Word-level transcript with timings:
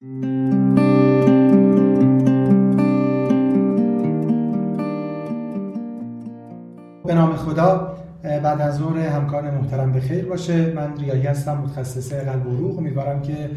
به 0.00 0.06
نام 7.14 7.36
خدا 7.36 7.96
بعد 8.22 8.60
از 8.60 8.76
ظهر 8.76 8.98
همکار 8.98 9.50
محترم 9.50 9.92
به 9.92 10.00
خیر 10.00 10.24
باشه. 10.24 10.72
من 10.72 10.96
ریایی 10.96 11.26
هستم 11.26 11.58
متخصص 11.58 12.12
قلب 12.12 12.46
و 12.46 12.56
روح 12.56 12.78
امیدوارم 12.78 13.22
که 13.22 13.50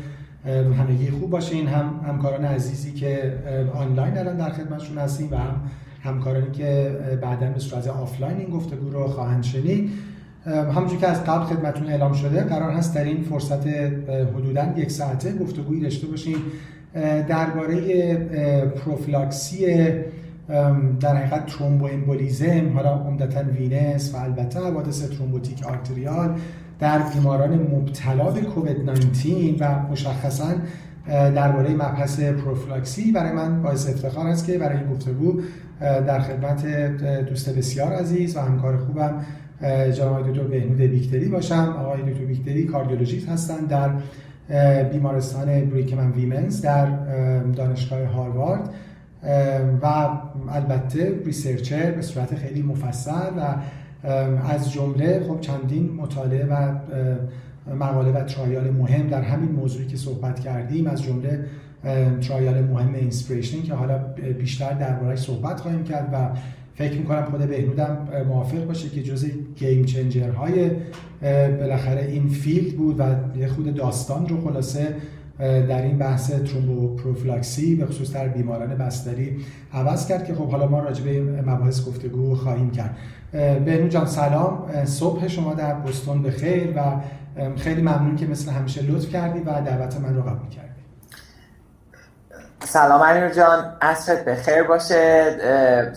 همگی 0.80 1.12
خوب 1.12 1.30
باشین 1.30 1.68
هم 1.68 2.06
همکاران 2.08 2.46
عزیزی 2.46 2.94
که 2.94 3.38
آنلاین 3.74 4.18
الان 4.18 4.38
در 4.38 4.50
خدمتشون 4.50 4.98
هستیم 4.98 5.32
و 5.32 5.36
هم 5.36 5.62
همکارانی 6.04 6.52
که 6.52 6.98
بعدا 7.22 7.50
به 7.50 7.60
صورت 7.60 7.88
آفلاین 7.88 8.38
این 8.38 8.50
گفتگو 8.50 8.90
رو 8.90 9.08
خواهند 9.08 9.44
شنید. 9.44 9.92
همونجور 10.46 11.00
که 11.00 11.08
از 11.08 11.24
قبل 11.24 11.44
خدمتون 11.44 11.88
اعلام 11.88 12.14
شده 12.14 12.42
قرار 12.42 12.72
هست 12.72 12.96
در 12.96 13.04
این 13.04 13.24
فرصت 13.24 13.68
حدودا 14.36 14.74
یک 14.78 14.92
ساعته 14.92 15.34
گفتگویی 15.34 15.82
داشته 15.82 16.08
باشیم 16.08 16.38
درباره 17.28 18.16
پروفیلاکسی 18.68 19.66
در 21.00 21.16
حقیقت 21.16 21.46
thromboembolism 21.46 22.74
حالا 22.74 22.94
عمدتا 22.94 23.44
venous 23.44 24.16
و 24.16 24.18
البته 24.18 24.60
حوادث 24.60 25.10
thrombotic 25.10 25.66
arterial 25.68 26.36
در 26.80 27.00
بیماران 27.00 27.54
مبتلا 27.54 28.32
به 28.32 28.42
کووید 28.42 28.90
19 28.90 29.56
و 29.60 29.92
مشخصا 29.92 30.54
درباره 31.08 31.74
مبحث 31.74 32.20
پروفیلاکسی 32.20 33.12
برای 33.12 33.32
من 33.32 33.62
باعث 33.62 33.90
افتخار 33.90 34.28
است 34.28 34.46
که 34.46 34.58
برای 34.58 34.78
این 34.78 34.90
گفتگو 34.90 35.42
در 35.80 36.20
خدمت 36.20 36.66
دوست 37.26 37.58
بسیار 37.58 37.94
عزیز 37.94 38.38
و 38.38 38.40
همکار 38.40 38.78
خوبم 38.78 39.26
جناب 39.94 40.30
دکتر 40.30 40.44
بهنود 40.44 40.78
بیکتری 40.78 41.30
باشم. 41.30 41.76
آقای 41.80 42.02
دکتر 42.02 42.26
بیکتری 42.26 42.64
cardiologist 42.64 43.30
هستند 43.30 43.68
در 43.68 43.90
بیمارستان 44.84 45.46
Brigham 45.66 45.98
and 45.98 46.12
Women's 46.12 46.62
در 46.62 46.86
دانشگاه 47.56 48.04
هاروارد. 48.04 48.70
و 49.82 49.86
البته 50.50 51.20
researcher 51.26 51.92
به 51.92 52.02
صورت 52.02 52.36
خیلی 52.36 52.62
مفصل 52.62 53.30
و 53.38 53.56
از 54.50 54.72
جمله 54.72 55.24
خب 55.28 55.40
چندین 55.42 55.90
مطالعه 55.96 56.46
و 56.46 56.72
مقاله 57.76 58.12
و 58.12 58.24
trial 58.24 58.70
مهم 58.70 59.08
در 59.08 59.22
همین 59.22 59.52
موضوعی 59.52 59.88
که 59.88 59.98
صحبت 59.98 60.40
کردیم 60.40 60.88
از 60.88 61.04
جمله 61.04 61.46
trial 62.22 62.62
مهم 62.62 62.94
INSPIRATION 62.94 63.62
که 63.62 63.74
حالا 63.74 63.98
بیشتر 64.40 64.74
دربارهش 64.74 65.20
صحبت 65.20 65.60
خواهیم 65.60 65.84
کرد 65.84 66.10
و 66.14 66.30
فکر 66.80 66.98
می‌کنم 66.98 67.26
خود 67.26 67.40
بهنودم 67.40 68.08
موافق 68.28 68.66
باشه 68.66 68.90
که 68.90 69.04
جز 69.04 69.26
game 69.56 69.86
changer 69.86 70.30
های 70.30 70.72
بالاخره 71.60 72.02
این 72.02 72.30
field 72.30 72.78
بود 72.78 73.00
و 73.00 73.04
یه 73.38 73.48
خود 73.48 73.76
داستان 73.76 74.28
رو 74.28 74.42
خلاصه 74.42 74.96
در 75.40 75.82
این 75.82 75.98
بحث 75.98 76.32
thromboprophylaxis 76.32 77.76
به 77.76 77.86
خصوص 77.86 78.14
در 78.14 78.28
بیماران 78.28 78.76
بستری 78.76 79.38
عوض 79.74 80.08
کرد 80.08 80.26
که 80.26 80.34
خب 80.34 80.50
حالا 80.50 80.68
ما 80.68 80.80
راجع 80.80 81.04
به 81.04 81.42
مباحث 81.42 81.88
گفتگو 81.88 82.36
خواهیم 82.36 82.72
کرد. 82.72 82.96
بهنود 83.66 83.88
جان 83.88 84.06
سلام. 84.06 84.86
صبح 84.86 85.28
شما 85.28 85.54
در 85.54 85.74
بوستون 85.74 86.22
به 86.22 86.32
خیر 86.32 86.74
و 86.76 86.82
خیلی 87.56 87.82
ممنون 87.82 88.16
که 88.16 88.28
مثل 88.28 88.52
همیشه 88.52 88.82
لطف 88.82 89.10
کردی 89.10 89.40
و 89.40 89.62
دعوت 89.62 90.00
من 90.00 90.16
رو 90.16 90.22
قبول 90.22 90.50
کردی. 90.50 90.69
سلام 92.64 93.02
امیر 93.02 93.30
جان. 93.30 93.74
عصرت 93.82 94.26
به 94.26 94.36
خیر 94.36 94.64
باشه. 94.64 95.36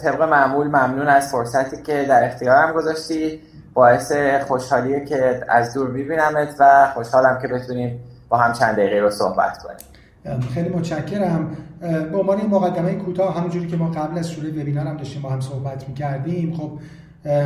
طبق 0.02 0.22
معمول 0.22 0.66
ممنون 0.66 1.08
از 1.08 1.30
فرصتی 1.32 1.82
که 1.82 2.04
در 2.08 2.24
اختیارم 2.24 2.72
گذاشتی. 2.72 3.40
باعث 3.74 4.12
خوشحالیه 4.46 5.04
که 5.04 5.40
از 5.48 5.74
دور 5.74 5.90
ببینمت 5.90 6.54
و 6.58 6.88
خوشحالم 6.94 7.38
که 7.42 7.48
بتونیم 7.48 8.00
با 8.28 8.36
هم 8.36 8.52
چند 8.52 8.76
دقیقه 8.76 9.00
رو 9.00 9.10
صحبت 9.10 9.58
کنیم. 9.58 10.40
خیلی 10.40 10.68
متشکرم. 10.68 11.56
به 11.80 12.18
عنوان 12.18 12.38
این 12.38 12.50
مقدمه 12.50 12.94
کوتاه 12.94 13.36
همونجوری 13.36 13.66
که 13.66 13.76
ما 13.76 13.90
قبل 13.90 14.18
از 14.18 14.30
شروع 14.30 14.50
وبینار 14.50 14.86
هم 14.86 14.96
داشتیم 14.96 15.22
با 15.22 15.28
هم 15.28 15.40
صحبت 15.40 15.88
می‌کردیم 15.88 16.54
خب 16.54 16.78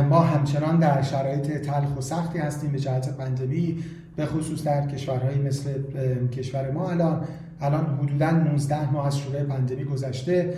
ما 0.09 0.19
همچنان 0.19 0.79
در 0.79 1.01
شرایط 1.01 1.65
تلخ 1.65 1.97
و 1.97 2.01
سختی 2.01 2.39
هستیم 2.39 2.71
به 2.71 2.79
جهت 2.79 3.17
پندمی 3.17 3.83
به 4.15 4.25
خصوص 4.25 4.63
در 4.63 4.87
کشورهایی 4.87 5.41
مثل 5.41 5.69
کشور 6.37 6.71
ما 6.71 6.89
الان. 6.89 7.27
الان 7.61 7.99
حدودا 8.01 8.31
19 8.31 8.91
ماه 8.91 9.07
از 9.07 9.17
شروع 9.17 9.43
پندمی 9.43 9.83
گذشته 9.83 10.53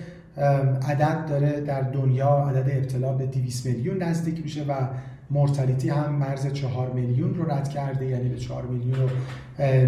عدد 0.87 1.25
داره 1.29 1.61
در 1.61 1.81
دنیا 1.81 2.29
عدد 2.29 2.77
ابتلا 2.77 3.13
به 3.13 3.25
200 3.25 3.65
میلیون 3.65 4.03
نزدیک 4.03 4.43
میشه 4.43 4.63
و 4.63 4.73
مورتالیتی 5.31 5.89
هم 5.89 6.13
مرز 6.13 6.53
4 6.53 6.91
میلیون 6.93 7.35
رو 7.35 7.51
رد 7.51 7.69
کرده 7.69 8.05
یعنی 8.05 8.29
به 8.29 8.38
4 8.38 8.65
میلیون 8.65 8.99
و 8.99 9.07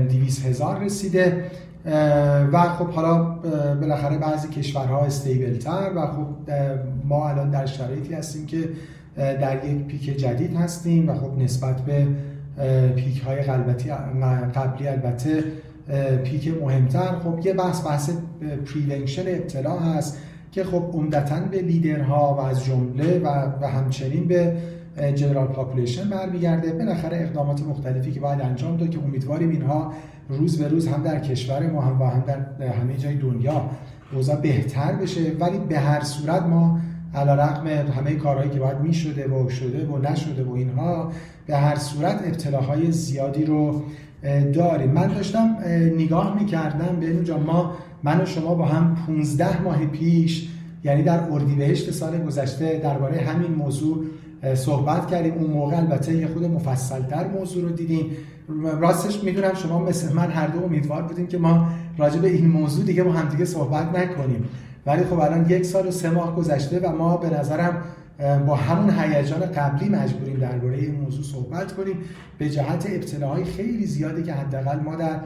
200 0.10 0.46
هزار 0.46 0.80
رسیده. 0.80 1.52
و 2.54 2.62
خب 2.62 2.90
حالا 2.90 3.24
بالاخره 3.76 4.18
بعضی 4.18 4.48
کشورها 4.48 5.06
استیبل 5.06 5.58
تر 5.58 5.92
و 5.96 6.08
خب 6.08 6.52
ما 7.04 7.30
الان 7.30 7.50
در 7.50 7.66
شرایطی 7.66 8.14
هستیم 8.14 8.46
که 8.46 8.70
در 9.16 9.66
یک 9.66 9.86
پیک 9.86 10.18
جدید 10.18 10.56
هستیم 10.56 11.10
و 11.10 11.16
خب 11.16 11.38
نسبت 11.38 11.82
به 11.82 12.08
پیک 12.96 13.22
های 13.22 13.42
قبلی 13.42 14.88
البته 14.88 15.44
پیک 16.24 16.48
مهمتر. 16.62 17.20
خب 17.20 17.46
یه 17.46 17.54
بحث 17.54 17.86
بحث 17.86 18.10
prevention 18.66 19.24
ابتلا 19.28 19.80
هست 19.80 20.18
که 20.52 20.64
خب 20.64 20.90
عمدتا 20.94 21.40
به 21.40 21.62
لیدرها 21.62 22.36
و 22.36 22.40
از 22.40 22.66
جمله 22.66 23.22
و 23.62 23.68
همچنین 23.68 24.28
به 24.28 24.54
general 25.16 25.48
population 25.48 26.10
برمیگرده. 26.10 26.74
بالاخره 26.74 27.18
اقدامات 27.18 27.62
مختلفی 27.64 28.12
که 28.12 28.20
باید 28.20 28.42
انجام 28.42 28.78
داد 28.78 28.90
که 28.90 29.00
امیدواریم 29.04 29.50
اینها 29.50 29.94
روز 30.30 30.58
به 30.58 30.68
روز 30.68 30.88
هم 30.88 31.04
در 31.04 31.20
کشور 31.20 31.70
ما 31.70 31.82
هم 31.82 32.02
و 32.02 32.06
هم 32.06 32.24
در 32.60 32.68
همه 32.68 32.98
جای 32.98 33.16
دنیا 33.16 33.70
اوضاع 34.14 34.36
بهتر 34.36 34.92
بشه. 34.92 35.22
ولی 35.40 35.58
به 35.58 35.80
هر 35.80 36.04
صورت 36.04 36.42
ما 36.42 36.80
علی 37.16 37.36
رغم 37.36 37.68
همه 37.68 38.16
کارهایی 38.16 38.50
که 38.50 38.60
باید 38.60 38.80
می 38.80 38.94
شده 38.94 39.28
و 39.28 39.50
شده 39.50 39.86
و 39.86 39.98
نشده 39.98 40.44
و 40.44 40.54
اینها 40.54 41.12
به 41.46 41.58
هر 41.58 41.76
صورت 41.76 42.22
ابتلاهای 42.26 42.92
زیادی 42.92 43.46
رو 43.46 43.82
داریم 44.54 44.92
من 44.92 45.08
داشتم 45.08 45.58
نگاه 45.98 46.40
می‌کردم 46.40 46.96
به 47.00 47.06
اینجا 47.10 47.38
ما 47.38 47.74
من 48.04 48.22
و 48.22 48.26
شما 48.26 48.56
با 48.56 48.66
هم 48.66 48.96
15 49.08 49.62
ماه 49.62 49.86
پیش 49.86 50.50
یعنی 50.84 51.04
در 51.04 51.20
اردیبهشت 51.32 51.92
سال 51.92 52.18
گذشته 52.18 52.80
درباره 52.84 53.18
همین 53.18 53.52
موضوع 53.52 54.06
صحبت 54.56 55.08
کردیم. 55.08 55.34
اون 55.34 55.50
موقع 55.50 55.78
البته 55.78 56.16
یه 56.16 56.28
خود 56.28 56.46
مفصلتر 56.46 57.28
موضوع 57.28 57.64
رو 57.64 57.70
دیدیم. 57.70 58.06
راستش 58.80 59.24
می‌دونم 59.24 59.54
شما 59.54 59.80
مثل 59.80 60.14
من 60.14 60.32
هر 60.32 60.48
دو 60.48 60.64
امیدوار 60.64 61.02
بودیم 61.02 61.28
که 61.28 61.38
ما 61.38 61.68
راجع 61.98 62.20
به 62.20 62.28
این 62.28 62.48
موضوع 62.48 62.86
دیگه 62.86 63.04
با 63.04 63.12
همدیگه 63.12 63.46
صحبت 63.46 63.96
نکنیم. 63.96 64.46
ولی 64.86 65.04
خب 65.04 65.20
الان 65.20 65.50
یک 65.50 65.66
سال 65.66 65.88
و 65.88 65.92
سه 65.92 66.10
ماه 66.10 66.36
گذشته 66.36 66.80
و 66.80 66.96
ما 66.96 67.18
به 67.18 67.40
نظرم 67.40 67.78
با 68.48 68.56
همون 68.56 68.90
هیجان 69.00 69.40
قبلی 69.40 69.90
مجبوریم 69.90 70.40
درباره 70.40 70.78
این 70.78 70.96
موضوع 70.96 71.24
صحبت 71.24 71.74
کنیم. 71.74 71.96
به 72.38 72.50
جهت 72.50 72.88
ابتلاهای 72.90 73.44
خیلی 73.44 73.86
زیادی 73.86 74.24
که 74.24 74.34
حداقل 74.34 74.80
ما 74.80 74.96
در 74.96 75.20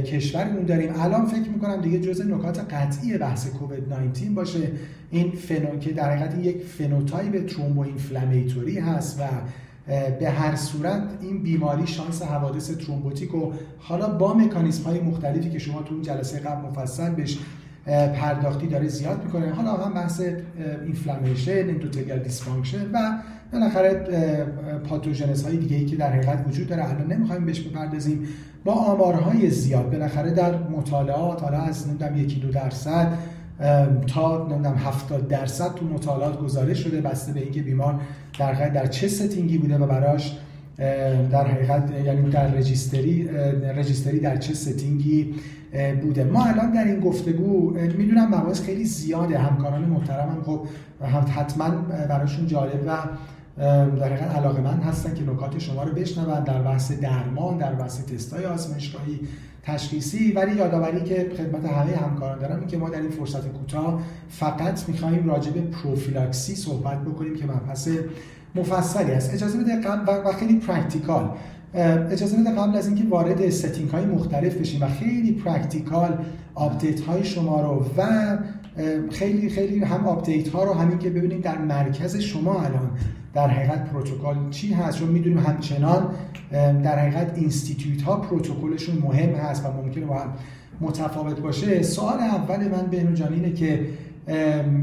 کشورمون 0.00 0.64
داریم. 0.64 0.92
الان 1.00 1.26
فکر 1.26 1.48
می‌کنم 1.48 1.80
دیگه 1.80 2.00
جزء 2.00 2.24
نکات 2.24 2.74
قطعی 2.74 3.18
بحث 3.18 3.48
کووید 3.48 3.92
19 3.92 4.30
باشه. 4.30 4.70
این 5.10 5.30
phenotype 5.30 5.78
که 5.78 5.92
در 5.92 6.16
حقیقت 6.16 6.46
یک 6.46 6.62
phenotype 6.62 7.46
thromboinflammatory 7.46 8.78
هست 8.78 9.20
و 9.20 9.24
به 10.20 10.30
هر 10.30 10.56
صورت 10.56 11.02
این 11.22 11.42
بیماری 11.42 11.86
شانس 11.86 12.22
حوادث 12.22 12.70
ترومبوتیک 12.70 13.34
و 13.34 13.52
حالا 13.78 14.08
با 14.08 14.34
مکانیزم 14.34 14.82
های 14.82 15.00
مختلفی 15.00 15.50
که 15.50 15.58
شما 15.58 15.82
تو 15.82 15.94
اون 15.94 16.02
جلسه 16.02 16.38
قبل 16.38 16.68
مفصل 16.68 17.10
بهش 17.10 17.38
پرداختی 17.86 18.66
داره 18.66 18.88
زیاد 18.88 19.24
می‌کنه. 19.24 19.50
حالا 19.50 19.72
هم 19.72 19.94
بحث 19.94 20.22
inflammation 20.86 21.68
endothelial 21.68 22.18
dysfunction 22.18 22.90
و 22.92 23.18
بالاخره 23.52 24.04
pathogenesis 24.88 25.44
های 25.44 25.56
دیگه 25.56 25.76
ای 25.76 25.84
که 25.84 25.96
در 25.96 26.12
حقیقت 26.12 26.44
وجود 26.48 26.66
داره. 26.66 26.90
الان 26.90 27.12
نمی‌خوایم 27.12 27.44
بهش 27.46 27.60
بپردازیم. 27.60 28.28
با 28.64 28.72
آمارهای 28.72 29.50
زیاد 29.50 29.90
بالاخره 29.90 30.30
در 30.30 30.58
مطالعات 30.58 31.42
حالا 31.42 31.58
از 31.58 31.88
نمی‌دونم 31.88 32.16
یکی 32.16 32.40
دو 32.40 32.50
درصد 32.50 33.12
تا 34.06 34.48
نمی‌دونم 34.48 34.76
70 34.76 35.28
درصد 35.28 35.74
تو 35.74 35.84
مطالعات 35.86 36.38
گزارش 36.38 36.78
شده 36.84 37.00
بسته 37.00 37.32
به 37.32 37.40
اینکه 37.40 37.62
بیمار 37.62 38.00
در 38.38 38.68
در 38.68 38.86
چه 38.86 39.08
setting 39.08 39.52
ی 39.52 39.58
بوده 39.58 39.78
و 39.78 39.86
براش 39.86 40.36
در 41.30 41.46
حقیقت 41.46 41.90
یعنی 42.04 42.30
در 42.30 42.46
registry 42.46 43.28
registry 43.76 44.18
در 44.18 44.36
چه 44.36 44.54
setting 44.54 45.24
ی 45.24 45.34
بوده. 46.02 46.24
ما 46.24 46.44
الان 46.44 46.72
در 46.72 46.84
این 46.84 47.00
گفتگو 47.00 47.70
می‌دونم 47.70 48.28
مباحث 48.34 48.62
خیلی 48.62 48.84
زیاده. 48.84 49.38
همکاران 49.38 49.84
محترمم 49.84 50.42
خب 50.42 50.66
حتما 51.28 51.68
براشون 52.08 52.46
جالب 52.46 52.84
و 52.86 52.96
در 53.96 54.12
حقیقت 54.12 54.36
علاقه‌مند 54.36 54.80
هستن 54.80 55.14
که 55.14 55.22
نکات 55.22 55.58
شما 55.58 55.82
رو 55.82 55.92
بشنون 55.92 56.44
در 56.44 56.62
بحث 56.62 56.92
درمان 56.92 57.58
در 57.58 57.72
بحث 57.72 58.04
تستای 58.04 58.44
آزمایشگاهی 58.44 59.20
تشخیصی. 59.62 60.32
ولی 60.32 60.56
یادآوری 60.56 61.04
که 61.04 61.26
خدمت 61.36 61.64
همه 61.64 61.96
همکاران 61.96 62.38
دارم 62.38 62.66
که 62.66 62.76
ما 62.76 62.90
در 62.90 63.00
این 63.00 63.10
فرصت 63.10 63.48
کوتاه 63.48 64.02
فقط 64.28 64.88
می‌خواهیم 64.88 65.28
راجع 65.28 65.50
به 65.50 65.60
پروفیلاکسی 65.60 66.54
صحبت 66.54 67.02
بکنیم 67.02 67.36
که 67.36 67.44
مبحث 67.44 67.88
مفصلی 68.54 69.12
است. 69.12 69.34
اجازه 69.34 69.58
بده 69.58 69.88
و 70.06 70.32
خیلی 70.32 70.58
practical 70.58 71.30
اجازه 71.74 72.36
بده 72.36 72.50
قبل 72.50 72.76
از 72.76 72.86
اینکه 72.86 73.04
وارد 73.04 73.50
setting 73.50 73.90
های 73.90 74.04
مختلف 74.04 74.54
بشیم 74.54 74.82
و 74.82 74.88
خیلی 74.88 75.32
practical 75.32 76.18
update 76.54 77.00
های 77.00 77.24
شما 77.24 77.60
رو 77.60 77.86
و 77.96 78.38
خیلی 79.10 79.48
خیلی 79.50 79.84
هم 79.84 80.06
update 80.06 80.48
ها 80.48 80.64
رو 80.64 80.72
همین 80.72 80.98
که 80.98 81.10
ببینیم 81.10 81.40
در 81.40 81.58
مرکز 81.58 82.16
شما 82.16 82.60
الان 82.60 82.90
در 83.34 83.48
حقیقت 83.48 83.84
پروتکل 83.84 84.50
چی 84.50 84.72
هست؟ 84.72 84.98
چون 84.98 85.08
می‌دونیم 85.08 85.38
همچنان 85.38 86.10
در 86.82 86.98
حقیقت 86.98 87.38
institute 87.38 88.02
ها 88.02 88.16
پروتکلشون 88.16 88.98
مهم 88.98 89.28
هست 89.28 89.64
و 89.64 89.72
ممکنه 89.72 90.04
با 90.04 90.14
هم 90.14 90.32
متفاوت 90.80 91.40
باشه. 91.40 91.82
سوال 91.82 92.18
اول 92.18 92.68
من 92.68 92.86
به 92.90 93.14
جان 93.14 93.32
اینه 93.32 93.52
که 93.52 93.86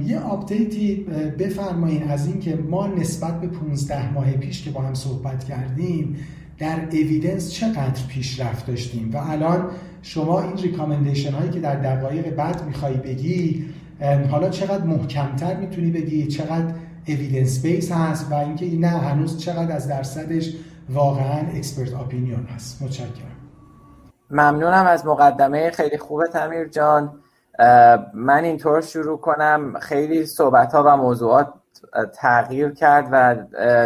یه 0.05 0.19
update 0.19 0.84
ی 0.84 0.95
بفرمایین 1.39 2.03
از 2.03 2.27
اینکه 2.27 2.55
ما 2.55 2.87
نسبت 2.87 3.41
به 3.41 3.47
15 3.47 4.13
ماه 4.13 4.31
پیش 4.31 4.63
که 4.63 4.71
با 4.71 4.81
هم 4.81 4.93
صحبت 4.93 5.43
کردیم 5.43 6.15
در 6.59 6.79
evidence 6.91 7.51
چقدر 7.51 8.07
پیشرفت 8.09 8.67
داشتیم 8.67 9.11
و 9.13 9.17
الان 9.17 9.69
شما 10.01 10.41
این 10.41 10.57
recommendation 10.57 11.31
هایی 11.31 11.49
که 11.51 11.59
در 11.59 11.75
دقایق 11.75 12.35
بعد 12.35 12.65
می‌خوای 12.65 12.93
بگی 12.93 13.65
حالا 14.31 14.49
چقدر 14.49 14.83
محکمتر 14.83 15.55
می‌تونی 15.55 15.91
بگی 15.91 16.27
چقدر 16.27 16.73
evidence 17.07 17.61
base 17.61 17.91
هست 17.91 18.31
و 18.31 18.35
اینکه 18.35 18.65
نه 18.65 18.87
هنوز 18.87 19.37
چقدر 19.37 19.75
از 19.75 19.87
درصدش 19.87 20.55
واقعا 20.89 21.39
expert 21.55 21.93
opinion 21.93 22.45
هست. 22.55 22.81
متشکرم. 22.81 23.37
ممنونم 24.31 24.85
از 24.85 25.05
مقدمه. 25.05 25.71
خیلی 25.71 25.97
خوب 25.97 26.25
تمیر 26.25 26.67
جان. 26.67 27.19
من 28.13 28.43
اینطور 28.43 28.81
شروع 28.81 29.17
کنم. 29.17 29.79
خیلی 29.79 30.25
صحبت 30.25 30.73
ها 30.73 30.83
و 30.83 30.97
موضوعات 30.97 31.53
تغییر 32.15 32.69
کرد 32.69 33.07
و 33.11 33.35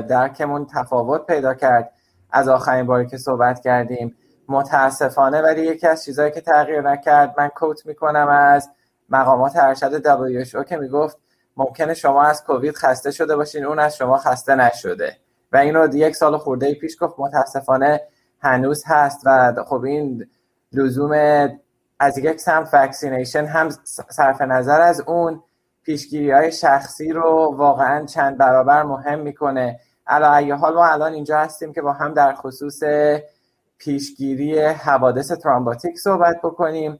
درکمون 0.01 0.65
تفاوت 0.65 1.25
پیدا 1.25 1.53
کرد. 1.53 1.91
از 2.31 2.47
آخرین 2.47 2.85
باری 2.85 3.07
که 3.07 3.17
صحبت 3.17 3.59
کردیم. 3.59 4.15
متاسفانه 4.47 5.41
ولی 5.41 5.61
یکی 5.61 5.87
از 5.87 6.05
چیزهایی 6.05 6.31
که 6.31 6.41
تغییر 6.41 6.81
نکرد 6.81 7.35
من 7.37 7.47
کوت 7.47 7.85
می‌کنم 7.85 8.27
از 8.27 8.69
مقامات 9.09 9.55
ارشد 9.55 10.01
WHO 10.03 10.65
که 10.69 10.77
می‌گفت 10.77 11.17
ممکنه 11.57 11.93
شما 11.93 12.23
از 12.23 12.43
کووید 12.43 12.75
خسته 12.75 13.11
شده 13.11 13.35
باشین 13.35 13.65
اون 13.65 13.79
از 13.79 13.97
شما 13.97 14.17
خسته 14.17 14.55
نشده. 14.55 15.17
و 15.51 15.57
این 15.57 15.75
رو 15.75 15.95
یک 15.95 16.15
سال 16.15 16.37
خورده 16.37 16.73
پیش 16.73 16.97
گفت. 16.99 17.15
متاسفانه 17.17 18.01
هنوز 18.41 18.83
هست 18.87 19.21
و 19.25 19.53
خب 19.67 19.81
این 19.83 20.25
لزوم 20.73 21.11
از 21.99 22.17
یک 22.17 22.39
سمت 22.39 22.69
وکسینیشن 22.73 23.45
هم 23.45 23.69
صرف 24.09 24.41
نظر 24.41 24.81
از 24.81 25.01
اون 25.01 25.43
پیشگیری 25.83 26.31
های 26.31 26.51
شخصی 26.51 27.11
رو 27.11 27.55
واقعا 27.57 28.05
چند 28.05 28.37
برابر 28.37 28.83
مهم 28.83 29.19
می‌کنه. 29.19 29.79
علی 30.07 30.43
ای 30.43 30.55
حال 30.55 30.73
ما 30.73 30.85
الان 30.85 31.13
اینجا 31.13 31.37
هستیم 31.37 31.73
که 31.73 31.81
با 31.81 31.93
هم 31.93 32.13
در 32.13 32.33
خصوص 32.33 32.79
پیشگیری 33.77 34.59
حوادث 34.59 35.31
thrombotic 35.31 35.99
صحبت 35.99 36.37
بکنیم. 36.43 36.99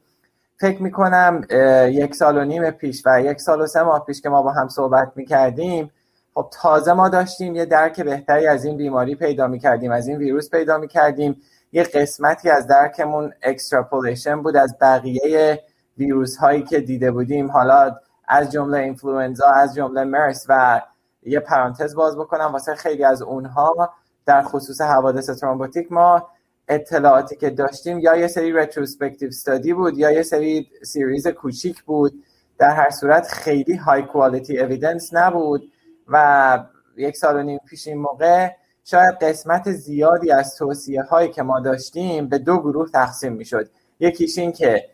فکر 0.60 0.84
می‌کنم 0.84 1.42
یک 1.90 2.16
سال 2.16 2.38
و 2.38 2.44
نیم 2.44 2.72
پیش 2.72 3.04
و 3.06 3.22
یک 3.22 3.42
سال 3.42 3.62
و 3.62 3.68
سه 3.68 3.84
ماه 3.84 4.06
پیش 4.06 4.22
که 4.22 4.30
ما 4.30 4.42
با 4.42 4.52
هم 4.52 4.68
صحبت 4.68 5.12
می‌کردیم 5.16 5.92
خب 6.34 6.48
تازه 6.62 6.94
ما 6.94 7.10
داشتیم 7.10 7.56
یه 7.56 7.66
درک 7.66 8.02
بهتری 8.02 8.48
از 8.48 8.66
این 8.66 8.78
بیماری 8.78 9.16
پیدا 9.16 9.48
می‌کردیم 9.48 9.92
از 9.92 10.08
این 10.08 10.18
ویروس 10.18 10.50
پیدا 10.50 10.78
می‌کردیم. 10.78 11.42
یه 11.72 11.84
قسمتی 11.84 12.50
از 12.50 12.68
درکمون 12.68 13.34
extrapolation 13.42 14.44
بود 14.44 14.58
از 14.58 14.76
بقیه 14.82 15.64
ویروس 15.98 16.38
هایی 16.38 16.64
که 16.64 16.80
دیده 16.80 17.12
بودیم. 17.12 17.52
حالا 17.52 17.96
از 18.28 18.52
جمله 18.52 18.78
اینفلوئنزا 18.78 19.48
از 19.48 19.76
جمله 19.76 20.04
مرس 20.04 20.46
و 20.50 20.82
یه 21.28 21.40
پرانتز 21.40 21.96
باز 21.96 22.18
بکنم 22.18 22.50
واسه 22.54 22.76
خیلی 22.76 23.04
از 23.04 23.22
اونها. 23.22 23.94
در 24.26 24.42
خصوص 24.42 24.82
حوادث 24.82 25.30
ترومبوتیک 25.30 25.92
ما 25.92 26.30
اطلاعاتی 26.68 27.36
که 27.36 27.50
داشتیم 27.50 28.00
یا 28.00 28.16
یه 28.16 28.28
سری 28.28 28.52
retrospective 28.52 29.28
study 29.28 29.74
بود 29.74 29.98
یا 29.98 30.12
یه 30.12 30.24
سری 30.24 30.68
series 30.84 31.28
کوچیک 31.28 31.84
بود. 31.84 32.24
در 32.58 32.70
هر 32.70 32.90
صورت 32.90 33.28
خیلی 33.28 33.76
high 33.76 34.04
quality 34.04 34.60
evidence 34.60 35.14
نبود 35.14 35.72
و 36.08 36.60
یک 36.98 37.18
سال 37.18 37.36
و 37.36 37.44
نیم 37.44 37.60
پیش 37.70 37.88
این 37.88 37.98
موقع 37.98 38.50
شاید 38.84 39.16
قسمت 39.16 39.72
زیادی 39.72 40.32
از 40.32 40.56
توصیه 40.56 41.04
هایی 41.04 41.30
که 41.32 41.44
ما 41.44 41.60
داشتیم 41.60 42.28
به 42.28 42.38
دو 42.38 42.58
گروه 42.58 42.90
تقسیم 42.90 43.34
می 43.34 43.46
شد 43.46 43.70
یکیش 44.00 44.38
این 44.38 44.52
که 44.52 44.90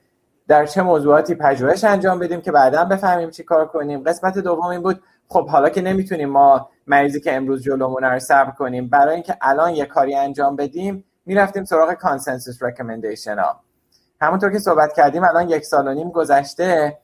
در 0.48 0.66
چه 0.66 0.82
موضوعاتی 0.82 1.36
پژوهش 1.36 1.84
انجام 1.84 2.20
بدیم 2.20 2.42
که 2.42 2.52
بعدا 2.52 2.86
بفهمیم 2.86 3.30
چی 3.30 3.44
کار 3.44 3.68
کنیم. 3.68 4.04
قسمت 4.04 4.38
دوم 4.38 4.66
این 4.66 4.82
بود 4.82 5.04
خب 5.34 5.50
حالا 5.50 5.70
که 5.70 5.82
نمی‌تونیم 5.82 6.30
ما 6.30 6.70
مریضی 6.88 7.22
که 7.22 7.36
امروز 7.36 7.64
جلومون 7.64 8.04
رو 8.04 8.20
صبر 8.20 8.52
کنیم 8.52 8.90
برای 8.90 9.14
اینکه 9.14 9.38
الان 9.42 9.76
یه 9.76 9.86
کاری 9.86 10.16
انجام 10.16 10.56
بدیم 10.56 11.04
می‌رفتیم 11.26 11.64
سراغ 11.64 11.94
کانسنسوس 11.94 12.64
ریکامندیشن 12.64 13.40
ها. 13.40 13.60
همونطور 14.22 14.52
که 14.52 14.60
صحبت 14.60 14.94
کردیم 14.94 15.24
الان 15.24 15.50
یک 15.50 15.66
سال 15.66 15.88
و 15.88 15.94
نیم 15.94 16.10
گذشته 16.10 16.98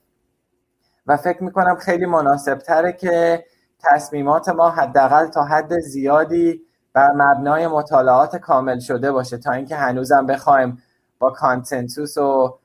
و 1.07 1.17
فکر 1.17 1.43
می‌کنم 1.43 1.75
خیلی 1.75 2.05
مناسب 2.05 2.57
تره 2.57 2.93
که 2.93 3.45
تصمیمات 3.83 4.49
ما 4.49 4.69
حداقل 4.69 5.27
تا 5.27 5.43
حد 5.43 5.79
زیادی 5.79 6.61
بر 6.93 7.11
مبنای 7.11 7.67
مطالعات 7.67 8.35
کامل 8.35 8.79
شده 8.79 9.11
باشه 9.11 9.37
تا 9.37 9.51
اینکه 9.51 9.75
هنوزم 9.75 10.25
بخوایم 10.25 10.81
با 11.19 11.31
consensus 11.31 12.17
و 12.17 12.59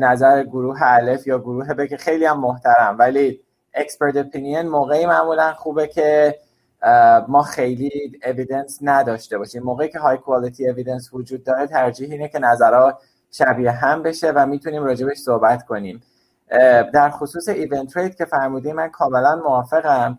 نظر 0.00 0.42
گروه 0.42 0.78
الف 0.82 1.26
یا 1.26 1.38
گروه 1.38 1.74
ب 1.74 1.86
که 1.86 1.96
خیلی 1.96 2.24
هم 2.24 2.40
محترم 2.40 2.96
ولی 2.98 3.45
expert 3.76 4.16
opinion 4.16 4.68
موقعی 4.68 5.06
معمولا 5.06 5.52
خوبه 5.52 5.86
که 5.86 6.38
ما 7.28 7.42
خیلی 7.42 8.20
evidence 8.26 8.78
نداشته 8.82 9.38
باشیم. 9.38 9.62
موقعی 9.62 9.88
که 9.88 9.98
high 9.98 10.16
quality 10.16 10.68
evidence 10.68 11.10
وجود 11.12 11.44
داره 11.44 11.66
ترجیح 11.66 12.10
اینه 12.10 12.28
که 12.28 12.38
نظرها 12.38 12.98
شبیه 13.30 13.70
هم 13.70 14.02
بشه 14.02 14.30
و 14.30 14.46
می‌تونیم 14.46 14.84
راجبش 14.84 15.16
صحبت 15.16 15.64
کنیم. 15.64 16.02
در 16.92 17.10
خصوص 17.10 17.48
event 17.48 17.96
rate 17.96 18.16
که 18.16 18.24
فرمودیم 18.24 18.76
من 18.76 18.88
کاملا 18.88 19.36
موافقم. 19.36 20.18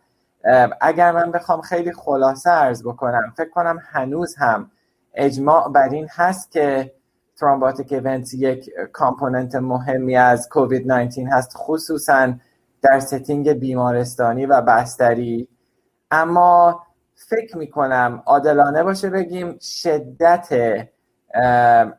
اگر 0.82 1.12
من 1.12 1.32
بخوام 1.32 1.62
خیلی 1.62 1.92
خلاصه 1.92 2.50
عرض 2.50 2.84
بکنم 2.84 3.34
فکر 3.38 3.50
کنم 3.50 3.80
هنوز 3.92 4.36
هم 4.38 4.72
اجماع 5.14 5.72
بر 5.72 5.90
این 5.90 6.08
هست 6.12 6.52
که 6.52 6.92
thrombotic 7.38 7.92
event 7.92 8.34
یک 8.34 8.70
component 8.94 9.56
مهمی 9.56 10.18
از 10.18 10.50
کووید 10.50 10.92
19 10.92 11.28
هست. 11.32 11.54
خصوصا 11.56 12.34
در 12.82 13.00
setting 13.00 13.50
بیمارستانی 13.50 14.46
و 14.46 14.62
بستری. 14.62 15.48
اما 16.12 16.84
فکر 17.30 17.58
می‌کنم 17.58 18.24
عادلانه 18.26 18.84
باشه 18.84 19.10
بگیم 19.10 19.58
شدت 19.62 20.50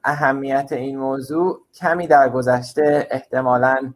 اهمیت 0.05 0.73
این 0.73 0.99
موضوع 0.99 1.61
کمی 1.75 2.07
در 2.07 2.29
گذشته 2.29 3.09
احتمالا 3.11 3.93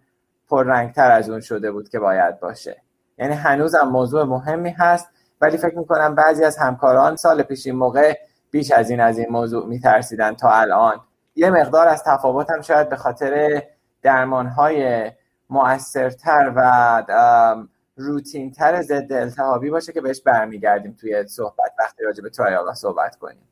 پررنگتر 0.49 1.11
از 1.11 1.31
اون 1.31 1.41
شده 1.41 1.73
بود 1.73 1.89
که 1.89 1.99
باید 1.99 2.41
باشه. 2.41 2.77
یعنی 3.19 3.35
هنوزم 3.35 3.89
موضوع 3.89 4.25
مهمی 4.25 4.71
هست 4.71 5.09
ولی 5.41 5.57
فکر 5.57 5.79
می‌کنم 5.79 6.15
بعضی 6.15 6.45
از 6.45 6.59
همکاران 6.59 7.17
سال 7.17 7.43
پیش 7.43 7.67
این 7.67 7.77
موقع 7.77 8.19
بیش 8.51 8.73
از 8.73 8.91
این 8.91 9.01
از 9.01 9.19
این 9.19 9.29
موضوع 9.31 9.67
میترسیدن 9.67 10.35
تا 10.35 10.51
الان. 10.51 11.01
یه 11.35 11.51
مقدار 11.51 11.89
از 11.89 12.03
تفاوت 12.07 12.51
هم 12.51 12.61
شاید 12.61 12.89
به 12.89 12.97
خاطر 12.97 13.63
درمانهای 14.03 15.11
مؤثرتر 15.53 16.53
و 16.57 17.67
روتین 17.97 18.51
تر 18.51 18.83
ضد 18.83 19.13
التهابی 19.13 19.71
باشه 19.71 19.93
که 19.93 20.01
بهش 20.01 20.21
برمیگردیم 20.21 20.97
توی 21.01 21.25
صحبت 21.27 21.73
وقتی 21.79 22.05
راجع 22.05 22.23
به 22.23 22.31
trial 22.31 22.75
صحبت 22.75 23.17
کنیم. 23.17 23.43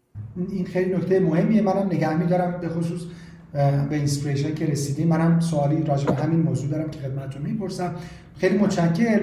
این 0.50 0.66
خیلی 0.66 0.97
نکته 0.97 1.21
مهمیه. 1.21 1.62
منم 1.62 1.87
نگه 1.87 2.14
میدارم 2.14 2.61
به 2.61 2.69
خصوص 2.69 3.00
به 3.90 3.97
اینسپریشن 3.97 4.54
که 4.54 4.66
رسیدیم. 4.66 5.09
منم 5.09 5.40
سوالی 5.40 5.83
راجع 5.83 6.07
به 6.07 6.14
همین 6.14 6.40
موضوع 6.40 6.71
دارم 6.71 6.90
که 6.90 6.99
خدمتتون 6.99 7.42
می‌پرسم. 7.42 7.95
خیلی 8.37 8.59
متشکر 8.59 9.21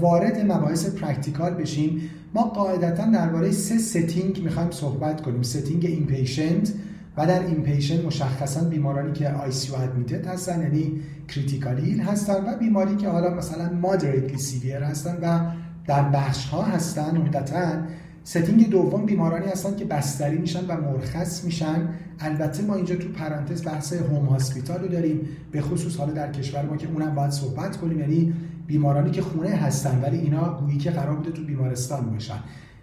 وارد 0.00 0.52
مباحث 0.52 0.94
practical 0.94 1.54
بشیم. 1.54 2.10
ما 2.34 2.42
قاعدتا 2.42 3.06
درباره 3.06 3.50
سه 3.50 3.78
setting 3.78 4.44
می‌خوایم 4.44 4.70
صحبت 4.70 5.20
کنیم. 5.20 5.42
setting 5.42 5.86
inpatient 5.86 6.72
و 7.16 7.26
در 7.26 7.46
inpatient 7.46 8.04
مشخصا 8.04 8.64
بیمارانی 8.64 9.12
که 9.12 9.28
ICU 9.30 9.74
admitted 9.74 10.26
هستن 10.26 10.62
یعنی 10.62 11.00
critically 11.28 11.82
ill 11.82 11.98
هستن 11.98 12.34
و 12.34 12.56
بیماری 12.58 12.96
که 12.96 13.08
حالا 13.08 13.34
مثلا 13.34 13.72
moderately 13.72 14.38
severe 14.38 14.82
هستن 14.82 15.18
و 15.22 15.40
در 15.86 16.02
بخش 16.02 16.46
ها 16.46 16.62
هستن 16.62 17.16
عمدتا 17.16 17.82
setting 18.24 18.70
دوم 18.70 19.06
بیمارانی 19.06 19.46
هستن 19.46 19.76
که 19.76 19.84
بستری 19.84 20.38
میشن 20.38 20.66
و 20.66 20.80
مرخص 20.80 21.44
میشن. 21.44 21.88
البته 22.20 22.62
ما 22.62 22.74
اینجا 22.74 22.96
تو 22.96 23.08
پرانتز 23.08 23.66
بحث 23.66 23.92
home 23.92 24.26
hospital 24.26 24.80
رو 24.80 24.88
داریم 24.88 25.20
به 25.52 25.60
خصوص 25.60 25.96
حالا 25.96 26.12
در 26.12 26.32
کشور 26.32 26.62
ما 26.62 26.76
که 26.76 26.88
اونم 26.88 27.14
باید 27.14 27.30
صحبت 27.30 27.76
کنیم. 27.76 28.00
یعنی 28.00 28.34
بیمارانی 28.66 29.10
که 29.10 29.22
خونه 29.22 29.48
هستن 29.48 30.00
ولی 30.02 30.18
اینا 30.18 30.60
گویی 30.60 30.78
که 30.78 30.90
قرار 30.90 31.16
بوده 31.16 31.30
تو 31.30 31.44
بیمارستان 31.44 32.10
باشن. 32.10 32.38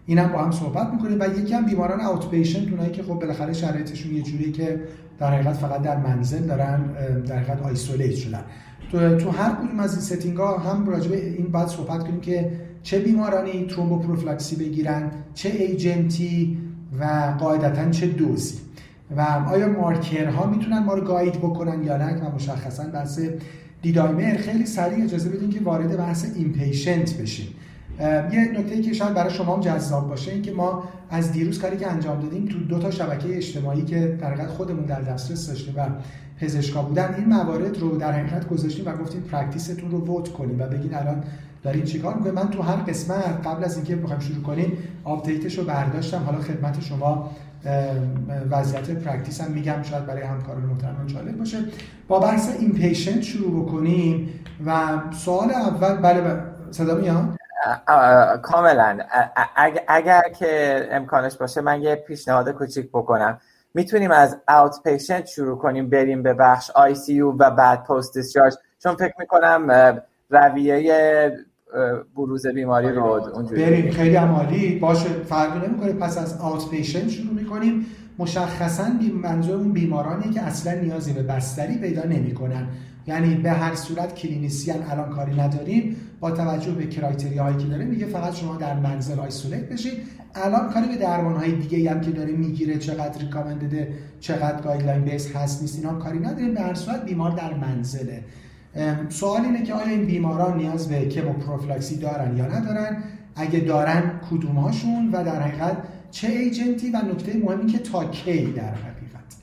اینم 0.10 0.28
با 0.28 0.44
هم 0.44 0.52
صحبت 0.52 0.94
می‌کنیم 0.94 1.18
و 1.20 1.40
یکی 1.40 1.54
هم 1.54 1.66
بیماران 1.66 2.02
outpatient 2.02 2.72
اونایی 2.72 2.92
که 2.92 3.04
خب 3.04 3.14
بالاخره 3.14 3.54
شرایطشون 3.54 4.16
یه 4.16 4.22
جوری 4.22 4.52
که 4.52 4.80
در 5.20 5.34
حقیقت 5.34 5.54
فقط 5.54 5.82
در 5.82 5.98
منزل 5.98 6.40
دارن 6.40 6.82
در 7.28 7.38
حقیقت 7.38 7.62
isolate 7.62 8.16
شدن. 8.16 8.44
تو, 8.92 9.16
تو 9.18 9.30
هر 9.30 9.56
کدوم 9.56 9.80
از 9.80 9.94
این 9.94 10.02
setting 10.02 10.38
ها 10.38 10.58
هم 10.58 10.88
راجع 10.88 11.12
این 11.12 11.46
بعد 11.46 11.68
صحبت 11.68 12.04
کنیم 12.04 12.20
که 12.20 12.52
چه 12.84 13.00
بیمارانی 13.00 13.66
ترومبوپروفیلاکسی 13.66 14.56
بگیرن 14.56 15.12
چه 15.34 15.50
agent 15.50 16.40
ی 16.40 16.58
و 17.00 17.34
قاعدتا 17.40 17.90
چه 17.90 18.08
دوزی. 18.08 18.56
و 19.18 19.22
آیا 19.50 19.70
مارکرها 19.70 20.50
می‌تونن 20.50 20.80
ما 20.80 20.94
رو 20.94 21.02
guide 21.02 21.34
بکنن 21.34 21.84
یا 21.84 21.98
نه؟ 21.98 22.22
و 22.22 22.36
مشخصا 22.36 22.84
بحث 22.84 23.20
D-dimer. 23.82 24.38
خیلی 24.38 24.66
سریع 24.66 25.04
اجازه 25.04 25.30
بدین 25.30 25.50
که 25.50 25.60
وارد 25.64 25.98
بحث 25.98 26.26
inpatient 26.36 27.18
بشیم. 27.18 27.48
یه 28.32 28.52
نکته 28.60 28.82
که 28.82 28.94
شاید 28.94 29.14
برای 29.14 29.34
شما 29.34 29.56
هم 29.56 29.62
جذاب 29.62 30.10
باشه 30.10 30.32
این 30.32 30.42
که 30.42 30.52
ما 30.52 30.84
از 31.10 31.32
دیروز 31.32 31.60
کاری 31.60 31.78
که 31.78 31.92
انجام 31.92 32.22
دادیم 32.22 32.46
تو 32.46 32.60
دو 32.60 32.80
تا 32.80 32.92
شبکه 32.92 33.38
اجتماعی 33.38 33.82
که 33.82 34.18
در 34.22 34.48
خودمون 34.48 34.86
در 34.86 35.02
دسترس 35.02 35.48
داشتیم 35.48 35.74
و 35.78 35.88
پزشکا 36.40 36.82
بودن 36.82 37.16
این 37.18 37.26
موارد 37.26 37.78
رو 37.78 37.98
در 37.98 38.12
حقیقت 38.12 38.48
گذاشتیم 38.48 38.86
و 38.86 38.92
گفتیم 38.98 39.22
practice 39.22 39.73
تون 39.73 39.92
رو 39.92 39.98
vote 39.98 40.30
کنیم 40.30 40.62
و 40.62 40.66
بگین 40.66 40.94
الان 40.94 41.24
دارین 41.64 41.84
چیکار 41.84 42.16
می‌کنید 42.16 42.34
من 42.34 42.50
تو 42.50 42.62
هر 42.62 42.76
قسمت 42.76 43.48
قبل 43.48 43.64
از 43.64 43.76
اینکه 43.76 43.96
بخوایم 43.96 44.22
شروع 44.22 44.44
کنیم 44.44 44.78
update 45.04 45.44
ش 45.44 45.58
رو 45.58 45.64
برداشتم. 45.64 46.24
حالا 46.26 46.38
خدمت 46.38 46.82
شما 46.82 47.32
وضعیت 48.52 48.92
practice 48.92 49.42
هم 49.42 49.52
میگم. 49.52 49.84
شاید 49.84 50.06
برای 50.06 50.24
همکاران 50.24 50.62
محترم 50.62 51.08
جالب 51.08 51.38
باشه. 51.38 51.58
با 52.08 52.20
بحث 52.20 52.50
inpatient 52.76 53.22
شروع 53.22 53.64
بکنیم 53.64 54.30
و 54.66 54.88
سوال 55.12 55.52
اول 55.52 55.96
بله 55.96 56.42
صدا 56.72 56.96
میاد؟ 56.96 57.39
کاملا. 58.42 59.00
اگر 59.88 60.22
که 60.40 60.88
امکانش 60.92 61.38
باشه 61.38 61.62
من 61.62 61.82
یه 61.82 61.96
پیشنهاد 61.96 62.52
کوچیک 62.52 62.90
بکنم. 62.90 63.42
می‌تونیم 63.74 64.12
از 64.12 64.38
outpatient 64.48 65.26
شروع 65.26 65.58
کنیم 65.58 65.90
بریم 65.90 66.24
به 66.24 66.34
بخش 66.34 66.72
ICU 66.72 67.22
و 67.22 67.32
بعد 67.32 67.84
post-discharge 67.84 68.54
چون 68.84 68.96
فکر 68.96 69.14
می‌کنم 69.20 70.02
رویه 70.30 71.38
بروز 72.16 72.48
بیماری 72.48 72.92
رو 72.92 73.04
اونجوری 73.04 73.66
بریم 73.66 73.92
خیلی 73.92 74.16
عالی 74.16 74.80
باشه 74.80 75.10
فرقی 75.10 75.68
نمی‌کنه. 75.68 75.94
پس 75.94 76.18
از 76.18 76.42
outpatient 76.42 77.10
شروع 77.10 77.34
می‌کنیم. 77.34 77.86
مشخصا 78.18 78.84
منظور 79.24 79.56
اون 79.56 79.74
بیمارانی 79.74 80.30
که 80.34 80.42
اصلا 80.42 80.74
نیازی 80.74 81.14
به 81.14 81.24
بستری 81.24 81.78
پیدا 81.78 82.04
نمی‌کنن. 82.04 82.68
یعنی 83.08 83.36
به 83.36 83.52
هر 83.52 83.76
صورت 83.76 84.16
clinician 84.16 84.84
الان 84.92 85.10
کاری 85.10 85.36
نداریم 85.42 85.96
با 86.20 86.32
توجه 86.32 86.72
به 86.72 86.88
criteria 86.88 87.38
هایی 87.38 87.58
که 87.58 87.66
داره 87.66 87.86
میگه 87.86 88.06
فقط 88.06 88.36
شما 88.36 88.56
در 88.56 88.80
منزل 88.80 89.20
isolate 89.20 89.70
بشید 89.70 89.94
الان 90.36 90.70
کاری 90.70 90.88
به 90.88 90.96
درمان 90.96 91.36
های 91.36 91.52
دیگه 91.52 91.92
هم 91.92 92.02
که 92.02 92.12
داره 92.12 92.32
می‌گیره 92.32 92.78
چقدر 92.78 93.20
recommended 93.20 93.88
ه 93.88 93.94
چقدر 94.20 94.62
guideline-based 94.62 95.36
هست 95.36 95.62
نیست 95.62 95.76
اینا 95.76 95.94
کاری 95.94 96.20
نداریم. 96.20 96.54
به 96.54 96.62
هر 96.62 96.74
صورت 96.74 97.06
بیمار 97.06 97.32
در 97.32 97.54
منزله. 97.54 98.24
سوال 99.10 99.42
اینه 99.42 99.64
که 99.64 99.74
آیا 99.74 99.88
این 99.88 100.06
بیماران 100.06 100.58
نیاز 100.58 100.90
به 100.90 101.06
کموپروفلاکسی 101.06 101.98
دارن 101.98 102.38
یا 102.38 102.46
ندارن؟ 102.46 103.04
اگه 103.36 103.60
دارن 103.60 104.20
کدوم 104.32 104.56
هاشون 104.56 105.10
و 105.14 105.24
در 105.24 105.42
حقیقت 105.42 105.78
چه 106.12 106.28
ایجنتی 106.28 106.92
و 106.92 106.98
نکته 106.98 107.38
مهمی 107.38 107.66
که 107.66 107.80
تا 107.80 108.06
کی 108.06 108.52
در 108.52 108.62
حقیقت؟ 108.62 109.36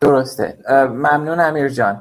درسته. 0.00 0.58
ممنون 0.88 1.40
امیر 1.40 1.68
جان. 1.68 2.00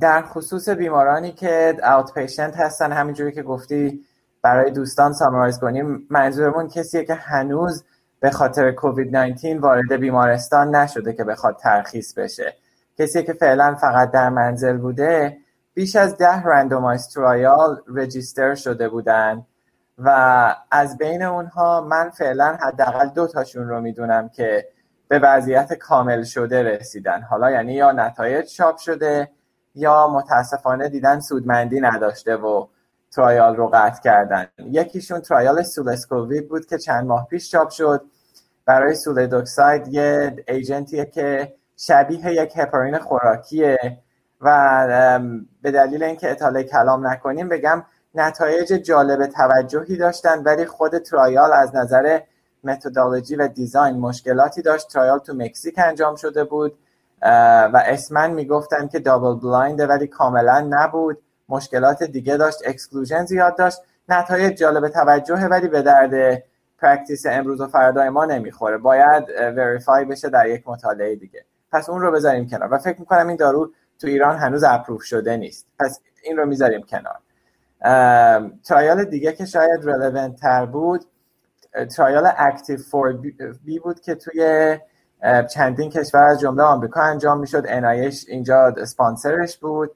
در 0.00 0.22
خصوص 0.22 0.68
بیمارانی 0.68 1.32
که 1.32 1.76
اوت 1.84 2.14
پیشنت 2.14 2.56
هستن 2.56 2.92
همینجوری 2.92 3.32
که 3.32 3.42
گفتی 3.42 4.04
برای 4.42 4.70
دوستان 4.70 5.12
سامرایز 5.12 5.58
کنیم 5.58 6.06
منظورمون 6.10 6.68
کسیه 6.68 7.04
که 7.04 7.14
هنوز 7.14 7.84
به 8.20 8.30
خاطر 8.30 8.72
کووید 8.72 9.16
19 9.16 9.58
وارد 9.58 9.92
بیمارستان 9.92 10.74
نشده 10.76 11.12
که 11.12 11.24
بخواد 11.24 11.56
ترخیص 11.56 12.14
بشه. 12.14 12.54
کسی 12.98 13.22
که 13.22 13.32
فعلا 13.32 13.74
فقط 13.74 14.10
در 14.10 14.28
منزل 14.28 14.76
بوده 14.76 15.36
بیش 15.74 15.96
از 15.96 16.16
ده 16.16 16.42
randomized 16.42 17.08
trial 17.08 17.80
register 17.94 18.54
شده 18.54 18.88
بودن 18.88 19.46
و 19.98 20.56
از 20.70 20.98
بین 20.98 21.22
اونها 21.22 21.80
من 21.80 22.10
فعلا 22.10 22.58
حداقل 22.60 23.08
دو 23.08 23.26
تاشون 23.26 23.68
رو 23.68 23.80
می‌دونم 23.80 24.28
که 24.28 24.68
به 25.12 25.18
وضعیت 25.18 25.72
کامل 25.72 26.22
شده 26.24 26.62
رسیدن. 26.62 27.22
حالا 27.22 27.50
یعنی 27.50 27.74
یا 27.74 27.92
نتایج 27.92 28.46
چاپ 28.46 28.76
شده 28.76 29.30
یا 29.74 30.08
متاسفانه 30.08 30.88
دیدن 30.88 31.20
سودمندی 31.20 31.80
نداشته 31.80 32.36
و 32.36 32.66
trial 33.10 33.56
رو 33.56 33.68
قطع 33.68 34.02
کردن. 34.02 34.46
یکیشون 34.58 35.20
trial 35.20 35.62
سولودکساید 35.62 36.48
بود 36.48 36.66
که 36.66 36.78
چند 36.78 37.06
ماه 37.06 37.26
پیش 37.26 37.50
چاپ 37.50 37.70
شد. 37.70 38.04
برای 38.64 38.94
سولودکساید 38.94 39.88
یه 39.88 40.36
agent 40.48 40.88
یه 40.88 41.04
که 41.04 41.54
شبیه 41.76 42.32
یک 42.32 42.52
هپارین 42.56 42.98
خوراکیه 42.98 43.78
و 44.40 45.18
به 45.62 45.70
دلیل 45.70 46.02
اینکه 46.02 46.30
اطاله 46.30 46.62
کلام 46.64 47.06
نکنیم 47.06 47.48
بگم 47.48 47.84
نتایج 48.14 48.72
جالب 48.72 49.26
توجهی 49.26 49.96
داشتن 49.96 50.42
ولی 50.42 50.66
خود 50.66 50.98
trial 50.98 51.52
از 51.52 51.76
نظر 51.76 52.20
متدولوژی 52.64 53.36
و 53.36 53.48
design 53.48 53.96
مشکلاتی 53.96 54.62
داشت. 54.62 54.88
trial 54.88 55.18
تو 55.18 55.34
مکزیک 55.34 55.74
انجام 55.78 56.16
شده 56.16 56.44
بود 56.44 56.78
و 57.72 57.82
اسما 57.86 58.30
می‌گفتن 58.30 58.88
که 58.88 58.98
double-blind 58.98 59.40
ه 59.40 59.86
ولی 59.86 60.06
کاملا 60.06 60.66
نبود. 60.70 61.18
مشکلات 61.48 62.02
دیگه 62.02 62.36
داشت 62.36 62.58
exclusion 62.64 63.24
زیاد 63.24 63.56
داشت. 63.56 63.78
نتایج 64.08 64.58
جالب 64.58 64.88
توجهه 64.88 65.46
ولی 65.46 65.68
به 65.68 65.82
درد 65.82 66.42
practice 66.78 67.26
امروز 67.26 67.60
و 67.60 67.66
فردای 67.66 68.08
ما 68.08 68.24
نمی‌خوره. 68.24 68.78
باید 68.78 69.24
verify 69.56 70.04
بشه 70.04 70.28
در 70.28 70.46
یک 70.46 70.68
مطالعه 70.68 71.16
دیگه. 71.16 71.44
پس 71.72 71.90
اون 71.90 72.00
رو 72.00 72.12
بذاریم 72.12 72.48
کنار. 72.48 72.74
و 72.74 72.78
فکر 72.78 73.00
می‌کنم 73.00 73.28
این 73.28 73.36
دارو 73.36 73.70
تو 74.00 74.06
ایران 74.06 74.36
هنوز 74.36 74.64
approve 74.64 75.02
شده 75.02 75.36
نیست. 75.36 75.66
پس 75.78 76.00
این 76.22 76.36
رو 76.36 76.46
می‌ذاریم 76.46 76.82
کنار. 76.82 77.18
trial 78.64 79.04
دیگه 79.04 79.32
که 79.32 79.44
شاید 79.44 79.80
relevant 79.84 80.36
تر 80.36 80.66
بود 80.66 81.04
trial 81.96 82.32
ACTIV-4B 82.38 83.78
بود 83.78 84.00
که 84.00 84.14
توی 84.14 84.78
چندین 85.50 85.90
کشور 85.90 86.24
از 86.24 86.40
جمله 86.40 86.62
آمریکا 86.62 87.00
انجام 87.00 87.40
می‌شد. 87.40 87.66
NIH 87.66 88.24
اینجا 88.28 88.74
اسپانسرش 88.78 89.58
بود 89.58 89.90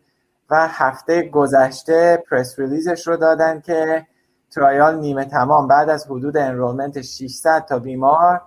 و 0.51 0.69
هفته 0.69 1.29
گذشته 1.29 2.25
press 2.31 2.59
release 2.59 2.96
ش 2.96 3.07
رو 3.07 3.17
دادن 3.17 3.61
که 3.61 4.07
trial 4.51 4.99
نیمه 4.99 5.25
تمام 5.25 5.69
بعد 5.69 5.89
از 5.89 6.07
حدود 6.07 6.37
enrollment 6.37 7.01
600 7.01 7.65
تا 7.69 7.79
بیمار 7.79 8.43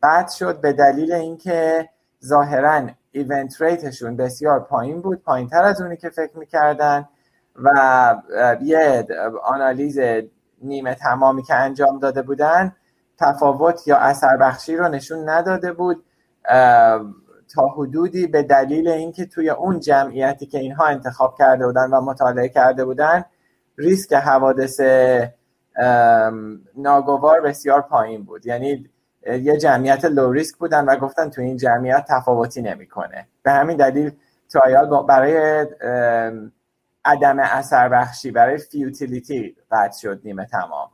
قطع 0.00 0.28
شد 0.28 0.60
به 0.60 0.72
دلیل 0.72 1.12
اینکه 1.12 1.88
ظاهرا 2.24 2.88
event 3.12 3.62
rate 3.62 3.89
شون 3.89 4.16
بسیار 4.16 4.60
پایین 4.60 5.00
بود 5.00 5.22
پایین 5.22 5.48
تر 5.48 5.62
از 5.62 5.80
اونی 5.80 5.96
که 5.96 6.10
فکر 6.10 6.38
می‌کردن 6.38 7.08
و 7.56 8.16
یه 8.60 9.06
آنالیز 9.44 9.98
نیمه 10.62 10.94
تمامی 10.94 11.42
که 11.42 11.54
انجام 11.54 11.98
داده 11.98 12.22
بودن 12.22 12.72
تفاوت 13.18 13.88
یا 13.88 13.96
اثر 13.96 14.36
بخشی 14.36 14.76
رو 14.76 14.88
نشون 14.88 15.28
نداده 15.28 15.72
بود. 15.72 16.04
تا 17.54 17.66
حدودی 17.76 18.26
به 18.26 18.42
دلیل 18.42 18.88
اینکه 18.88 19.26
توی 19.26 19.50
اون 19.50 19.80
جمعیتی 19.80 20.46
که 20.46 20.58
اینها 20.58 20.86
انتخاب 20.86 21.34
کرده 21.38 21.66
بودن 21.66 21.90
و 21.90 22.00
مطالعه 22.00 22.48
کرده 22.48 22.84
بودن 22.84 23.24
ریسک 23.76 24.12
حوادث 24.12 24.80
ناگوار 26.76 27.40
بسیار 27.40 27.80
پایین 27.80 28.24
بود. 28.24 28.46
یعنی 28.46 28.90
یه 29.26 29.56
جمعیت 29.56 30.04
low 30.04 30.32
risk 30.32 30.56
بودن 30.56 30.84
و 30.84 30.96
گفتن 30.96 31.30
تو 31.30 31.40
این 31.40 31.56
جمعیت 31.56 32.04
تفاوتی 32.08 32.62
نمی‌کنه. 32.62 33.28
به 33.42 33.50
همین 33.50 33.76
دلیل 33.76 34.12
trial 34.52 35.06
برای 35.06 35.66
عدم 37.04 37.38
اثر 37.38 37.88
بخشی 37.88 38.30
برای 38.30 38.58
futility 38.58 39.56
قطع 39.70 39.98
شد 40.00 40.20
نیمه 40.24 40.46
تمام. 40.46 40.88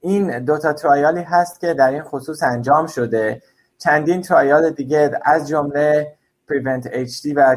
این 0.00 0.44
دوتا 0.44 0.72
trial 0.72 1.14
ی 1.14 1.22
هست 1.22 1.60
که 1.60 1.74
در 1.74 1.90
این 1.90 2.02
خصوص 2.02 2.42
انجام 2.42 2.86
شده. 2.86 3.42
چندین 3.78 4.22
ترایال 4.22 4.70
دیگه 4.70 5.10
از 5.24 5.48
جمله 5.48 6.16
پریونت 6.48 7.06
HD 7.06 7.32
و 7.36 7.56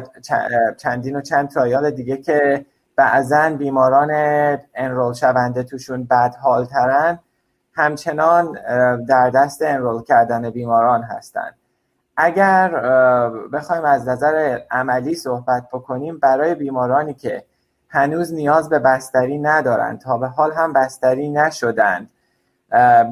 چندین 0.76 1.16
و 1.16 1.20
چند 1.20 1.48
ترایال 1.48 1.90
دیگه 1.90 2.16
که 2.16 2.66
بعضا 2.96 3.50
بیماران 3.50 4.10
انرول 4.74 5.12
شونده 5.14 5.62
توشون 5.62 6.04
بد 6.04 6.34
حال 6.34 6.64
ترن 6.64 7.18
همچنان 7.72 8.52
در 9.08 9.30
دست 9.30 9.62
انرول 9.62 10.02
کردن 10.02 10.50
بیماران 10.50 11.02
هستند 11.02 11.54
اگر 12.16 12.68
بخوایم 13.52 13.84
از 13.84 14.08
نظر 14.08 14.60
عملی 14.70 15.14
صحبت 15.14 15.68
بکنیم 15.72 16.18
برای 16.18 16.54
بیمارانی 16.54 17.14
که 17.14 17.44
هنوز 17.88 18.34
نیاز 18.34 18.68
به 18.68 18.78
بستری 18.78 19.38
ندارند 19.38 20.00
تا 20.00 20.18
به 20.18 20.28
حال 20.28 20.52
هم 20.52 20.72
بستری 20.72 21.30
نشدند 21.30 22.10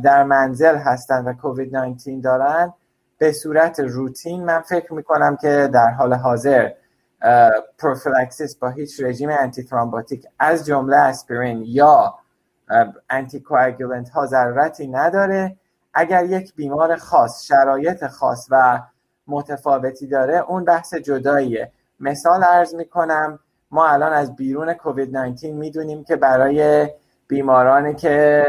در 0.02 0.24
منزل 0.24 0.76
هستند 0.76 1.26
و 1.26 1.32
کووید 1.32 1.76
19 1.76 2.20
دارند 2.20 2.74
به 3.18 3.32
صورت 3.32 3.80
روتین 3.80 4.44
من 4.44 4.60
فکر 4.60 4.92
می‌کنم 4.92 5.36
که 5.36 5.70
در 5.72 5.90
حال 5.90 6.14
حاضر 6.14 6.70
prophylaxis 7.78 8.56
با 8.56 8.68
هیچ 8.68 9.00
رژیم 9.02 9.30
antithrombotic 9.30 10.26
از 10.38 10.66
جمله 10.66 10.96
aspirin 10.96 11.62
یا 11.66 12.14
anticoagulant 13.10 14.10
ها 14.10 14.26
ضرورتی 14.26 14.86
نداره. 14.86 15.56
اگر 15.94 16.24
یک 16.24 16.54
بیمار 16.54 16.96
خاص 16.96 17.44
شرایط 17.44 18.06
خاص 18.06 18.46
و 18.50 18.80
متفاوتی 19.26 20.06
داره. 20.06 20.44
اون 20.48 20.64
بحث 20.64 20.94
جداییه. 20.94 21.72
مثال 22.00 22.44
عرض 22.44 22.74
می‌کنم 22.74 23.38
ما 23.70 23.88
الان 23.88 24.12
از 24.12 24.36
بیرون 24.36 24.74
کووید 24.74 25.16
19 25.16 25.52
می‌دونیم 25.52 26.04
که 26.04 26.16
برای 26.16 26.88
بیمارانی 27.28 27.94
که 27.94 28.44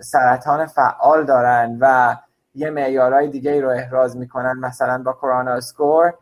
سرطان 0.00 0.66
فعال 0.66 1.24
دارن 1.24 1.78
و 1.80 2.16
یه 2.54 2.70
معیارهای 2.70 3.28
دیگه 3.28 3.60
رو 3.60 3.68
احراز 3.68 4.16
می‌کنن 4.16 4.52
مثلا 4.58 5.02
با 5.02 5.12
Khorana 5.12 5.52
score 5.52 6.14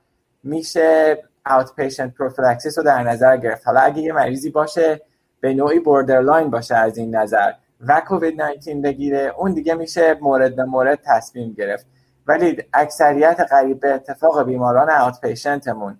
میشه 0.43 1.19
outpatient 1.47 2.15
prophylaxis 2.15 2.79
رو 2.79 2.85
در 2.85 3.03
نظر 3.03 3.37
گرفت. 3.37 3.67
حالا 3.67 3.81
اگه 3.81 4.03
یه 4.03 4.13
مریضی 4.13 4.51
باشه 4.51 5.01
به 5.41 5.55
نوعی 5.55 5.81
borderline 5.81 6.51
باشه 6.51 6.77
از 6.77 6.99
این 6.99 7.17
نظر 7.17 7.53
و 7.81 8.03
کووید 8.09 8.43
19 8.43 8.75
بگیره 8.75 9.35
اون 9.37 9.55
دیگه 9.55 9.75
میشه 9.75 10.19
مورد 10.21 10.57
به 10.57 10.65
مورد 10.65 10.99
تصمیم 11.05 11.53
گرفت. 11.53 11.87
ولی 12.29 12.57
اکثریت 12.73 13.41
قریب 13.51 13.81
به 13.81 13.95
اتفاق 13.95 14.47
بیماران 14.47 14.91
outpatient 14.91 15.21
مون 15.21 15.97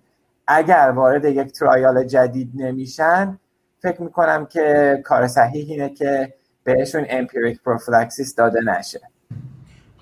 اگر 0.47 0.93
وارد 0.95 1.25
یک 1.25 1.51
trial 1.51 2.03
جدید 2.03 2.51
نمیشن 2.55 3.39
فکر 3.81 4.01
می‌کنم 4.01 4.45
که 4.45 4.97
کار 5.05 5.27
صحیح 5.27 5.65
اینه 5.69 5.89
که 5.89 6.33
بهشون 6.63 7.05
empiric 7.09 7.61
prophylaxis 7.63 8.35
داده 8.35 8.59
نشه. 8.61 9.01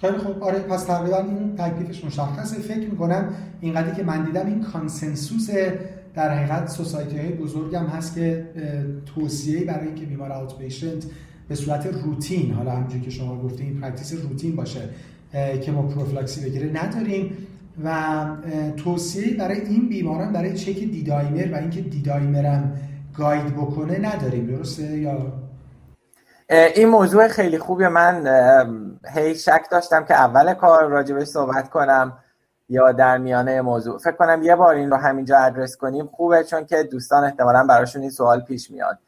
خیلی 0.02 0.18
خوب. 0.18 0.44
آره 0.44 0.60
پس 0.60 0.84
تقریبا 0.84 1.18
این 1.18 1.56
تکلیفش 1.56 2.06
مشخصه. 2.06 2.62
فکر 2.62 2.90
می‌کنم 2.90 3.34
اینقدری 3.62 3.96
که 3.96 4.04
من 4.04 4.24
دیدم 4.24 4.46
این 4.46 4.64
consensus 4.64 5.50
در 6.16 6.30
حقیقت 6.30 6.70
society 6.70 7.18
های 7.18 7.30
بزرگ 7.30 7.76
هم 7.76 7.86
هست 7.86 8.16
که 8.16 8.46
توصیه 9.16 9.66
برای 9.66 9.86
اینکه 9.88 10.06
بیمار 10.06 10.32
outpatient 10.32 11.04
به 11.50 11.56
صورت 11.56 11.86
روتین 11.86 12.54
حالا 12.54 12.72
همونجوری 12.72 13.02
که 13.02 13.10
شما 13.10 13.42
گفتین 13.42 13.82
practice 13.82 14.14
روتین 14.14 14.56
باشه. 14.56 14.90
که 15.66 15.72
ما 15.72 15.82
پروفیلاکسی 15.82 16.46
بگیره 16.50 16.84
نداریم. 16.84 17.48
و 17.84 18.26
توصیه 18.78 19.38
برای 19.38 19.62
این 19.62 19.90
بیماران 19.90 20.34
برای 20.34 20.54
چک 20.54 20.80
D-dimer 20.80 21.54
و 21.54 21.56
اینکه 21.56 21.82
دیدایمرم 21.82 22.78
گاید 23.18 23.56
بکنه 23.56 24.00
نداریم. 24.00 24.48
درسته 24.48 24.98
یا؟ 24.98 25.34
این 26.50 26.88
موضوع 26.88 27.28
خیلی 27.28 27.58
خوبی. 27.58 27.88
من 27.88 28.28
هی 29.14 29.36
شک 29.36 29.66
داشتم 29.72 30.06
که 30.06 30.14
اول 30.14 30.54
کار 30.54 30.88
راجبش 30.88 31.28
صحبت 31.28 31.70
کنم 31.70 32.14
یا 32.70 32.92
در 32.92 33.18
میانه 33.18 33.62
موضوع. 33.62 34.00
فکر 34.00 34.16
کنم 34.16 34.44
یه 34.44 34.56
بار 34.56 34.76
این 34.76 34.92
رو 34.92 34.98
همینجا 34.98 35.38
ادرس 35.38 35.78
کنیم. 35.78 36.08
خوبه 36.08 36.44
چون 36.44 36.66
که 36.66 36.84
دوستان 36.84 37.24
احتمالا 37.24 37.66
براشون 37.70 38.02
این 38.02 38.12
سوال 38.12 38.42
پیش 38.42 38.72
میاد. 38.72 39.00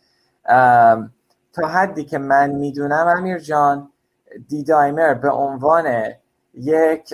تا 1.53 1.67
حدی 1.67 2.03
که 2.03 2.17
من 2.17 2.49
می‌دونم 2.49 3.07
امیر 3.17 3.39
جان 3.39 3.89
دیدایمر 4.47 5.13
به 5.13 5.29
عنوان 5.29 6.03
یک 6.53 7.13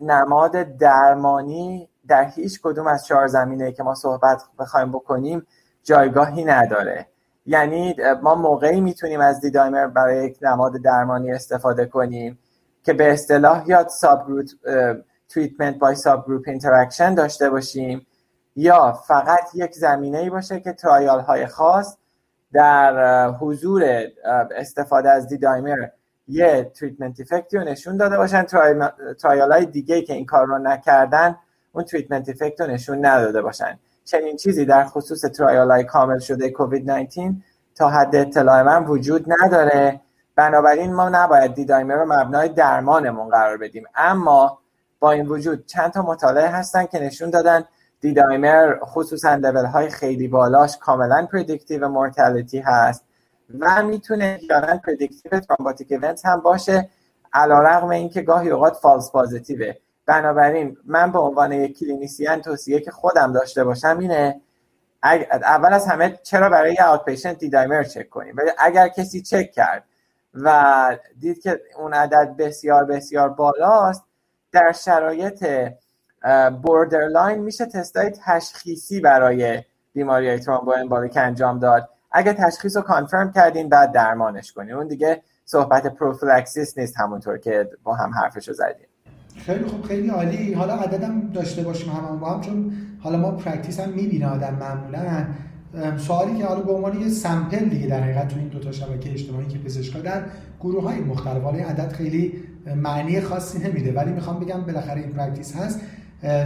نماد 0.00 0.62
درمانی 0.62 1.88
در 2.08 2.24
هیچ 2.24 2.60
کدوم 2.62 2.86
از 2.86 3.06
چهار 3.06 3.26
زمینه 3.26 3.72
که 3.72 3.82
ما 3.82 3.94
صحبت 3.94 4.42
بخوایم 4.58 4.92
بکنیم 4.92 5.46
جایگاهی 5.82 6.44
نداره. 6.44 7.06
یعنی 7.46 7.96
ما 8.22 8.34
موقعی 8.34 8.80
می‌تونیم 8.80 9.20
از 9.20 9.40
D-dimer 9.40 9.86
برای 9.86 10.26
یک 10.26 10.38
نماد 10.42 10.76
درمانی 10.76 11.32
استفاده 11.32 11.86
کنیم 11.86 12.38
که 12.84 12.92
به 12.92 13.12
اصطلاح 13.12 13.64
یا 13.66 13.88
sub 13.88 14.26
treatment 15.28 15.78
by 15.78 15.94
subgroup 15.94 16.44
interaction 16.46 17.14
داشته 17.14 17.50
باشیم 17.50 18.06
یا 18.56 18.92
فقط 18.92 19.54
یک 19.54 19.74
زمینه 19.74 20.18
ای 20.18 20.30
باشه 20.30 20.60
که 20.60 20.72
trial 20.72 21.20
های 21.20 21.46
خاص 21.46 21.96
در 22.52 23.28
حضور 23.28 23.84
استفاده 24.56 25.10
از 25.10 25.28
D-dimer 25.28 25.88
یه 26.28 26.72
treatment 26.74 27.20
effect 27.20 27.51
ی 27.51 27.56
رو 27.56 27.64
نشون 27.64 27.96
داده 27.96 28.16
باشن. 28.16 28.42
trial 29.18 29.52
های 29.52 29.66
دیگه 29.66 30.02
که 30.02 30.14
این 30.14 30.26
کار 30.26 30.46
رو 30.46 30.58
نکردن 30.58 31.36
اون 31.72 31.84
treatment 31.84 32.28
effect 32.28 32.60
رو 32.60 32.66
نشون 32.66 33.06
نداده 33.06 33.42
باشن. 33.42 33.78
چنین 34.04 34.36
چیزی 34.36 34.64
در 34.64 34.84
خصوص 34.84 35.20
trial 35.20 35.70
های 35.70 35.84
کامل 35.84 36.18
شده 36.18 36.50
کووید 36.50 36.90
19 36.90 37.34
تا 37.74 37.88
حد 37.88 38.16
اطلاع 38.16 38.62
من 38.62 38.84
وجود 38.84 39.26
نداره. 39.42 40.00
بنابراین 40.36 40.94
ما 40.94 41.08
نباید 41.08 41.54
D-dimer 41.54 41.94
رو 41.94 42.12
مبنای 42.12 42.48
درمانمون 42.48 43.28
قرار 43.28 43.56
بدیم. 43.56 43.84
اما 43.94 44.58
با 45.00 45.10
این 45.10 45.26
وجود 45.26 45.66
چند 45.66 45.90
تا 45.90 46.02
مطالعه 46.02 46.48
هستن 46.48 46.86
که 46.86 46.98
نشون 46.98 47.30
دادن 47.30 47.64
D-dimer 48.00 48.78
خصوصا 48.84 49.34
level 49.34 49.64
های 49.64 49.90
خیلی 49.90 50.28
بالاش 50.28 50.78
کاملا 50.78 51.26
predictive 51.32 51.88
mortality 51.88 52.58
هست. 52.58 53.04
و 53.58 53.82
می‌تونه 53.82 54.40
یعنی 54.50 54.78
predictive 54.78 55.40
thrombotic 55.40 55.92
event 55.92 56.26
هم 56.26 56.40
باشه 56.40 56.88
علی 57.32 57.60
رغم 57.60 57.88
این 57.88 58.08
که 58.08 58.22
گاهی 58.22 58.50
اوقات 58.50 58.76
false 58.76 59.10
positive 59.12 59.67
ه 59.67 59.74
بنابراین 60.06 60.76
من 60.84 61.12
به 61.12 61.18
عنوان 61.18 61.52
یک 61.52 61.78
clinician 61.78 62.40
توصیه 62.42 62.80
که 62.80 62.90
خودم 62.90 63.32
داشته 63.32 63.64
باشم 63.64 63.98
اینه 63.98 64.40
اول 65.42 65.72
از 65.72 65.86
همه 65.86 66.18
چرا 66.22 66.48
برای 66.48 66.76
outpatient 66.80 67.38
D-dimer 67.38 67.82
check 67.82 68.08
کنیم؟ 68.08 68.34
ولی 68.36 68.50
اگر 68.58 68.88
کسی 68.88 69.22
چک 69.22 69.52
کرد 69.52 69.84
و 70.34 70.98
دید 71.18 71.42
که 71.42 71.60
اون 71.78 71.94
عدد 71.94 72.34
بسیار 72.38 72.84
بسیار 72.84 73.28
بالاست 73.28 74.04
در 74.52 74.72
شرایط 74.72 75.46
borderline 76.62 77.38
میشه 77.38 77.66
تستای 77.66 78.10
تشخیصی 78.10 79.00
برای 79.00 79.62
بیماری 79.92 80.28
های 80.28 80.38
thromboembolic 80.38 81.16
انجام 81.16 81.58
داد. 81.58 81.88
اگه 82.14 82.32
تشخیص 82.32 82.76
رو 82.76 82.82
confirm 82.82 83.32
کردین 83.32 83.68
بعد 83.68 83.92
درمانش 83.92 84.52
کنین. 84.52 84.74
اون 84.74 84.88
دیگه 84.88 85.22
صحبت 85.44 85.86
prophylaxis 85.86 86.78
نیست 86.78 87.00
همونطور 87.00 87.38
که 87.38 87.68
با 87.82 87.94
هم 87.94 88.10
حرفشو 88.10 88.52
زدیم. 88.52 88.86
خیلی 89.36 89.64
خوب 89.64 89.82
خیلی 89.82 90.08
عالی. 90.08 90.52
حالا 90.52 90.74
عددم 90.74 91.30
داشته 91.32 91.62
باشیم 91.62 91.92
هم 91.92 92.20
با 92.20 92.30
هم 92.30 92.40
چون 92.40 92.72
حالا 93.00 93.18
ما 93.18 93.30
practice 93.30 93.80
هم 93.80 93.88
می‌بینه 93.88 94.26
آدم 94.26 94.54
معمولا. 94.54 95.26
سوالی 95.96 96.38
که 96.38 96.46
حالا 96.46 96.60
به 96.60 96.72
عنوان 96.72 97.00
یه 97.00 97.08
sample 97.08 97.64
دیگه 97.68 97.86
در 97.86 98.00
حقیقت 98.00 98.28
تو 98.28 98.38
این 98.38 98.48
دو 98.48 98.58
تا 98.58 98.72
شبکه 98.72 99.12
اجتماعی 99.12 99.46
که 99.46 99.58
پزشکا 99.58 99.98
در 99.98 100.22
گروه 100.60 100.84
های 100.84 101.00
مختلف. 101.00 101.42
حالا 101.42 101.58
عدد 101.58 101.92
خیلی 101.92 102.42
معنی 102.76 103.20
خاصی 103.20 103.58
نمیده 103.58 103.92
ولی 103.92 104.12
می‌خوام 104.12 104.40
بگم 104.40 104.60
بالاخره 104.60 105.00
این 105.00 105.12
practice 105.12 105.56
هست. 105.56 105.80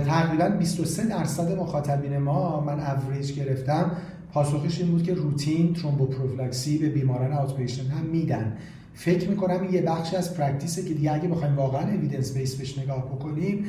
تقریبا 0.06 0.48
23 0.48 1.06
درصد 1.06 1.58
مخاطبین 1.58 2.18
ما 2.18 2.60
من 2.60 2.80
اوریج 2.80 3.32
گرفتم 3.32 3.90
پاسخش 4.32 4.80
این 4.80 4.90
بود 4.90 5.02
که 5.02 5.14
routine 5.14 5.74
thromboprophylaxis 5.74 6.78
به 6.78 6.88
بیماران 6.88 7.32
out 7.32 7.50
هم 7.80 8.06
میدن. 8.12 8.56
فکر 8.94 9.28
می‌کنم 9.28 9.62
این 9.62 9.74
یه 9.74 9.82
بخشی 9.82 10.16
از 10.16 10.34
practice 10.34 10.77
ه 10.77 10.82
که 10.82 10.94
دیگه 10.94 11.12
اگه 11.12 11.28
بخوایم 11.28 11.56
واقعا 11.56 11.94
evidence 11.94 12.36
base 12.36 12.54
بهش 12.54 12.78
نگاه 12.78 13.06
بکنیم 13.06 13.64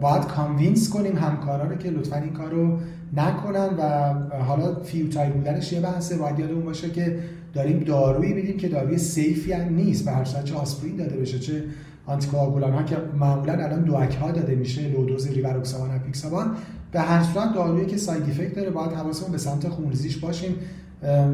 باید 0.00 0.26
convince 0.26 0.90
کنیم 0.90 1.16
همکارا 1.16 1.64
رو 1.64 1.76
که 1.76 1.90
لطفا 1.90 2.16
این 2.16 2.32
کارو 2.32 2.78
نکنن 3.16 3.68
و 3.78 4.12
حالا 4.42 4.82
futile 4.82 5.32
بودنش 5.32 5.72
یه 5.72 5.80
بحثه. 5.80 6.16
باید 6.18 6.38
یادمون 6.38 6.64
باشه 6.64 6.90
که 6.90 7.18
داریم 7.54 7.78
دارویی 7.78 8.32
میدیم 8.32 8.56
که 8.56 8.68
داروی 8.68 8.98
safe 8.98 9.41
ی 9.41 9.52
هم 9.52 9.74
نیست. 9.74 10.04
به 10.04 10.10
هر 10.10 10.24
چه 10.24 10.54
آسپرین 10.54 10.96
داده 10.96 11.16
بشه 11.16 11.38
چه 11.38 11.64
anticoagulant 12.06 12.72
ها 12.72 12.82
که 12.82 12.96
معمولا 13.20 13.52
الان 13.52 13.82
DOAC 13.82 14.14
ها 14.14 14.30
داده 14.30 14.54
میشه 14.54 14.88
low 14.88 15.05
dose 15.05 15.28
rivaroxaban 15.28 15.90
apixaban 15.90 16.56
به 16.92 17.00
هر 17.00 17.22
صورت 17.22 17.54
دارویی 17.54 17.86
که 17.86 17.96
side 17.96 18.22
effect 18.22 18.54
داره 18.54 18.70
باید 18.70 18.92
حواسمون 18.92 19.32
به 19.32 19.38
سمت 19.38 19.68
خونریزیش 19.68 20.16
باشیم. 20.16 20.56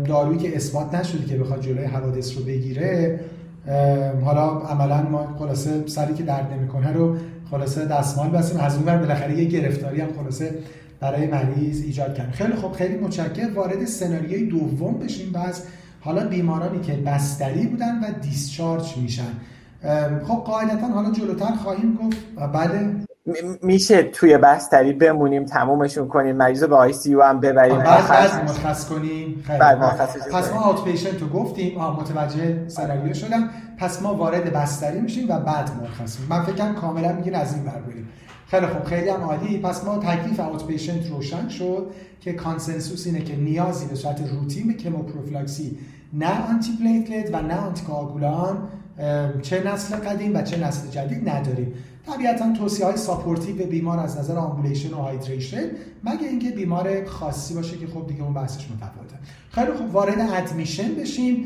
دارویی 0.06 0.38
که 0.38 0.56
اثبات 0.56 0.94
نشده 0.94 1.24
که 1.24 1.36
بخواد 1.36 1.60
جلوی 1.60 1.84
حوادث 1.84 2.38
رو 2.38 2.44
بگیره 2.44 3.20
حالا 4.24 4.48
عملا 4.48 5.02
ما 5.02 5.36
خلاصه 5.38 5.86
سری 5.86 6.14
که 6.14 6.22
درد 6.22 6.52
نمی‌کنه 6.52 6.92
رو 6.92 7.16
خلاصه 7.50 7.84
دستمال 7.84 8.28
بسیم 8.28 8.60
از 8.60 8.76
اون 8.76 8.84
بالاخره 8.84 9.38
یه 9.38 9.44
گرفتاری 9.44 10.00
هم 10.00 10.08
خلاصه 10.22 10.54
برای 11.00 11.26
مریض 11.26 11.82
ایجاد 11.82 12.14
کردیم. 12.14 12.32
خیلی 12.32 12.52
خب 12.52 12.72
خیلی 12.72 12.96
متشکرم. 12.98 13.54
وارد 13.54 13.84
سناریوی 13.84 14.46
دوم 14.46 14.98
بشیم. 14.98 15.32
باز 15.32 15.62
حالا 16.00 16.28
بیمارانی 16.28 16.80
که 16.80 16.92
بستری 16.92 17.66
بودن 17.66 18.00
و 18.00 18.12
دیسچارج 18.22 18.96
میشن. 18.96 19.32
خب 20.24 20.34
قاعدتا 20.34 20.86
حالا 20.86 21.10
جلوتر 21.12 21.52
خواهیم 21.52 21.94
گفت 21.94 22.16
بعد 22.52 22.97
میشه 23.62 24.02
توی 24.02 24.38
بستری 24.38 24.92
بمونیم 24.92 25.44
تمومشون 25.44 26.08
کنیم 26.08 26.36
مریض 26.36 26.62
رو 26.62 26.68
به 26.68 26.76
آی 26.76 26.92
سی 26.92 27.14
هم 27.14 27.40
ببریم. 27.40 27.78
بعد 27.78 28.08
بعد 28.08 28.44
مرخص 28.44 28.88
کنیم. 28.88 29.44
پس 30.32 30.52
ما 30.52 30.60
outpatient 30.60 31.20
رو 31.20 31.28
گفتیم. 31.28 31.78
آه 31.78 32.00
متوجه 32.00 32.68
سناریو 32.68 33.14
شدم. 33.14 33.50
پس 33.78 34.02
ما 34.02 34.14
وارد 34.14 34.52
بستری 34.52 35.00
میشیم 35.00 35.30
و 35.30 35.40
بعد 35.40 35.70
مرخص 35.82 36.16
من 36.30 36.42
فکرم 36.42 36.74
کاملا 36.74 37.12
میگین 37.12 37.34
از 37.34 37.54
این 37.54 37.64
بر 37.64 37.80
بریم. 37.80 38.08
خیلی 38.46 38.66
خوب 38.66 38.84
خیلی 38.84 39.08
هم 39.08 39.20
عالی. 39.20 39.58
پس 39.58 39.84
ما 39.84 39.98
تکلیف 39.98 40.40
outpatient 40.40 41.10
روشن 41.10 41.48
شد 41.48 41.90
که 42.20 42.32
consensus 42.32 43.06
اینه 43.06 43.20
که 43.20 43.36
نیازی 43.36 43.86
به 43.86 43.94
صورت 43.94 44.20
روتین 44.32 44.66
به 44.66 44.72
chemoprophylaxis 44.72 45.78
نه 46.12 46.48
antiplatelet 46.48 47.34
و 47.34 47.42
نه 47.42 47.54
آنتی 47.54 47.82
چه 49.42 49.62
نسل 49.66 49.96
قدیم 49.96 50.36
و 50.36 50.42
چه 50.42 50.66
نسل 50.66 50.88
جدید 50.88 51.28
نداریم. 51.28 51.74
طبیعتا 52.06 52.52
توصیه 52.52 52.86
های 52.86 52.96
supportive 52.96 53.56
به 53.56 53.66
بیمار 53.66 53.98
از 53.98 54.18
نظر 54.18 54.36
ambulation 54.36 54.94
و 54.94 54.96
hydration 54.96 55.64
مگه 56.04 56.28
اینکه 56.28 56.50
بیمار 56.50 57.04
خاصی 57.04 57.54
باشه 57.54 57.76
که 57.76 57.86
خب 57.86 58.06
دیگه 58.06 58.22
اون 58.22 58.34
بحثش 58.34 58.66
متفاوته. 58.70 59.16
خیلی 59.50 59.72
خوب 59.72 59.94
وارد 59.94 60.20
ادمیشن 60.20 60.94
بشیم. 60.94 61.44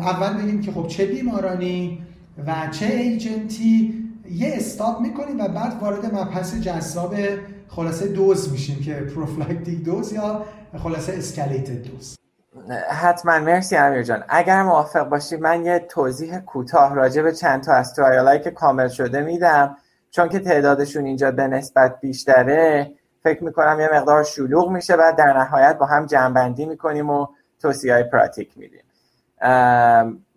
اول 0.00 0.42
بگیم 0.42 0.60
که 0.60 0.72
خب 0.72 0.86
چه 0.86 1.06
بیمارانی 1.06 1.98
و 2.46 2.68
چه 2.70 2.86
ایجنتی. 2.86 3.94
یه 4.30 4.52
استاپ 4.56 5.00
می‌کنیم 5.00 5.40
و 5.40 5.48
بعد 5.48 5.82
وارد 5.82 6.14
مبحث 6.14 6.54
جذاب 6.54 7.14
خلاصه 7.68 8.08
دوز 8.08 8.52
میشیم 8.52 8.80
که 8.80 8.92
پروفلاکتیک 8.94 9.84
دوز 9.84 10.12
یا 10.12 10.44
خلاصه 10.78 11.12
اسکلیتد 11.12 11.82
دوز. 11.82 12.17
حتما. 12.90 13.38
مرسی 13.38 13.76
امیر 13.76 14.02
جان. 14.02 14.24
اگر 14.28 14.62
موافق 14.62 15.08
باشی 15.08 15.36
من 15.36 15.64
یه 15.64 15.78
توضیح 15.78 16.38
کوتاه 16.38 16.94
راجع 16.94 17.22
به 17.22 17.32
چند 17.32 17.62
تا 17.62 17.72
از 17.72 17.94
ترایالایی 17.94 18.40
که 18.40 18.50
کامل 18.50 18.88
شده 18.88 19.20
میدم. 19.20 19.76
چون 20.10 20.28
که 20.28 20.38
تعدادشون 20.38 21.04
اینجا 21.04 21.30
به 21.30 21.46
نسبت 21.46 22.00
بیشتره 22.00 22.92
فکر 23.22 23.44
می‌کنم 23.44 23.80
یه 23.80 23.88
مقدار 23.92 24.22
شلوغ 24.22 24.70
میشه 24.70 24.94
و 24.94 25.12
در 25.18 25.38
نهایت 25.38 25.78
با 25.78 25.86
هم 25.86 26.06
جمعبندی 26.06 26.66
می‌کنیم 26.66 27.10
و 27.10 27.26
توصیه 27.62 27.94
های 27.94 28.04
پراتیک 28.04 28.58
میدیم. 28.58 28.84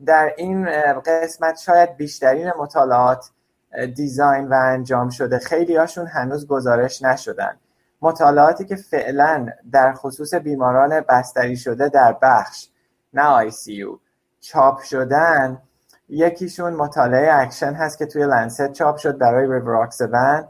در 0.06 0.34
این 0.38 0.68
قسمت 1.06 1.60
شاید 1.60 1.98
بیشترین 1.98 2.52
مطالعات 2.60 3.30
دیزاین 3.96 4.48
و 4.48 4.54
انجام 4.54 5.10
شده 5.10 5.40
خیلی 5.40 5.76
هاشون 5.76 6.08
هنوز 6.08 6.48
گزارش 6.48 7.02
نشدن. 7.02 7.58
مطالعاتی 8.02 8.66
که 8.66 8.76
فعلا 8.76 9.48
در 9.72 9.94
خصوص 9.94 10.34
بیماران 10.34 11.02
بستری 11.10 11.58
شده 11.58 11.90
در 11.90 12.18
بخش 12.22 12.68
نه 13.14 13.24
آی 13.24 13.52
چاپ 14.40 14.80
شدن 14.80 15.62
یکیشون 16.10 16.74
مطالعه 16.74 17.34
اکشن 17.34 17.74
هست 17.74 17.98
که 17.98 18.06
توی 18.06 18.24
Lancet 18.24 18.72
چاپ 18.72 18.98
شد 18.98 19.18
برای 19.18 19.52
ریوراکسبن 19.52 20.48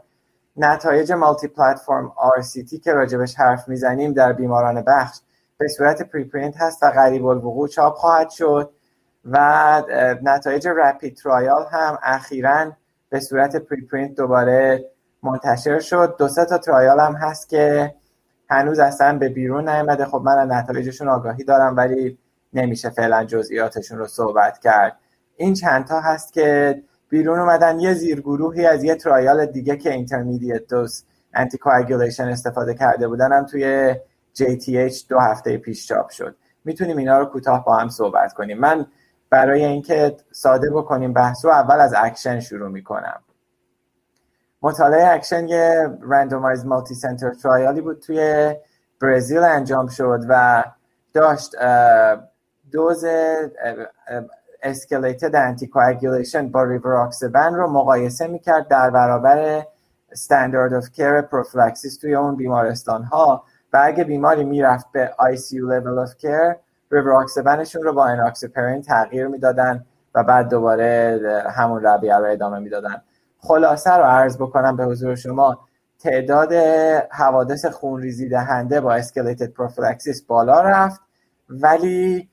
نتایج 0.56 1.12
multiplatform 1.12 2.12
RCT 2.38 2.80
که 2.80 2.92
راجبش 2.92 3.34
حرف 3.34 3.68
می‌زنیم 3.68 4.12
در 4.12 4.32
بیماران 4.32 4.84
بخش 4.86 5.20
به 5.58 5.68
صورت 5.68 6.02
preprint 6.02 6.54
هست 6.56 6.82
و 6.82 6.86
قریب 6.86 7.26
الوقوع 7.26 7.68
چاپ 7.68 7.94
خواهد 7.94 8.30
شد. 8.30 8.72
و 9.24 9.82
نتایج 10.22 10.68
RAPID 10.68 11.16
trial 11.16 11.66
هم 11.70 11.98
اخیرا 12.02 12.72
به 13.10 13.20
صورت 13.20 13.56
preprint 13.56 14.16
دوباره 14.16 14.84
منتشر 15.22 15.80
شد. 15.80 16.16
دو 16.18 16.28
سه 16.28 16.44
تا 16.44 16.58
trial 16.58 17.00
هم 17.00 17.14
هست 17.14 17.48
که 17.48 17.94
هنوز 18.50 18.78
اصلا 18.78 19.18
به 19.18 19.28
بیرون 19.28 19.68
نیامده. 19.68 20.04
خب 20.04 20.22
من 20.24 20.52
نتایجشون 20.52 21.08
آگاهی 21.08 21.44
دارم 21.44 21.76
ولی 21.76 22.18
نمیشه 22.52 22.90
فعلا 22.90 23.24
جزئیاتشون 23.24 23.98
رو 23.98 24.06
صحبت 24.06 24.58
کرد. 24.58 24.98
این 25.36 25.54
چند 25.54 25.84
تا 25.84 26.00
هست 26.00 26.32
که 26.32 26.82
بیرون 27.08 27.38
اومدن. 27.38 27.80
یه 27.80 27.94
زیرگروهی 27.94 28.66
از 28.66 28.84
یه 28.84 28.94
trial 28.94 29.46
دیگه 29.46 29.76
که 29.76 29.92
intermediate 29.92 30.66
dose 30.66 31.04
anti 31.34 31.58
استفاده 32.20 32.74
کرده 32.74 33.08
بودن 33.08 33.32
هم 33.32 33.46
توی 33.46 33.94
JTH 34.38 35.06
دو 35.08 35.18
هفته 35.18 35.56
پیش 35.56 35.86
چاپ 35.86 36.10
شد. 36.10 36.36
می‌تونیم 36.64 36.96
اینا 36.96 37.18
رو 37.18 37.24
کوتاه 37.26 37.64
با 37.64 37.76
هم 37.76 37.88
صحبت 37.88 38.32
کنیم. 38.32 38.58
من 38.58 38.86
برای 39.30 39.64
اینکه 39.64 40.16
ساده 40.30 40.70
بکنیم 40.70 41.12
بحث 41.12 41.44
رو 41.44 41.50
اول 41.50 41.80
از 41.80 41.94
اکشن 41.96 42.40
شروع 42.40 42.68
می‌کنم. 42.68 43.20
مطالعه 44.62 45.08
اکشن 45.08 45.48
یه 45.48 45.98
randomized 46.02 46.66
multicenter 46.66 46.94
trial 46.94 47.34
ی 47.34 47.80
بود 47.80 48.00
توی 48.00 48.54
برزیل 49.00 49.38
انجام 49.38 49.86
شد 49.86 50.20
و 50.28 50.64
داشت 51.14 51.56
dose 52.72 53.04
escalated 54.62 55.34
anticoagulation 55.34 56.48
با 56.48 56.62
ریوراکسبن 56.62 57.54
رو 57.54 57.70
مقایسه 57.70 58.26
می‌کرد 58.26 58.68
در 58.68 58.90
برابر 58.90 59.62
standard 60.12 60.74
of 60.74 60.90
care 60.90 61.20
prophylaxis 61.20 61.98
توی 61.98 62.14
اون 62.14 62.36
بیمارستان 62.36 63.02
ها 63.02 63.44
و 63.72 63.80
اگه 63.84 64.04
بیماری 64.04 64.44
می‌رفت 64.44 64.86
به 64.92 65.10
ICU 65.18 65.72
level 65.72 66.08
of 66.08 66.12
care 66.20 66.56
rivaroxaban 66.90 67.58
شون 67.58 67.82
رو 67.82 67.92
با 67.92 68.06
enoxaparin 68.06 68.82
تغییر 68.82 69.26
می‌دادن 69.26 69.84
و 70.14 70.24
بعد 70.24 70.48
دوباره 70.48 71.20
همون 71.56 71.82
رویه 71.82 72.16
رو 72.16 72.24
ادامه 72.24 72.58
می‌دادن. 72.58 73.02
خلاصه 73.42 73.90
رو 73.90 74.04
عرض 74.04 74.36
بکنم 74.36 74.76
به 74.76 74.84
حضور 74.84 75.14
شما. 75.14 75.58
تعداد 75.98 76.52
حوادث 77.10 77.66
خونریزی 77.66 78.28
دهنده 78.28 78.80
با 78.80 78.94
escalated 78.94 79.52
prophylaxis 79.52 80.22
بالا 80.22 80.60
رفت 80.60 81.00
ولی 81.48 82.28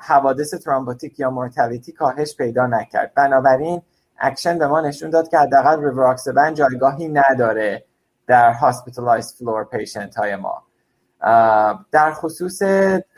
حوادث 0.00 0.54
thrombotic 0.54 1.20
یا 1.20 1.30
mortality 1.30 1.92
کاهش 1.92 2.36
پیدا 2.36 2.66
نکرد. 2.66 3.12
بنابراین 3.14 3.82
اکشن 4.18 4.58
به 4.58 4.66
ما 4.66 4.80
نشون 4.80 5.10
داد 5.10 5.28
که 5.28 5.38
حداقل 5.38 5.84
ریوراکسبن 5.84 6.54
جایگاهی 6.54 7.08
نداره 7.08 7.84
در 8.26 8.52
hospitalized 8.52 9.34
floor 9.38 9.64
patient 9.64 10.16
های 10.16 10.36
ما 10.36 10.62
در 11.92 12.12
خصوص 12.12 12.62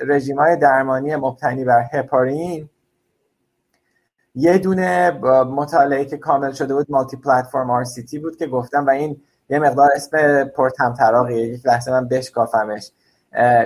رژیم 0.01 0.39
های 0.39 0.57
درمانی 0.57 1.17
مبتنی 1.17 1.65
بر 1.65 1.85
هپارین 1.93 2.69
یه 4.35 4.59
دونه 4.59 5.11
مطالعه 5.45 6.05
که 6.05 6.17
کامل 6.17 6.53
شده 6.53 6.75
بود 6.75 6.87
مالتی 6.91 7.17
پلتفرم 7.17 7.71
آر 7.71 7.85
بود 8.23 8.37
که 8.37 8.47
گفتم 8.47 8.87
و 8.87 8.91
این 8.91 9.23
یه 9.51 9.59
مقدار 9.59 9.89
اسم 9.95 10.45
پرتمطراقیه 10.45 11.47
یک 11.47 11.67
لحظه 11.67 11.91
من 11.91 12.09
بشکافمش. 12.09 12.91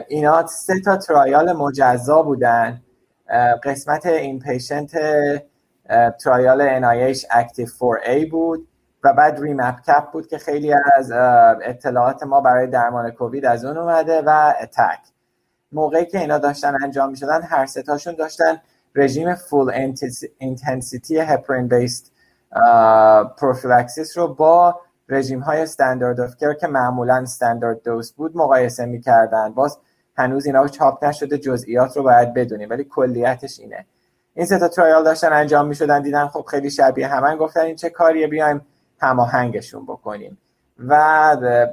اینا 0.08 0.46
سه 0.46 0.80
تا 0.80 0.96
ترایال 0.96 1.52
مجزا 1.52 2.22
بودن. 2.22 2.82
قسمت 3.64 4.06
این 4.06 4.38
پیشنت 4.38 4.92
ترایال 6.24 6.80
NIH 6.80 7.18
Active 7.18 7.70
4A 7.70 8.30
بود 8.30 8.68
و 9.04 9.12
بعد 9.12 9.40
ریمپ 9.40 9.80
کپ 9.80 10.10
بود 10.12 10.26
که 10.26 10.38
خیلی 10.38 10.74
از 10.96 11.12
اطلاعات 11.62 12.22
ما 12.22 12.40
برای 12.40 12.66
درمان 12.66 13.10
کووید 13.10 13.46
از 13.46 13.64
اون 13.64 13.76
اومده 13.76 14.22
و 14.26 14.54
اتک 14.62 15.00
موقعی 15.72 16.06
که 16.06 16.18
اینا 16.20 16.38
داشتن 16.38 16.74
انجام 16.82 17.10
می 17.10 17.16
شدن 17.16 17.42
هر 17.42 17.66
ستاشون 17.66 18.14
داشتن 18.14 18.60
رژیم 18.94 19.34
full 19.34 19.70
intensity 20.38 21.18
heparin 21.18 21.68
based 21.68 22.12
prophylaxis 23.38 24.18
رو 24.18 24.34
با 24.34 24.80
رژیم 25.08 25.40
های 25.40 25.60
standard 25.60 26.20
of 26.20 26.36
care 26.36 26.54
که 26.54 26.66
معمولا 26.66 27.16
standard 27.16 27.82
dose 27.82 28.12
بود 28.12 28.36
مقایسه 28.36 28.86
می‌کردن. 28.86 29.52
باز 29.52 29.78
هنوز 30.16 30.46
اینا 30.46 30.68
چاپ 30.68 31.04
نشده 31.04 31.38
جزئیات 31.38 31.96
رو 31.96 32.02
باید 32.02 32.34
بدونیم 32.34 32.70
ولی 32.70 32.84
کلیتش 32.84 33.60
اینه. 33.60 33.86
این 34.34 34.46
سه 34.46 34.58
تا 34.58 34.68
trial 34.68 35.04
داشتن 35.04 35.32
انجام 35.32 35.66
می‌شدن 35.66 36.02
دیدن 36.02 36.26
خب 36.26 36.44
خیلی 36.50 36.70
شبیه 36.70 37.06
همن 37.06 37.36
گفتن 37.36 37.60
این 37.60 37.76
چه 37.76 37.90
کاریه 37.90 38.26
بیایم 38.26 38.66
هماهنگشون 39.00 39.84
بکنیم. 39.84 40.38
و 40.78 40.96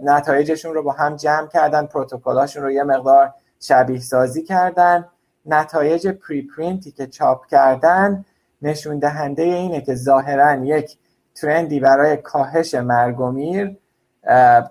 نتایجشون 0.04 0.74
رو 0.74 0.84
با 0.84 0.92
هم 0.92 1.16
جمع 1.16 1.48
کردن 1.48 1.86
protocol 1.86 2.34
هاشون 2.34 2.64
رو 2.64 2.72
یه 2.72 2.84
مقدار 2.84 3.34
شبیه 3.60 4.00
سازی 4.00 4.44
کردن. 4.44 5.06
نتایج 5.46 6.08
preprint 6.08 6.82
ی 6.82 6.92
که 6.92 7.08
چاپ 7.08 7.46
کردن 7.46 8.26
نشون 8.62 9.00
دهنده 9.00 9.44
اینه 9.44 9.82
که 9.82 9.96
ظاهرا 9.96 10.66
یک 10.66 10.98
trend 11.36 11.72
ی 11.72 11.80
برای 11.80 12.18
کاهش 12.18 12.76
مرگ 12.76 13.20
و 13.20 13.32
میر 13.32 13.78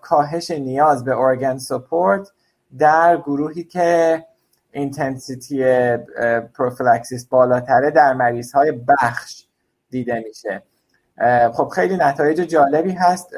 کاهش 0.03 0.51
نیاز 0.51 1.05
به 1.05 1.17
organ 1.17 1.59
support 1.59 2.33
در 2.79 3.17
گروهی 3.17 3.65
که 3.65 4.25
intensity 4.73 5.65
prophylaxis 6.55 7.27
بالاتره 7.27 7.91
در 7.91 8.15
مریض 8.15 8.53
های 8.53 8.73
بخش 8.73 9.47
دیده 9.91 10.25
میشه. 10.29 10.63
خب 11.53 11.69
خیلی 11.69 11.97
نتایج 11.97 12.41
جالبی 12.41 12.93
هست. 12.93 13.31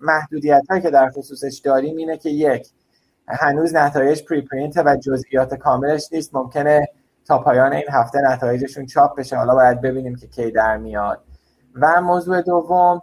محدودیت 0.00 0.62
هایی 0.70 0.82
که 0.82 0.90
در 0.90 1.10
خصوصش 1.10 1.60
داریم 1.64 1.96
اینه 1.96 2.16
که 2.16 2.30
یک 2.30 2.68
هنوز 3.28 3.74
نتایج 3.74 4.24
preprint 4.24 4.76
و 4.76 4.96
جزئیات 4.96 5.54
کاملش 5.54 6.08
نیست. 6.12 6.34
ممکنه 6.34 6.88
تا 7.26 7.38
پایان 7.38 7.72
این 7.72 7.84
هفته 7.92 8.20
نتایجشون 8.20 8.86
چاپ 8.86 9.18
بشه. 9.18 9.36
حالا 9.36 9.54
باید 9.54 9.80
ببینیم 9.80 10.16
که 10.16 10.26
کی 10.26 10.50
در 10.50 10.76
میاد. 10.76 11.20
و 11.74 12.00
موضوع 12.00 12.42
دوم 12.42 13.02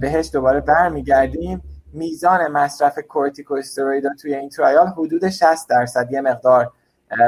بهش 0.00 0.30
دوباره 0.32 0.60
برمیگردیم. 0.60 1.62
میزان 1.92 2.46
مصرف 2.52 2.98
کورتیکوستروید 2.98 4.04
توی 4.22 4.34
این 4.34 4.48
trial 4.48 4.86
حدود 4.86 5.28
60 5.28 5.68
درصد. 5.68 6.12
یه 6.12 6.20
مقدار 6.20 6.72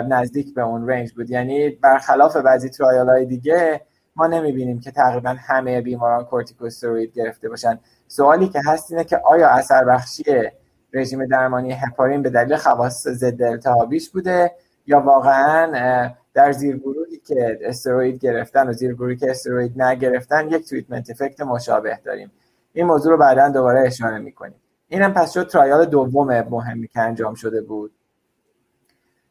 نزدیک 0.09 0.55
به 0.55 0.63
اون 0.63 0.89
range 0.89 1.13
بود. 1.13 1.31
یعنی 1.31 1.71
برخلاف 1.71 2.37
بعضی 2.37 2.69
trial 2.69 3.09
های 3.09 3.27
دیگه 3.27 3.81
ما 4.17 4.27
نمی‌بینیم 4.27 4.81
که 4.81 4.91
تقریبا 4.91 5.37
همه 5.39 5.81
بیماران 5.81 6.25
کورتیکوستروید 6.25 7.13
گرفته 7.13 7.49
باشن. 7.49 7.79
سوالی 8.09 8.49
که 8.49 8.61
هست 8.67 8.93
اینه 8.93 9.05
که 9.05 9.21
آیا 9.25 9.49
اثر 9.49 9.85
بخشی 9.85 10.51
رژیم 10.93 11.27
درمانی 11.27 11.73
هپارین 11.73 12.23
به 12.23 12.31
دلیل 12.31 12.57
خواص 12.57 13.09
ضد 13.09 13.43
التهابیش 13.43 14.11
بوده 14.11 14.53
یا 14.87 15.01
واقعا 15.01 16.11
در 16.35 16.53
زیرگروهی 16.53 17.17
که 17.17 17.59
استروید 17.63 18.19
گرفتن 18.19 18.69
و 18.69 18.73
زیرگروهی 18.73 19.17
که 19.17 19.31
استروید 19.31 19.83
نگرفتن 19.83 20.49
یک 20.49 20.69
تریتمنت 20.69 21.11
افکت 21.11 21.41
مشابه 21.41 21.99
داریم. 22.05 22.33
این 22.73 22.87
موضوع 22.87 23.13
رو 23.13 23.19
بعدا 23.19 23.49
دوباره 23.49 23.81
اشاره 23.87 24.19
می‌کنیم. 24.19 24.55
اینم 24.89 25.13
پس 25.13 25.33
شد 25.33 25.49
ترایال 25.49 25.85
دوم 25.85 26.41
مهمی 26.51 26.89
که 26.89 27.01
انجام 27.01 27.35
شده 27.35 27.61
بود. 27.61 27.93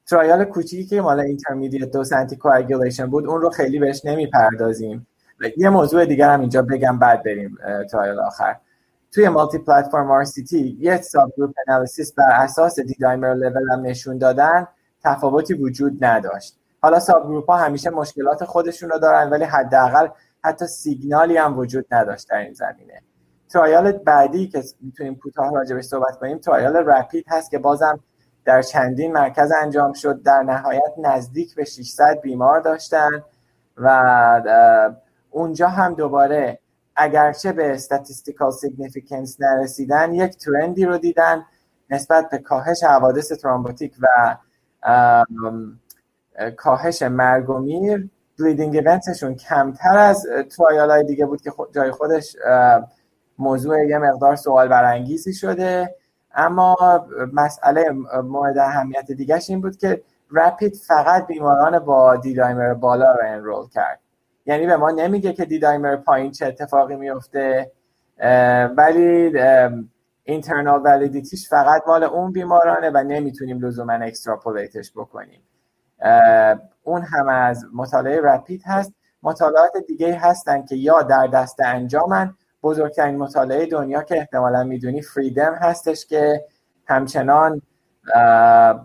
trial 0.08 0.43
کوچیکی 0.43 0.86
که 0.86 1.02
مال 1.02 1.19
intermediate 1.19 1.91
dose 1.91 2.13
انتی 2.13 2.39
بود 3.12 3.28
اون 3.28 3.41
رو 3.41 3.50
خیلی 3.50 3.80
بهش 3.80 4.06
نمی‌پردازیم. 4.06 5.08
یه 5.58 5.69
موضوع 5.69 6.06
دیگر 6.06 6.30
هم 6.34 6.39
اینجا 6.39 6.62
بگم 6.62 7.00
بعد 7.00 7.24
بریم 7.24 7.58
trial 7.91 8.19
آخر. 8.19 8.56
توی 9.12 9.30
multiplatform 9.29 10.12
R 10.12 10.25
یه 10.52 11.02
subgroup 11.01 11.53
analysis 11.67 12.13
بر 12.13 12.32
اساس 12.32 12.80
D-dimer 12.79 13.34
level 13.34 13.71
هم 13.72 13.82
نشون 13.82 14.17
دادن 14.17 14.67
تفاوتی 15.04 15.54
وجود 15.54 16.06
نداشت. 16.06 16.56
حالا 16.82 17.00
subgroup 16.99 17.49
ها 17.50 17.58
همیشه 17.58 17.89
مشکلات 17.89 18.45
خودشون 18.45 18.89
رو 18.89 19.00
دارن 19.00 19.30
ولی 19.30 19.43
حداقل 19.43 20.08
حتی 20.43 20.67
سیگنالی 20.67 21.38
هم 21.38 21.58
وجود 21.58 21.86
نداشت 21.91 22.30
در 22.30 22.38
این 22.38 22.54
زمینه. 22.54 23.02
trial 23.49 23.91
بعدی 23.91 24.48
که 24.48 24.63
می‌تونیم 24.82 25.15
کوتاه 25.15 25.54
راجبش 25.56 25.84
صحبت 25.84 26.17
کنیم 26.19 26.38
trial 26.38 26.75
RAPID 26.75 27.25
هست 27.28 27.52
که 27.52 27.58
بازم 27.58 28.00
در 28.45 28.62
چندین 28.62 29.13
مرکز 29.13 29.52
انجام 29.62 29.93
شد. 29.93 30.22
در 30.22 30.43
نهایت 30.43 30.93
نزدیک 30.98 31.56
به 31.56 31.63
600 31.65 32.19
بیمار 32.22 32.60
داشتن 32.60 33.24
و 33.78 35.02
اونجا 35.30 35.67
هم 35.67 35.93
دوباره 35.93 36.60
اگرچه 36.99 37.51
به 37.51 37.77
statistical 37.77 38.53
significance 38.65 39.35
نرسیدن 39.39 40.13
یک 40.13 40.38
ترندی 40.38 40.85
رو 40.85 40.97
دیدن 40.97 41.45
نسبت 41.89 42.29
به 42.29 42.38
کاهش 42.38 42.83
حوادث 42.83 43.31
ترامبوتیک 43.31 43.93
و 44.01 44.35
کاهش 46.57 47.01
مرگ 47.01 47.49
و 47.49 47.59
میر 47.59 48.09
بلیدینگ 48.39 48.75
ایونتشون 48.75 49.35
کمتر 49.35 49.97
از 49.97 50.27
توایال 50.55 50.91
های 50.91 51.03
دیگه 51.03 51.25
بود 51.25 51.41
که 51.41 51.51
جای 51.71 51.91
خودش 51.91 52.35
موضوع 53.39 53.88
یه 53.88 53.97
مقدار 53.97 54.35
سوال 54.35 54.67
برانگیزی 54.67 55.33
شده. 55.33 55.95
اما 56.33 56.75
مسئله 57.33 57.89
مورد 58.23 58.57
اهمیت 58.57 59.12
دیگهش 59.12 59.49
این 59.49 59.62
بود 59.62 59.77
که 59.77 60.01
رپید 60.31 60.75
فقط 60.75 61.27
بیماران 61.27 61.79
با 61.79 62.15
دیدایمر 62.15 62.73
بالا 62.73 63.12
رو 63.12 63.21
انرول 63.25 63.69
کرد. 63.69 63.99
یعنی 64.49 64.67
به 64.67 64.77
ما 64.77 64.91
نمیگه 64.91 65.33
که 65.33 65.45
دیدایمر 65.45 65.95
پایین 65.95 66.31
چه 66.31 66.45
اتفاقی 66.45 66.95
میفته 66.95 67.71
ولی 68.77 69.39
اینترنال 70.23 70.81
ولیدیتیش 70.85 71.49
فقط 71.49 71.83
مال 71.88 72.03
اون 72.03 72.31
بیمارانه 72.31 72.89
و 72.89 73.03
نمی‌تونیم 73.03 73.65
لزوما 73.65 73.93
اکستراپولیتش 73.93 74.91
بکنیم. 74.91 75.41
اون 76.83 77.01
هم 77.01 77.29
از 77.29 77.65
مطالعه 77.73 78.21
رپید 78.21 78.62
هست. 78.65 78.93
مطالعات 79.23 79.77
دیگه 79.88 80.15
هستن 80.15 80.65
که 80.65 80.75
یا 80.75 81.01
در 81.01 81.27
دست 81.27 81.59
انجامن. 81.59 82.33
بزرگترین 82.63 83.17
مطالعه 83.17 83.65
دنیا 83.65 84.03
که 84.03 84.17
احتمالا 84.17 84.63
می‌دونی 84.63 85.01
فریدم 85.01 85.53
هستش 85.53 86.05
که 86.05 86.45
همچنان 86.88 87.62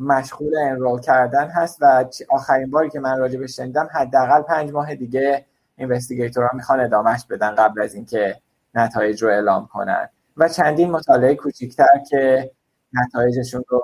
مشغول 0.01 0.53
انرول 0.59 1.01
کردن 1.01 1.49
هست 1.49 1.79
و 1.81 2.05
آخرین 2.31 2.71
باری 2.71 2.91
که 2.91 3.01
من 3.01 3.19
راجع 3.19 3.47
شنیدم 3.47 3.89
حداقل 3.93 4.43
پنج 4.43 4.73
ماه 4.73 4.95
دیگه 4.95 5.47
اینوستیگیتورها 5.79 6.51
می‌خوان 6.55 6.81
ادامهش 6.81 7.25
بدن 7.31 7.55
قبل 7.55 7.83
از 7.83 7.95
اینکه 7.95 8.37
نتایج 8.75 9.23
رو 9.23 9.29
اعلام 9.29 9.67
کنن. 9.67 10.09
و 10.37 10.49
چندین 10.49 10.91
مطالعه 10.91 11.35
کوچیکتر 11.35 11.99
که 12.11 12.51
نتایجشون 12.93 13.65
رو 13.69 13.83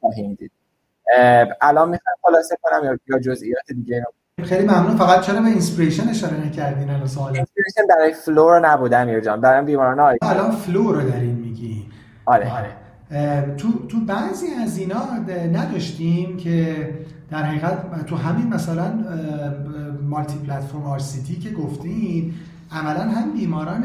خواهیم 0.00 0.34
دید. 0.34 0.52
الان 1.60 1.88
می‌خوام 1.88 2.16
خلاصه 2.22 2.56
کنم 2.62 2.98
یا 3.06 3.18
جزئیات 3.18 3.66
دیگه 3.76 4.04
رو 4.38 4.44
خیلی 4.44 4.66
ممنون. 4.66 4.96
فقط 4.96 5.20
چرا 5.20 5.40
به 5.40 5.46
INSPIRATION 5.46 6.08
اشاره 6.08 6.46
نکردین 6.46 6.90
الان 6.90 7.06
سوال 7.06 7.36
INSPIRATION 7.36 7.86
برای 7.88 8.12
floor 8.12 8.68
نبود 8.68 8.94
امیر 8.94 9.20
جان 9.20 9.40
برای 9.40 9.64
بیماران 9.64 10.18
الان 10.22 10.50
floor 10.50 10.94
رو 10.94 11.10
دارین 11.10 11.34
میگی 11.34 11.90
آره, 12.26 12.56
آره. 12.58 12.70
تو 13.56 13.86
تو 13.88 14.00
بعضی 14.00 14.46
از 14.62 14.78
اینا 14.78 15.02
نداشتیم 15.52 16.36
که 16.36 16.88
در 17.30 17.42
حقیقت 17.42 18.06
تو 18.06 18.16
همین 18.16 18.46
مثلا 18.46 18.92
multiplatform 20.02 20.82
R 20.82 21.00
که 21.42 21.50
گفتین 21.50 22.34
عملا 22.72 23.00
هم 23.00 23.32
بیماران 23.32 23.84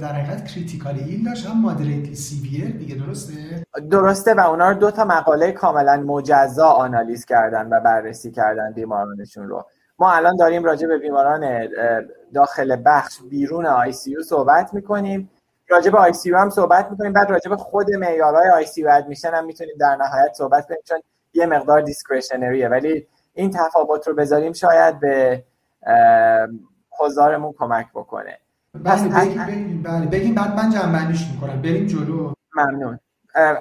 در 0.00 0.12
حقیقت 0.12 0.44
critically 0.44 1.00
ill 1.00 1.24
داشت 1.24 1.46
هم 1.46 1.60
moderately 1.60 2.14
severe 2.14 2.70
دیگه 2.70 2.94
درسته؟ 2.94 3.66
درسته 3.90 4.34
و 4.34 4.40
اونا 4.40 4.70
رو 4.70 4.78
دو 4.78 4.90
تا 4.90 5.04
مقاله 5.04 5.52
کاملا 5.52 5.96
مجزا 5.96 6.66
آنالیز 6.66 7.24
کردن 7.24 7.68
و 7.68 7.80
بررسی 7.80 8.30
کردن 8.30 8.72
بیمارانشون 8.72 9.48
رو. 9.48 9.64
ما 9.98 10.12
الان 10.12 10.36
داریم 10.36 10.64
راجع 10.64 10.86
به 10.88 10.98
بیماران 10.98 11.68
داخل 12.34 12.76
بخش 12.86 13.18
بیرون 13.30 13.66
ICU 13.66 14.14
صحبت 14.28 14.74
می‌کنیم. 14.74 15.30
راجع 15.68 15.90
به 15.90 15.98
ICU 15.98 16.32
هم 16.32 16.50
صحبت 16.50 16.90
می‌کنیم. 16.90 17.12
بعد 17.12 17.30
راجع 17.30 17.50
به 17.50 17.56
خود 17.56 17.90
معیارهای 17.90 18.48
ICU 18.48 18.86
admission 18.86 19.30
هم 19.34 19.44
می‌تونیم 19.44 19.74
در 19.80 19.96
نهایت 19.96 20.32
صحبت 20.32 20.66
کنیم 20.66 20.80
چون 20.84 20.98
یه 21.34 21.46
مقدار 21.46 21.80
discretionary 21.80 22.62
ه 22.62 22.68
ولی 22.68 23.06
این 23.34 23.50
تفاوت 23.50 24.08
رو 24.08 24.14
بذاریم 24.14 24.52
شاید 24.52 25.00
به 25.00 25.44
حضارمون 26.98 27.54
کمک 27.58 27.86
بکنه. 27.94 28.38
بله 28.74 29.08
بگیم, 29.46 29.82
بله 29.82 30.06
بگیم 30.06 30.34
بعد 30.34 30.56
من 30.56 30.70
جمع‌بندیش 30.70 31.30
می‌کنم. 31.32 31.62
بریم 31.62 31.86
جلو. 31.86 32.32
ممنون. 32.56 32.98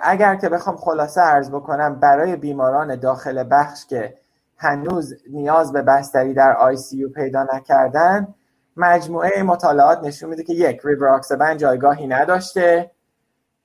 اگر 0.01 0.35
که 0.35 0.49
بخوام 0.49 0.77
خلاصه 0.77 1.21
عرض 1.21 1.49
بکنم 1.49 1.99
برای 1.99 2.35
بیماران 2.35 2.95
داخل 2.95 3.43
بخش 3.51 3.85
که 3.85 4.17
هنوز 4.57 5.13
نیاز 5.31 5.71
به 5.71 5.81
بستری 5.81 6.33
در 6.33 6.53
ICU 6.53 7.07
پیدا 7.07 7.47
نکردن 7.53 8.35
مجموعه 8.77 9.43
مطالعات 9.43 10.03
نشون 10.03 10.29
میده 10.29 10.43
که 10.43 10.53
یک 10.53 10.81
ریبراکسبن 10.83 11.57
جایگاهی 11.57 12.07
نداشته. 12.07 12.91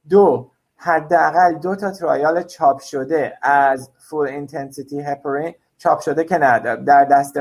دو 0.08 0.50
حداقل 0.76 1.54
دو 1.54 1.76
تا 1.76 1.90
trial 1.90 2.42
چاپ 2.42 2.80
شده 2.80 3.38
از 3.42 3.90
full 3.98 4.28
intensity 4.28 5.00
heparin 5.00 5.54
چاپ 5.78 6.00
شده 6.00 6.24
که 6.24 6.38
نه 6.38 6.76
در 6.76 7.04
دست 7.04 7.38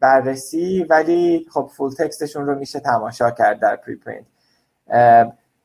بررسی. 0.00 0.86
ولی 0.90 1.46
خب 1.50 1.70
full 1.76 1.94
text 1.94 2.20
شون 2.20 2.46
رو 2.46 2.54
میشه 2.54 2.80
تماشا 2.80 3.30
کرد 3.30 3.60
در 3.60 3.76
preprint 3.76 4.26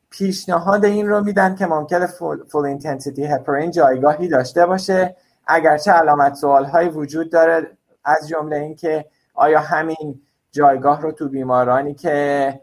پیشنهاد 0.09 0.85
این 0.85 1.07
رو 1.07 1.23
میدن 1.23 1.55
که 1.55 1.65
ممکنه 1.65 2.07
full 2.51 2.65
intensity 2.65 3.25
heparin 3.25 3.71
جایگاهی 3.71 4.27
داشته 4.27 4.65
باشه. 4.65 5.15
اگرچه 5.47 5.91
علامت 5.91 6.33
سوال 6.33 6.65
های 6.65 6.89
وجود 6.89 7.31
داره 7.31 7.77
از 8.03 8.27
جمله 8.27 8.55
اینکه 8.55 9.05
آیا 9.41 9.59
همین 9.59 10.21
جایگاه 10.51 11.01
رو 11.01 11.11
تو 11.11 11.29
بیمارانی 11.29 11.93
که 11.93 12.59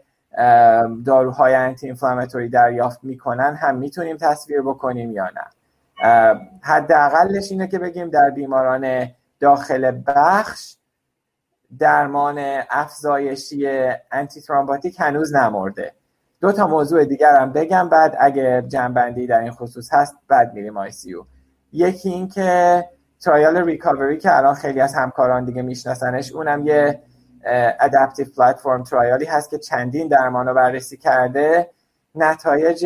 داروهای 1.05 1.55
anti-inflammatory 1.55 2.49
دریافت 2.49 3.03
می‌کنن 3.03 3.55
هم 3.55 3.75
می‌تونیم 3.75 4.17
تصویر 4.17 4.61
بکنیم 4.61 5.11
یا 5.11 5.25
نه؟ 5.25 5.45
حداقلش 6.61 7.51
اینه 7.51 7.67
که 7.67 7.79
بگیم 7.79 8.09
در 8.09 8.29
بیماران 8.29 9.07
داخل 9.39 10.01
بخش 10.07 10.75
درمان 11.79 12.61
افزایشی 12.69 13.67
antithrombotic 14.11 14.95
هنوز 14.99 15.35
نمورده 15.35 15.93
دو 16.41 16.51
تا 16.51 16.67
موضوع 16.67 17.05
دیگر 17.05 17.35
هم 17.35 17.51
بگم 17.51 17.89
بعد 17.89 18.17
اگه 18.19 18.63
جمع‌بندی 18.67 19.27
در 19.27 19.39
این 19.39 19.51
خصوص 19.51 19.93
هست 19.93 20.15
بعد 20.27 20.53
میریم 20.53 20.77
ICU 20.77 21.15
یکی 21.71 22.09
این 22.09 22.27
که 22.27 22.83
trial 23.21 23.57
RECOVERY 23.57 24.17
که 24.17 24.37
الان 24.37 24.53
خیلی 24.53 24.81
از 24.81 24.95
همکاران 24.95 25.45
دیگه 25.45 25.61
میشناسنش 25.61 26.31
اونم 26.31 26.67
یه 26.67 27.01
adaptive 27.79 28.27
platform 28.37 28.83
trial 28.83 29.18
ی 29.18 29.25
هست 29.25 29.49
که 29.49 29.57
چندین 29.57 30.07
درمان 30.07 30.47
رو 30.47 30.53
بررسی 30.53 30.97
کرده. 30.97 31.69
نتایج 32.15 32.85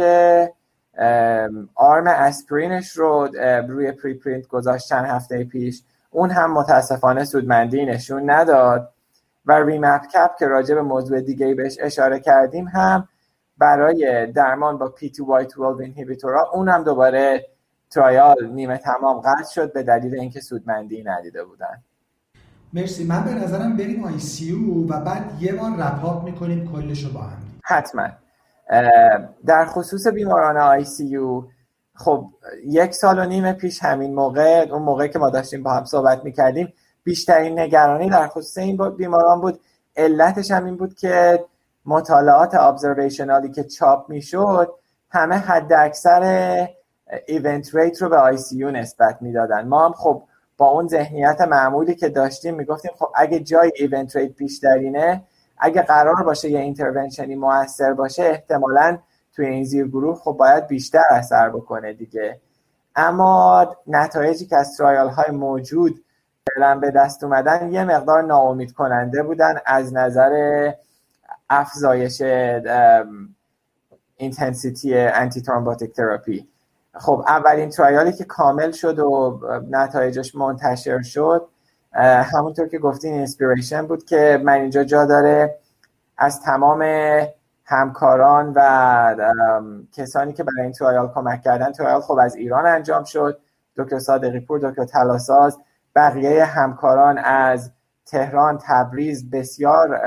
arm 1.75 2.07
aspirin 2.07 2.72
ش 2.72 2.91
رو 2.91 3.29
روی 3.67 3.91
preprint 3.91 4.47
گذاشت 4.47 4.87
چند 4.87 5.05
هفته 5.05 5.43
پیش. 5.43 5.83
اون 6.09 6.29
هم 6.29 6.53
متاسفانه 6.53 7.25
سودمندی 7.25 7.85
نشون 7.85 8.29
نداد. 8.29 8.89
و 9.45 9.53
REMAP-CAP 9.53 10.35
که 10.39 10.47
راجع 10.47 10.75
به 10.75 10.81
موضوع 10.81 11.21
دیگه 11.21 11.55
بهش 11.55 11.77
اشاره 11.81 12.19
کردیم 12.19 12.67
هم 12.67 13.07
برای 13.57 14.27
درمان 14.31 14.77
با 14.77 14.93
P2Y12 14.97 15.79
inhibitor 15.79 16.42
ها 16.42 16.49
اون 16.53 16.69
هم 16.69 16.83
دوباره 16.83 17.45
trial 17.95 18.49
نیمه 18.51 18.77
تمام 18.77 19.19
قطع 19.19 19.51
شد 19.51 19.73
به 19.73 19.83
دلیل 19.83 20.19
اینکه 20.19 20.41
سودمندی 20.41 21.03
ندیده 21.03 21.43
بودن. 21.43 21.83
مرسی. 22.73 23.03
من 23.03 23.23
به 23.23 23.33
نظرم 23.33 23.77
بریم 23.77 24.03
ICU 24.03 24.51
و 24.89 24.99
بعد 24.99 25.23
یه 25.39 25.53
بار 25.53 25.71
wrap 25.77 26.08
up 26.08 26.23
می‌کنیم 26.23 26.71
کلش 26.71 27.03
رو 27.03 27.11
با 27.11 27.19
هم 27.19 27.37
حتما. 27.63 28.07
در 29.45 29.65
خصوص 29.65 30.07
بیماران 30.07 30.57
ICU 30.57 31.17
خب 31.95 32.29
یک 32.65 32.93
سال 32.93 33.19
و 33.19 33.25
نیم 33.25 33.53
پیش 33.53 33.83
همین 33.83 34.15
موقع 34.15 34.67
اون 34.71 34.81
موقع 34.81 35.07
که 35.07 35.19
ما 35.19 35.29
داشتیم 35.29 35.63
با 35.63 35.73
هم 35.73 35.85
صحبت 35.85 36.23
می‌کردیم 36.23 36.73
بیشترین 37.03 37.59
نگرانی 37.59 38.09
در 38.09 38.27
خصوص 38.27 38.57
این 38.57 38.89
بیماران 38.89 39.41
بود. 39.41 39.59
علتش 39.95 40.51
هم 40.51 40.65
این 40.65 40.77
بود 40.77 40.93
که 40.93 41.45
مطالعات 41.85 42.55
observational 42.55 43.44
ی 43.44 43.51
که 43.51 43.63
چاپ 43.63 44.09
می‌شد 44.09 44.73
همه 45.09 45.35
حد 45.35 45.73
اکثر 45.73 46.67
event 47.27 47.75
rate 47.75 48.01
رو 48.01 48.09
به 48.09 48.17
ICU 48.17 48.71
نسبت 48.71 49.17
می‌دادن. 49.21 49.67
ما 49.67 49.85
هم 49.85 49.93
خب 49.93 50.23
با 50.57 50.69
اون 50.69 50.87
ذهنیت 50.87 51.41
معمولی 51.41 51.95
که 51.95 52.09
داشتیم 52.09 52.55
می‌گفتیم 52.55 52.91
خب 52.99 53.07
اگه 53.15 53.39
جای 53.39 53.71
event 53.75 54.15
rate 54.15 54.35
بیشترینه 54.35 55.23
اگه 55.57 55.81
قرار 55.81 56.23
باشه 56.23 56.49
یه 56.49 56.59
intervention 56.59 57.29
ی 57.29 57.35
موثر 57.35 57.93
باشه 57.93 58.23
احتمالاً 58.23 58.97
توی 59.35 59.45
این 59.45 59.63
زیر 59.63 59.87
گروه 59.87 60.15
خب 60.15 60.31
باید 60.31 60.67
بیشتر 60.67 61.03
اثر 61.09 61.49
بکنه 61.49 61.93
دیگه. 61.93 62.39
اما 62.95 63.75
نتایجی 63.87 64.45
که 64.45 64.57
از 64.57 64.77
trial 64.77 65.09
های 65.09 65.31
موجود 65.31 66.03
فعلا 66.47 66.79
به 66.79 66.91
دست 66.91 67.23
اومدن 67.23 67.71
یه 67.71 67.83
مقدار 67.83 68.23
ناامید 68.23 68.71
کننده 68.71 69.23
بودن 69.23 69.55
از 69.65 69.93
نظر 69.93 70.71
افزایش 71.49 72.21
intensity 74.17 74.97
antithrombotic 74.97 75.93
therapy 75.93 76.47
خب 76.95 77.23
اولین 77.27 77.69
trial 77.69 78.06
ی 78.06 78.13
که 78.13 78.23
کامل 78.23 78.71
شد 78.71 78.99
و 78.99 79.39
نتایجش 79.69 80.35
منتشر 80.35 81.01
شد 81.01 81.47
همونطور 82.33 82.67
که 82.67 82.79
گفتین 82.79 83.13
INSPIRATION 83.13 83.87
بود 83.87 84.05
که 84.05 84.41
من 84.43 84.53
اینجا 84.53 84.83
جا 84.83 85.05
داره 85.05 85.59
از 86.17 86.41
تمام 86.41 86.85
همکاران 87.65 88.53
و 88.55 89.15
کسانی 89.93 90.33
که 90.33 90.43
برای 90.43 90.61
این 90.61 90.71
trial 90.71 91.11
کمک 91.15 91.41
کردن. 91.41 91.71
trial 91.71 92.01
خب 92.01 92.17
از 92.21 92.35
ایران 92.35 92.65
انجام 92.65 93.03
شد. 93.03 93.39
دکتر 93.77 93.99
صادقی 93.99 94.39
پور 94.39 94.59
دکتر 94.59 94.85
طلاساز 94.85 95.57
بقیه 95.95 96.45
همکاران 96.45 97.17
از 97.17 97.71
تهران 98.05 98.59
تبریز 98.67 99.29
بسیار 99.29 100.01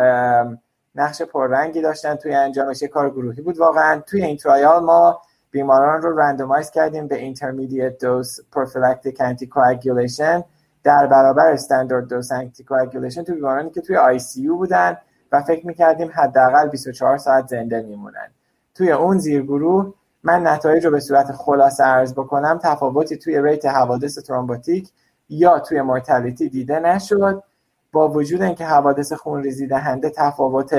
نقش 0.95 1.23
پررنگی 1.23 1.83
داشتن 1.83 2.15
توی 2.15 2.35
انجامش. 2.35 2.83
کار 2.83 3.11
گروهی 3.11 3.43
بود 3.43 3.59
واقعا. 3.59 4.01
توی 4.01 4.25
این 4.25 4.37
trial 4.37 4.85
ما 4.85 5.21
بیماران 5.57 6.03
رو 6.03 6.19
randomize 6.21 6.71
کردیم 6.71 7.07
به 7.07 7.35
intermediate 7.35 8.03
dose 8.03 8.43
prophylactic 8.55 9.17
anticoagulation. 9.17 10.45
در 10.85 11.07
برابر 11.07 11.47
standard 11.53 12.09
dose 12.09 12.33
anticoagulation 12.33 13.25
تو 13.27 13.35
بیمارانی 13.35 13.71
که 13.71 13.81
توی 13.81 13.97
ICU 13.97 14.49
بودن 14.49 14.97
و 15.33 15.43
فکر 15.43 15.67
می‌کردیم 15.67 16.11
حداقل 16.15 16.69
24 16.69 17.19
ساعت 17.19 17.47
زنده 17.47 17.83
میمونن. 17.83 18.29
توی 18.75 18.93
اون 18.93 19.19
زیرگروه 19.19 19.95
من 20.23 20.47
نتایج 20.47 20.85
رو 20.85 20.91
به 20.91 21.01
صورت 21.01 21.33
خلاصه 21.33 21.85
عرض 21.85 22.15
بکنم 22.15 22.59
تفاوتی 22.63 23.17
توی 23.17 23.43
rate 23.43 23.67
حوادث 23.67 24.19
thrombotic 24.19 24.91
یا 25.29 25.59
توی 25.59 25.83
mortality 25.83 26.49
دیده 26.49 26.81
نشد. 26.81 27.43
با 27.93 28.09
وجود 28.09 28.43
اینکه 28.43 28.65
حوادث 28.65 29.13
خونریزی 29.13 29.67
دهنده 29.67 30.11
تفاوت 30.11 30.75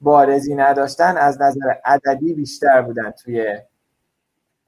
بارزی 0.00 0.54
نداشتن 0.54 1.16
از 1.16 1.42
نظر 1.42 1.74
عددی 1.84 2.34
بیشتر 2.34 2.82
بودن 2.82 3.10
توی 3.10 3.58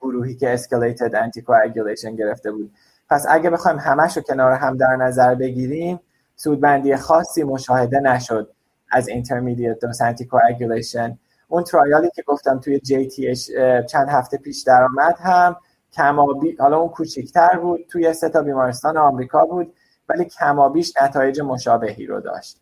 گروهی 0.01 0.35
که 0.35 0.51
escalated 0.51 1.15
anticoagulation 1.15 2.17
گرفته 2.17 2.53
بود. 2.53 2.73
پس 3.11 3.27
اگه 3.29 3.51
بخوایم 3.51 3.79
همش 3.79 4.17
رو 4.17 4.23
کنار 4.23 4.53
هم 4.53 4.77
در 4.77 4.97
نظر 4.97 5.35
بگیریم 5.35 6.01
سودمندی 6.37 6.97
خاصی 6.97 7.43
مشاهده 7.43 8.01
نشد 8.01 8.51
از 8.93 9.09
intermediate 9.09 9.87
dose 9.87 10.01
anticoagulation. 10.01 11.13
اون 11.49 11.65
trial 11.65 12.03
ی 12.03 12.11
که 12.15 12.23
گفتم 12.23 12.61
توی 12.61 12.81
JTH 12.81 13.41
چند 13.87 14.09
هفته 14.09 14.39
پیش 14.39 14.63
درآمد 14.63 15.17
هم 15.19 15.57
کمابی 15.93 16.57
حالا 16.57 16.79
اون 16.79 16.89
کوچیکتر 16.89 17.59
بود 17.59 17.81
توی 17.89 18.13
سه 18.13 18.29
تا 18.29 18.43
بیمارستان 18.43 18.97
آمریکا 18.97 19.45
بود 19.45 19.75
ولی 20.09 20.25
کمابیش 20.25 20.93
نتایج 21.03 21.41
مشابهی 21.41 22.07
رو 22.07 22.21
داشت. 22.21 22.61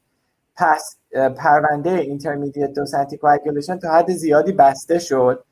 پس 0.57 0.96
پرونده 1.37 1.90
intermediate 1.90 2.73
dose 2.73 2.94
anticoagulation 2.94 3.79
تا 3.79 3.92
حد 3.92 4.12
زیادی 4.12 4.53
بسته 4.53 4.98
شد. 4.98 5.44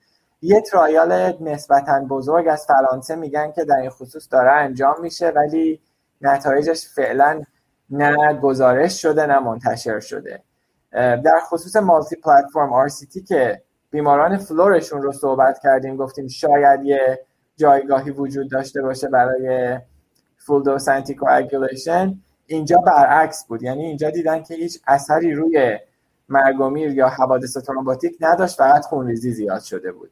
یه 0.46 0.60
trial 0.60 1.34
نسبتا 1.40 2.00
بزرگ 2.00 2.48
از 2.48 2.66
فرانسه 2.66 3.14
میگن 3.14 3.52
که 3.52 3.64
در 3.64 3.76
این 3.76 3.90
خصوص 3.90 4.28
داره 4.30 4.50
انجام 4.50 4.94
میشه 5.00 5.28
ولی 5.28 5.80
نتایجش 6.20 6.88
فعلا 6.88 7.42
نه 7.90 8.34
گزارش 8.40 9.02
شده 9.02 9.26
نه 9.26 9.38
منتشر 9.38 10.00
شده. 10.00 10.42
در 10.92 11.40
خصوص 11.50 11.76
مالتی 11.76 12.16
پلتفرم 12.16 12.88
RCT 12.88 13.24
که 13.28 13.62
بیماران 13.90 14.36
فلورشون 14.36 15.02
رو 15.02 15.12
صحبت 15.12 15.58
کردیم 15.62 15.96
گفتیم 15.96 16.28
شاید 16.28 16.84
یه 16.84 17.20
جایگاهی 17.56 18.10
وجود 18.10 18.50
داشته 18.50 18.82
باشه 18.82 19.08
برای 19.08 19.78
فول 20.36 20.62
دوس 20.62 20.88
اینجا 22.46 22.76
برعکس 22.78 23.46
بود 23.46 23.62
یعنی 23.62 23.84
اینجا 23.84 24.10
دیدن 24.10 24.42
که 24.42 24.54
هیچ 24.54 24.80
اثری 24.86 25.32
روی 25.32 25.78
مرگومیر 26.28 26.94
یا 26.94 27.08
حوادث 27.08 27.56
ترومبوتیک 27.56 28.16
نداشت 28.20 28.56
فقط 28.56 28.84
خونریزی 28.84 29.32
زیاد 29.32 29.62
شده 29.62 29.92
بود. 29.92 30.10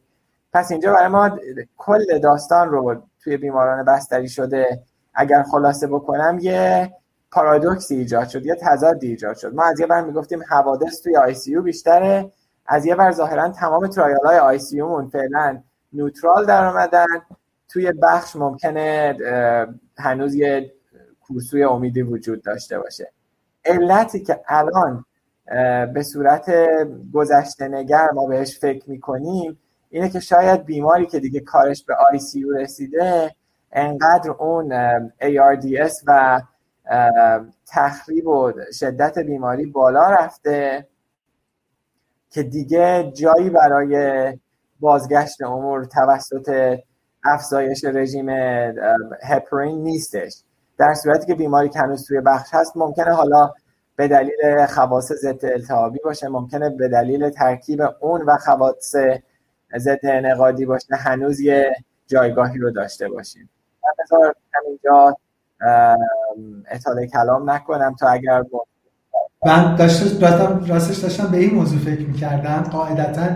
پس 0.55 0.71
اینجا 0.71 0.93
برای 0.93 1.09
ما 1.09 1.39
کل 1.77 2.19
داستان 2.19 2.69
رو 2.69 3.03
توی 3.21 3.37
بیماران 3.37 3.85
بستری 3.85 4.29
شده. 4.29 4.83
اگر 5.15 5.43
خلاصه 5.43 5.87
بکنم 5.87 6.39
یه 6.41 6.93
پارادوکسی 7.33 7.97
ایجاد 7.97 8.29
شد 8.29 8.47
یه 8.47 8.55
تضادی 8.55 9.07
ایجاد 9.07 9.37
شد. 9.37 9.55
ما 9.55 9.65
از 9.65 9.81
یه 9.81 9.87
بر 9.87 10.05
می‌گفتیم 10.05 10.43
حوادث 10.49 11.03
توی 11.03 11.17
آی 11.17 11.35
سی 11.35 11.61
بیشتره. 11.61 12.33
از 12.67 12.87
یه 12.87 12.95
بر 12.95 13.13
ظاهرا 13.13 13.49
تمام 13.49 13.87
ترایال 13.87 14.27
های 14.27 14.39
آی 14.39 14.59
سی 14.59 14.83
مون 14.83 15.09
فعلا 15.09 15.63
نوترال 15.93 16.47
در 16.47 16.65
آمدن 16.65 17.07
توی 17.69 17.93
بخش 17.93 18.37
ممکنه 18.37 19.17
هنوز 19.99 20.35
یه 20.35 20.73
کورسوی 21.29 21.65
امیدی 21.65 22.03
وجود 22.03 22.43
داشته 22.43 22.79
باشه. 22.79 23.13
علتی 23.65 24.21
که 24.21 24.41
الان 24.49 25.05
به 25.95 26.03
صورت 26.13 26.53
گذشته 27.15 27.69
نگر 27.69 28.11
ما 28.11 28.27
بهش 28.27 28.59
فکر 28.59 28.91
می‌کنیم 28.91 29.59
اینه 29.95 30.09
که 30.09 30.21
شاید 30.21 30.65
بیماری 30.65 31.07
که 31.07 31.21
دیگه 31.21 31.41
کارش 31.41 31.85
به 31.85 31.95
آی 31.95 32.19
سی 32.19 32.45
رسیده 32.57 33.35
انقدر 33.73 34.31
اون 34.31 34.73
ARDS 35.09 35.93
و 36.07 36.41
تخریب 37.67 38.27
و 38.27 38.53
شدت 38.79 39.19
بیماری 39.19 39.67
بالا 39.67 40.11
رفته 40.11 40.87
که 42.31 42.43
دیگه 42.43 43.13
جایی 43.15 43.51
برای 43.51 44.33
بازگشت 44.81 45.43
امور 45.43 45.85
توسط 45.85 46.79
افزایش 47.25 47.85
رژیم 47.85 48.29
هپرین 49.23 49.83
نیستش. 49.83 50.43
در 50.79 50.95
صورتی 50.95 51.27
که 51.27 51.35
بیماری 51.35 51.69
که 51.69 51.79
هنوز 51.79 52.07
توی 52.07 52.21
بخش 52.21 52.49
هست 52.53 52.77
ممکنه 52.77 53.13
حالا 53.13 53.53
به 53.97 54.09
دلیل 54.09 54.67
خواص 54.67 55.13
ضد 55.13 55.45
التهابی 55.45 55.99
باشه 56.05 56.29
ممکنه 56.29 56.71
به 56.71 56.89
دلیل 56.89 57.31
ترکیب 57.31 57.83
اون 58.01 58.23
و 58.23 58.37
خواص 58.37 58.95
ضد 59.79 60.01
انقادی 60.03 60.67
باشه 60.67 60.97
هنوز 60.97 61.41
یه 61.41 61.77
جایگاهی 62.07 62.59
رو 62.59 62.71
داشته 62.71 63.09
باشیم. 63.09 63.49
من 64.13 64.33
همینجا 64.55 65.17
اطاله 66.71 67.07
کلام 67.07 67.51
نکنم 67.51 67.95
تا 68.01 68.09
اگر 68.09 68.43
با 68.43 68.67
من 69.47 69.77
داشتم 69.77 70.67
راستش 70.67 70.99
داشتم 70.99 71.31
به 71.31 71.37
این 71.37 71.55
موضوع 71.55 71.79
فکر 71.79 72.07
می‌کردم. 72.07 72.63
قاعدتا 72.63 73.29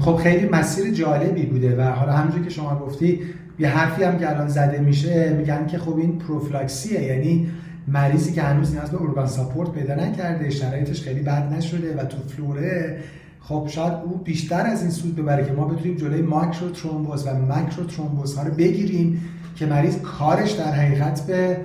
خب 0.00 0.16
خیلی 0.16 0.48
مسیر 0.48 0.94
جالبی 0.94 1.46
بوده 1.46 1.76
و 1.76 1.82
حالا 1.82 2.12
همونجور 2.12 2.44
که 2.44 2.50
شما 2.50 2.78
گفتی 2.78 3.22
یه 3.58 3.68
حرفی 3.68 4.04
هم 4.04 4.18
که 4.18 4.30
الان 4.30 4.48
زده 4.48 4.78
میشه 4.78 5.32
میگن 5.32 5.66
که 5.66 5.78
خب 5.78 5.96
این 5.96 6.18
پروفلاکسیه 6.18 7.02
یعنی 7.02 7.50
مریضی 7.88 8.32
که 8.32 8.42
هنوز 8.42 8.74
نیاز 8.74 8.90
به 8.90 9.02
organ 9.02 9.26
support 9.26 9.72
پیدا 9.72 9.94
نکرده 9.94 10.50
شرایطش 10.50 11.02
خیلی 11.02 11.20
بد 11.20 11.52
نشده 11.52 11.96
و 11.96 12.04
تو 12.04 12.16
floor 12.18 12.85
ه 12.85 12.98
خب 13.40 13.66
شاید 13.70 13.92
او 14.04 14.16
بیشتر 14.24 14.66
از 14.66 14.82
این 14.82 14.90
سود 14.90 15.16
ببره 15.16 15.46
که 15.46 15.52
ما 15.52 15.64
بتونیم 15.64 15.96
جلوی 15.96 16.22
میکرو 16.22 16.70
ترومبوز 16.70 17.26
و 17.26 17.34
ماکرو 17.34 17.84
ترومبوز 17.84 18.36
ها 18.36 18.42
رو 18.42 18.54
بگیریم 18.54 19.22
که 19.56 19.66
مریض 19.66 19.96
کارش 19.96 20.52
در 20.52 20.72
حقیقت 20.72 21.26
به 21.26 21.56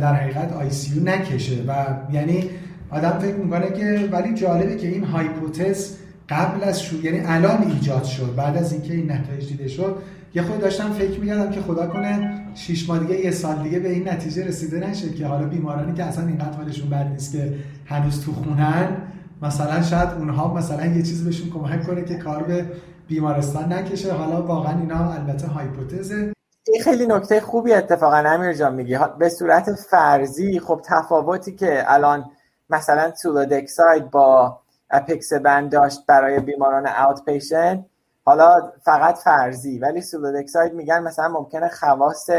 در 0.00 0.14
حقیقت 0.14 0.52
ICU 0.52 1.00
نکشه. 1.00 1.62
و 1.68 1.86
یعنی 2.12 2.50
آدم 2.90 3.18
فکر 3.18 3.34
می‌کنه 3.34 3.70
که 3.70 4.08
ولی 4.12 4.34
جالبه 4.34 4.76
که 4.76 4.88
این 4.88 5.04
hypothesis 5.04 5.96
قبل 6.28 6.64
از 6.64 6.82
شو 6.82 7.04
یعنی 7.04 7.20
الان 7.26 7.72
ایجاد 7.72 8.04
شد. 8.04 8.34
بعد 8.36 8.56
از 8.56 8.72
اینکه 8.72 8.94
این 8.94 9.12
نتایج 9.12 9.48
دیده 9.48 9.68
شد 9.68 9.96
یه 10.34 10.42
خورده 10.42 10.60
داشتم 10.60 10.92
فکر 10.92 11.20
می‌کردم 11.20 11.50
که 11.50 11.60
خدا 11.60 11.86
کنه 11.86 12.40
شیش 12.54 12.88
ماه 12.88 12.98
دیگه 12.98 13.24
یه 13.24 13.30
سال 13.30 13.62
دیگه 13.62 13.78
به 13.78 13.92
این 13.92 14.08
نتیجه 14.08 14.46
رسیده 14.46 14.88
نشه 14.88 15.10
که 15.10 15.26
حالا 15.26 15.46
بیمارانی 15.46 15.94
که 15.94 16.04
اصلا 16.04 16.26
اینقدر 16.26 16.56
حالشون 16.56 16.90
بد 16.90 17.08
نیست 17.12 17.32
که 17.32 17.54
هنوز 17.86 18.24
تو 18.24 18.32
خونن 18.32 18.88
مثلا 19.42 19.82
شاید 19.82 20.08
اونها 20.08 20.54
مثلا 20.54 20.86
یه 20.86 21.02
چیز 21.02 21.24
بهشون 21.24 21.50
کمک 21.50 21.86
کنه 21.86 22.04
که 22.04 22.18
کار 22.18 22.42
به 22.42 22.66
بیمارستان 23.08 23.72
نکشه. 23.72 24.12
حالا 24.12 24.42
واقعا 24.42 24.78
اینا 24.78 25.12
البته 25.12 25.46
hypothesis 25.46 26.18
ه. 26.18 26.32
این 26.66 26.82
خیلی 26.82 27.06
نکته 27.06 27.40
خوبی 27.40 27.72
اتفاقا 27.72 28.16
امیر 28.16 28.52
جان 28.52 28.74
میگی. 28.74 28.98
به 29.18 29.28
صورت 29.28 29.74
فرضی 29.74 30.60
خب 30.60 30.80
تفاوتی 30.84 31.56
که 31.56 31.84
الان 31.86 32.30
مثلا 32.70 33.12
sulodexide 33.22 34.10
با 34.10 34.58
apixaban 34.90 35.72
داشت 35.72 36.06
برای 36.06 36.40
بیماران 36.40 36.86
outpatient 36.86 37.84
حالا 38.24 38.72
فقط 38.84 39.18
فرضی. 39.18 39.78
ولی 39.78 40.02
sulodexide 40.02 40.74
میگن 40.74 41.02
مثلا 41.02 41.28
ممکنه 41.28 41.68
خواص 41.68 42.30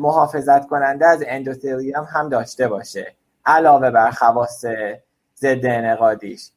محافظت 0.00 0.66
کننده 0.66 1.06
از 1.06 1.22
اندوتلیوم 1.26 2.06
هم 2.12 2.28
داشته 2.28 2.68
باشه. 2.68 3.14
علاوه 3.46 3.90
بر 3.90 4.10
خواص 4.10 4.64
ضد 5.44 5.66
انقادیش 5.66 6.50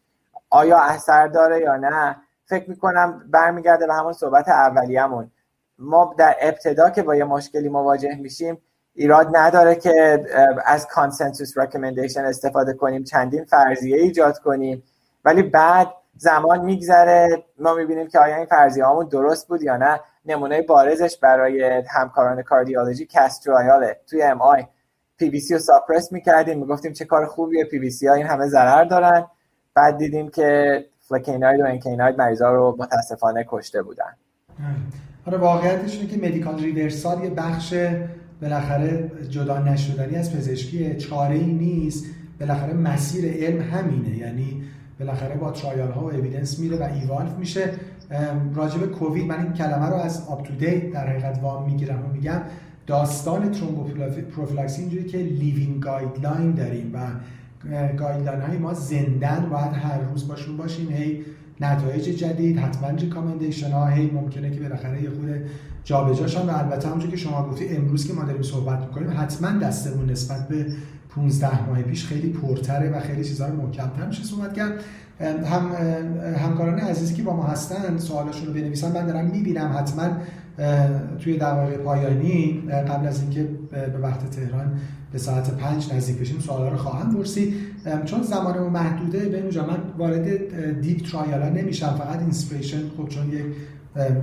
آیا 0.49 0.77
اثر 0.79 1.27
داره 1.27 1.59
یا 1.59 1.75
نه؟ 1.75 2.15
فکر 2.45 2.69
می‌کنم 2.69 3.23
برمیگرده 3.31 3.87
به 3.87 3.93
همون 3.93 4.13
صحبت 4.13 4.49
اولیه‌مون. 4.49 5.31
ما 5.79 6.15
در 6.17 6.35
ابتدا 6.41 6.89
که 6.89 7.01
با 7.01 7.15
یه 7.15 7.23
مشکلی 7.23 7.69
مواجه 7.69 8.15
میشیم 8.15 8.57
ایراد 8.93 9.27
نداره 9.37 9.75
که 9.75 10.25
از 10.65 10.87
کانسنسوس 10.87 11.57
رکمندیشن 11.57 12.25
استفاده 12.25 12.73
کنیم 12.73 13.03
چندین 13.03 13.45
فرضیه 13.45 13.97
ایجاد 13.97 14.39
کنیم. 14.39 14.83
ولی 15.25 15.43
بعد 15.43 15.87
زمان 16.17 16.59
میگذره 16.65 17.43
ما 17.59 17.73
می‌بینیم 17.73 18.07
که 18.07 18.19
آیا 18.19 18.35
این 18.35 18.45
فرضیه 18.45 18.85
هامون 18.85 19.07
درست 19.07 19.47
بود 19.47 19.61
یا 19.61 19.77
نه. 19.77 19.99
نمونه 20.25 20.61
بارزش 20.61 21.17
برای 21.17 21.83
همکاران 21.89 22.41
کاردیولوژی 22.41 23.05
CAST 23.05 23.43
trial 23.43 23.90
ه 23.90 23.99
توی 24.09 24.23
MI 24.23 24.41
PVC 24.41 25.53
رو 25.53 25.59
suppress 25.59 26.11
می‌کردیم 26.11 26.59
می‌گفتیم 26.59 26.93
چه 26.93 27.05
کار 27.05 27.25
خوبیه 27.25 27.63
پی 27.63 27.79
بی 27.79 27.89
سی 27.89 28.07
ها 28.07 28.13
این 28.13 28.25
همه 28.25 28.47
ضرر 28.47 28.83
دارن. 28.83 29.25
بعد 29.73 29.97
دیدیم 29.97 30.29
که 30.29 30.85
flecainide 30.99 31.61
و 31.61 31.65
encainide 31.65 32.17
مریضا 32.17 32.51
رو 32.51 32.75
متاسفانه 32.79 33.45
کشته 33.49 33.81
بودن. 33.81 34.13
آره 35.27 35.37
واقعیتش 35.37 35.95
اینه 35.97 36.07
که 36.07 36.27
medical 36.27 36.59
reversal 36.59 37.23
یه 37.23 37.29
بخش 37.29 37.73
بالاخره 38.41 39.11
جدا 39.29 39.59
نشدنی 39.59 40.15
از 40.15 40.35
پزشکی 40.35 40.95
چاره 40.95 41.35
ای 41.35 41.53
نیست. 41.53 42.05
بالاخره 42.39 42.73
مسیر 42.73 43.45
علم 43.45 43.61
همینه. 43.61 44.17
یعنی 44.17 44.63
بالاخره 44.99 45.35
با 45.35 45.51
trial 45.51 45.91
ها 45.91 46.01
و 46.01 46.11
evidence 46.11 46.59
میره 46.59 46.77
و 46.77 46.83
evolve 46.93 47.37
میشه. 47.37 47.69
راجب 48.55 48.85
کووید 48.85 49.27
من 49.27 49.43
این 49.43 49.53
کلمه 49.53 49.89
رو 49.89 49.95
از 49.95 50.27
UpToDate 50.29 50.91
در 50.93 51.07
حقیقت 51.07 51.39
وام 51.41 51.65
می‌گیرم 51.65 52.05
و 52.05 52.13
میگم. 52.13 52.41
داستان 52.87 53.51
ترومبوپروفیلاکسی 53.51 54.81
اینجوری 54.81 55.05
که 55.05 55.17
living 55.17 55.79
guideline 55.79 56.51
داریم 56.51 56.91
و 56.93 56.99
guideline 57.97 58.41
های 58.41 58.57
ما 58.57 58.73
زندن 58.73 59.47
باید 59.51 59.73
هر 59.73 60.01
روز 60.01 60.27
باشون 60.27 60.57
باشیم 60.57 60.89
هی 60.89 61.21
نتایج 61.61 62.03
جدید 62.03 62.59
حتما 62.59 62.89
recommendation 62.89 63.71
ها 63.71 63.87
هی 63.87 64.11
ممکنه 64.11 64.51
که 64.51 64.59
بالاخره 64.59 65.03
یه 65.03 65.09
خورده 65.09 65.29
جابجا 65.83 66.16
شن 66.16 66.49
و 66.49 66.57
البته 66.57 66.87
همونجوری 66.87 67.11
که 67.11 67.17
شما 67.17 67.49
گفتی 67.49 67.67
امروز 67.67 68.07
که 68.07 68.13
ما 68.13 68.23
داریم 68.23 68.41
صحبت 68.41 68.79
می‌کنیم 68.79 69.13
حتما 69.17 69.59
دستمون 69.59 70.09
نسبت 70.09 70.47
به 70.47 70.65
15 71.15 71.69
ماه 71.69 71.81
پیش 71.81 72.05
خیلی 72.05 72.29
پرتره 72.29 72.89
و 72.89 72.99
خیلی 72.99 73.23
چیزها 73.23 73.47
رو 73.47 73.61
محکمتر 73.61 74.07
میشه 74.07 74.23
صحبت 74.23 74.53
کرد. 74.53 74.71
هم 75.45 75.71
همکاران 76.37 76.79
عزیزی 76.79 77.13
که 77.13 77.23
با 77.23 77.35
ما 77.35 77.43
هستن 77.43 77.97
سوالاشون 77.97 78.47
رو 78.47 78.53
بنویسن 78.53 78.91
من 78.91 79.05
دارم 79.05 79.25
می‌بینم. 79.25 79.75
حتما 79.79 80.09
توی 81.19 81.37
دقایق 81.37 81.77
پایانی 81.77 82.63
قبل 82.87 83.07
از 83.07 83.21
اینکه 83.21 83.47
به 83.71 83.97
وقت 84.01 84.29
تهران 84.29 84.71
به 85.11 85.17
ساعت 85.17 85.57
پنج 85.57 85.93
نزدیک 85.93 86.17
بشیم 86.17 86.39
سوالا 86.39 86.69
رو 86.69 86.77
خواهم 86.77 87.15
پرسید. 87.15 87.53
چون 88.05 88.21
زمانمون 88.23 88.73
محدوده 88.73 89.29
به 89.29 89.61
من 89.61 89.77
وارد 89.97 90.81
deep 90.81 91.01
trial 91.11 91.49
نمیشم 91.49 91.95
فقط 91.97 92.19
INSPIRATION 92.19 92.81
خب 92.97 93.07
چون 93.07 93.29
یک 93.29 93.43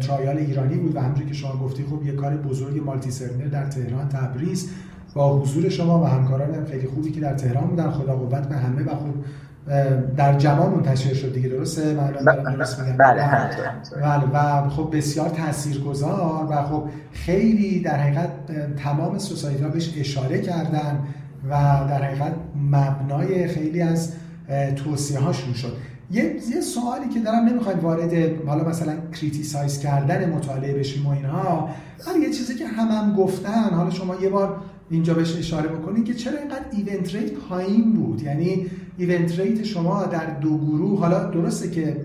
trial 0.00 0.36
ایرانی 0.36 0.76
بود 0.76 0.96
و 0.96 1.00
همونجوری 1.00 1.28
که 1.28 1.34
شما 1.34 1.56
گفتی 1.56 1.84
خب 1.84 2.06
یه 2.06 2.12
کار 2.12 2.36
بزرگ 2.36 2.84
multicenter 2.84 3.46
در 3.46 3.66
تهران 3.66 4.08
تبریز. 4.08 4.70
با 5.14 5.40
حضور 5.40 5.68
شما 5.68 6.02
و 6.02 6.04
همکاران 6.04 6.64
خیلی 6.64 6.86
خوبی 6.86 7.10
که 7.10 7.20
در 7.20 7.34
تهران 7.34 7.66
بودن. 7.66 7.90
خدا 7.90 8.16
قوت 8.16 8.48
به 8.48 8.56
همه 8.56 8.82
و 8.82 8.88
خب 8.88 9.14
در 10.16 10.38
JAMA 10.38 10.70
منتشر 10.70 11.14
شد 11.14 11.32
دیگه 11.32 11.48
درسته؟ 11.48 11.94
من 11.94 12.54
درست 12.56 12.80
میگم. 12.80 12.96
بله 12.96 13.28
بله. 14.02 14.24
و 14.32 14.68
خب 14.68 14.96
بسیار 14.96 15.28
تاثیرگذار 15.28 16.46
و 16.50 16.62
خب 16.62 16.84
خیلی 17.12 17.80
در 17.80 17.96
حقیقت 17.96 18.30
تمام 18.76 19.18
society 19.18 19.62
ها 19.62 19.68
بهش 19.68 19.94
اشاره 19.98 20.40
کردن 20.40 20.98
و 21.50 21.50
در 21.88 22.02
حقیقت 22.02 22.32
مبنای 22.70 23.48
خیلی 23.48 23.82
از 23.82 24.12
توصیه 24.76 25.18
هاشون 25.18 25.54
شد. 25.54 25.76
یه, 26.10 26.24
یه 26.54 26.60
سوالی 26.60 27.08
که 27.08 27.20
دارم 27.20 27.44
نمی‌خوایم 27.44 27.78
وارد 27.78 28.12
حالا 28.46 28.68
مثلا 28.68 28.92
criticize 29.20 29.78
کردن 29.78 30.30
مطالعه 30.30 30.78
بشیم 30.78 31.06
و 31.06 31.10
اینها 31.10 31.68
ولی 32.06 32.20
یه 32.20 32.30
چیزی 32.30 32.54
که 32.54 32.66
همه 32.66 32.90
هم 32.90 33.14
گفتن 33.16 33.70
حالا 33.70 33.90
شما 33.90 34.16
یه 34.16 34.28
بار 34.28 34.56
اینجا 34.90 35.14
بهش 35.14 35.36
اشاره 35.36 35.68
بکنید 35.68 36.04
که 36.04 36.14
چرا 36.14 36.38
اینقدر 36.38 36.64
event 36.72 37.14
rate 37.14 37.32
پایین 37.32 37.92
بود؟ 37.92 38.22
یعنی 38.22 38.66
event 38.98 39.40
rate 39.40 39.64
شما 39.64 40.04
در 40.04 40.26
دو 40.40 40.58
گروه 40.58 41.00
حالا 41.00 41.30
درسته 41.30 41.70
که 41.70 41.96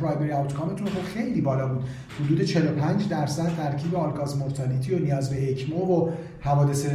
primary 0.00 0.32
outcome 0.32 0.70
تون 0.70 0.86
خب 0.86 1.02
خیلی 1.14 1.40
بالا 1.40 1.68
بود. 1.68 1.84
حدود 2.24 2.42
45 2.42 3.08
درصد 3.08 3.56
ترکیب 3.56 3.94
all-cause 3.94 4.36
mortality 4.36 4.94
و 4.94 4.98
نیاز 4.98 5.30
به 5.30 5.50
ECMO 5.50 5.76
و 5.76 6.10
حوادث 6.40 6.86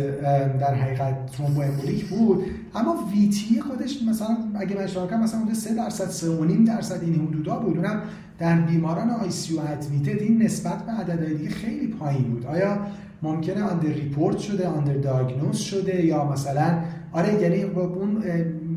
در 0.59 0.73
حقیقت 0.73 1.25
thromboembolic 1.26 2.05
بود. 2.05 2.43
اما 2.75 2.95
VTE 3.13 3.61
خودش 3.61 4.03
مثلا 4.09 4.37
اگه 4.55 4.75
من 4.75 4.81
اشاره 4.81 5.09
کنم 5.09 5.23
مثلا 5.23 5.39
حدود 5.39 5.53
3 5.53 5.75
درصد 5.75 6.11
3.5 6.11 6.67
درصد 6.67 7.03
این 7.03 7.27
حدودا 7.27 7.55
بود. 7.55 7.77
اونم 7.77 8.01
در 8.39 8.61
بیماران 8.61 9.09
ICU 9.09 9.59
admitted 9.59 10.21
این 10.21 10.43
نسبت 10.43 10.85
به 10.85 10.91
عددهای 10.91 11.33
دیگه 11.33 11.49
خیلی 11.49 11.87
پایین 11.87 12.23
بود. 12.23 12.45
آیا 12.45 12.77
ممکنه 13.21 13.63
under 13.63 13.89
report 13.89 14.38
شده 14.37 14.67
under 14.67 14.93
diagnose 14.93 15.57
شده 15.57 16.05
یا 16.05 16.31
مثلا 16.31 16.77
آره 17.11 17.41
یعنی 17.41 17.63
اون 17.63 18.23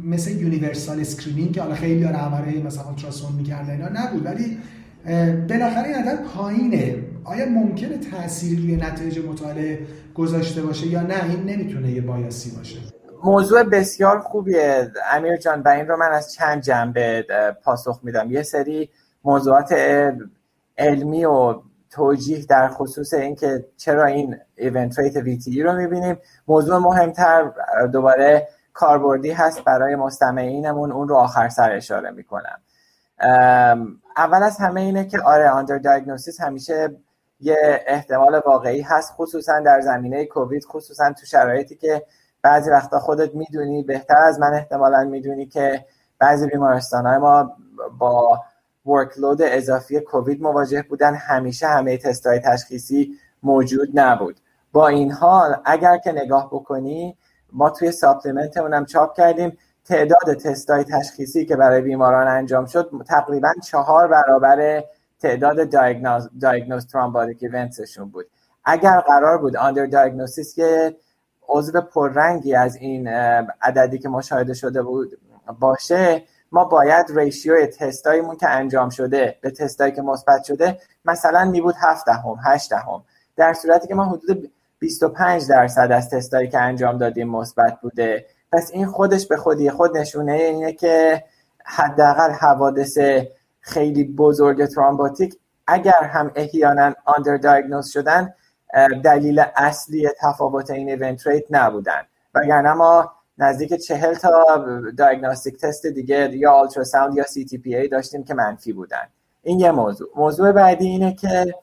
مثل 0.07 0.31
universal 0.31 1.01
screening 1.01 1.53
که 1.53 1.63
حالا 1.63 1.75
خیلی 1.75 2.05
ها 2.05 2.19
همه 2.19 2.63
مثلا 2.63 2.85
ultrasound 2.85 3.33
می‌کردن 3.33 3.71
اینا 3.71 3.89
نبود 3.89 4.27
ولی 4.27 4.59
بالاخره 5.49 5.85
این 5.85 5.95
عدد 5.95 6.23
پایینه. 6.23 6.97
آیا 7.25 7.47
ممکنه 7.47 7.99
تأثیری 7.99 8.63
روی 8.63 8.77
نتایج 8.77 9.19
مطالعه 9.19 9.79
گذاشته 10.15 10.63
باشه 10.63 10.87
یا 10.87 11.03
نه؟ 11.03 11.31
این 11.31 11.43
نمی‌تونه 11.43 11.91
یه 11.91 12.01
bias 12.01 12.41
ی 12.41 12.51
باشه. 12.57 12.79
موضوع 13.25 13.63
بسیار 13.63 14.19
خوبیه. 14.19 14.93
امیر 15.13 15.37
جان 15.37 15.61
و 15.61 15.69
این 15.69 15.89
رو 15.89 15.97
من 15.97 16.13
از 16.13 16.33
چند 16.33 16.63
جنبه 16.63 17.27
پاسخ 17.65 18.01
میدم. 18.03 18.31
یه 18.31 18.43
سری 18.43 18.91
موضوعات 19.25 19.75
علمی 20.79 21.25
و 21.25 21.55
توجیه 21.91 22.45
در 22.45 22.69
خصوص 22.69 23.15
اینکه 23.15 23.65
چرا 23.77 24.05
این 24.05 24.37
event 24.57 24.99
rate 24.99 25.17
VTE 25.17 25.63
رو 25.63 25.77
می‌بینیم. 25.77 26.17
موضوع 26.49 26.79
مهمتر 26.79 27.51
دوباره 27.93 28.49
کاربردی 28.77 29.31
هست 29.31 29.65
برای 29.65 29.97
مستمعینمون 29.97 30.93
اون 30.93 31.09
رو 31.09 31.17
آخر 31.17 31.49
سر 31.49 31.73
اشاره 31.73 32.11
می‌کنم. 32.11 32.59
اول 34.17 34.43
از 34.43 34.57
همه 34.59 34.81
اینه 34.81 35.05
که 35.05 35.21
آره 35.21 35.51
آندر 35.51 35.79
دیاگنوستیس 35.79 36.41
همیشه 36.41 36.97
یه 37.41 37.85
احتمال 37.87 38.43
واقعی 38.47 38.81
هست 38.81 39.13
خصوصا 39.13 39.61
در 39.61 39.81
زمینه 39.81 40.25
کووید 40.25 40.65
خصوصا 40.65 41.13
تو 41.13 41.27
شرایطی 41.27 41.77
که 41.77 42.03
بعضی 42.43 42.71
وقتا 42.71 42.99
خودت 42.99 43.35
می‌دونی 43.35 43.83
بهتر 43.83 44.19
از 44.19 44.41
من 44.41 44.55
احتمالا 44.55 45.05
می‌دونی 45.05 45.47
که 45.47 45.85
بعضی 46.19 46.47
بیمارستان 46.47 47.07
های 47.07 47.19
ما 47.19 47.57
با 47.99 48.45
ورکلود 48.87 49.43
اضافی 49.43 50.01
کووید 50.01 50.43
مواجه 50.43 50.83
بودن 50.83 51.15
همیشه 51.15 51.67
همه 51.67 51.99
تست 51.99 52.27
های 52.27 52.39
تشخیصی 52.39 53.15
موجود 53.43 53.89
نبود. 53.95 54.41
با 54.73 54.89
این 54.89 55.13
حال 55.13 55.57
اگر 55.65 55.99
که 55.99 56.13
نگاه 56.13 56.47
بکنی 56.47 57.17
ما 57.57 57.71
توی 57.71 57.93
supplement 57.93 58.57
اونم 58.57 58.85
چاپ 58.85 59.17
کردیم. 59.17 59.59
تعداد 59.85 60.35
تست 60.35 60.71
های 60.71 60.85
تشخیصی 60.85 61.47
که 61.47 61.57
برای 61.57 61.81
بیماران 61.81 62.29
انجام 62.29 62.67
شد 62.67 62.91
تقریبا 63.09 63.53
چهار 63.65 64.09
برابر 64.09 64.85
تعداد 65.21 65.71
diagnosed 66.41 66.87
thrombotic 66.87 67.39
events 67.43 67.82
شون 67.82 68.09
بود. 68.09 68.27
اگر 68.65 69.01
قرار 69.01 69.39
بود 69.39 69.57
under 69.57 69.87
diagnosis 69.87 70.55
که 70.55 70.97
جزو 71.49 71.81
پررنگی 71.81 72.55
از 72.55 72.77
این 72.77 73.09
عددی 73.63 73.99
که 73.99 74.09
مشاهده 74.09 74.55
شده 74.55 74.83
بود 74.83 75.19
باشه 75.61 76.23
ما 76.53 76.65
باید 76.65 77.07
ratio 77.15 77.67
تستایمون 77.67 78.37
که 78.37 78.49
انجام 78.49 78.91
شده 78.91 79.39
به 79.41 79.51
تستایی 79.51 79.93
که 79.93 80.03
مثبت 80.03 80.45
شده 80.45 80.79
مثلا 81.05 81.45
می 81.45 81.61
بود 81.61 81.75
7 81.79 82.07
دهم 82.07 82.37
8 82.45 82.71
دهم. 82.71 83.05
در 83.37 83.53
صورتی 83.53 83.89
که 83.89 83.95
ما 83.95 84.05
حدود 84.05 84.53
25 84.79 85.49
درصد 85.49 85.93
از 85.93 86.11
تستایی 86.11 86.49
که 86.49 86.61
انجام 86.61 86.99
دادیم 86.99 87.29
مثبت 87.29 87.81
بوده. 87.81 88.27
پس 88.53 88.71
این 88.73 88.87
خودش 88.87 89.27
به 89.27 89.37
خودی 89.37 89.71
خود 89.71 89.97
نشونه 89.97 90.33
اینه 90.33 90.73
که 90.73 91.25
حداقل 91.65 92.31
حوادث 92.31 92.99
خیلی 93.61 94.05
بزرگ 94.05 94.67
thrombotic 94.67 95.37
اگر 95.67 96.03
هم 96.03 96.31
احیانا 96.35 96.95
under 97.05 97.37
diagnose 97.37 97.89
شدن 97.89 98.35
دلیل 99.05 99.45
اصلی 99.57 100.09
تفاوت 100.21 100.71
این 100.71 100.89
event 100.89 101.27
rate 101.27 101.45
نبودن. 101.51 102.03
وگرنه 102.35 102.73
ما 102.73 103.13
نزدیک 103.39 103.75
چهل 103.75 104.15
تا 104.15 104.65
diagnostic 104.99 105.61
test 105.61 105.87
دیگه 105.87 106.31
یا 106.33 106.53
ultrasound 106.53 107.17
یا 107.17 107.25
CTPA 107.25 107.89
داشتیم 107.89 108.25
که 108.25 108.35
منفی 108.35 108.73
بودن. 108.73 109.09
این 109.43 109.61
یه 109.61 109.71
موضوع. 109.71 110.09
موضوع 110.17 110.53
بعدی 110.53 110.87
اینه 110.87 111.15
که 111.15 111.55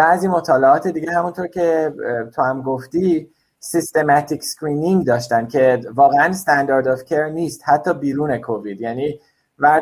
بعضی 0.00 0.28
مطالعات 0.28 0.88
دیگه 0.88 1.12
همونطور 1.12 1.46
که 1.46 1.92
تو 2.34 2.42
هم 2.42 2.62
گفتی 2.62 3.30
systematic 3.58 4.44
screening 4.44 5.06
داشتن 5.06 5.46
که 5.46 5.80
واقعا 5.94 6.24
standard 6.24 6.88
of 6.88 7.04
care 7.04 7.28
نیست 7.28 7.62
حتی 7.64 7.94
بیرون 7.94 8.38
کووید. 8.38 8.80
یعنی 8.80 9.20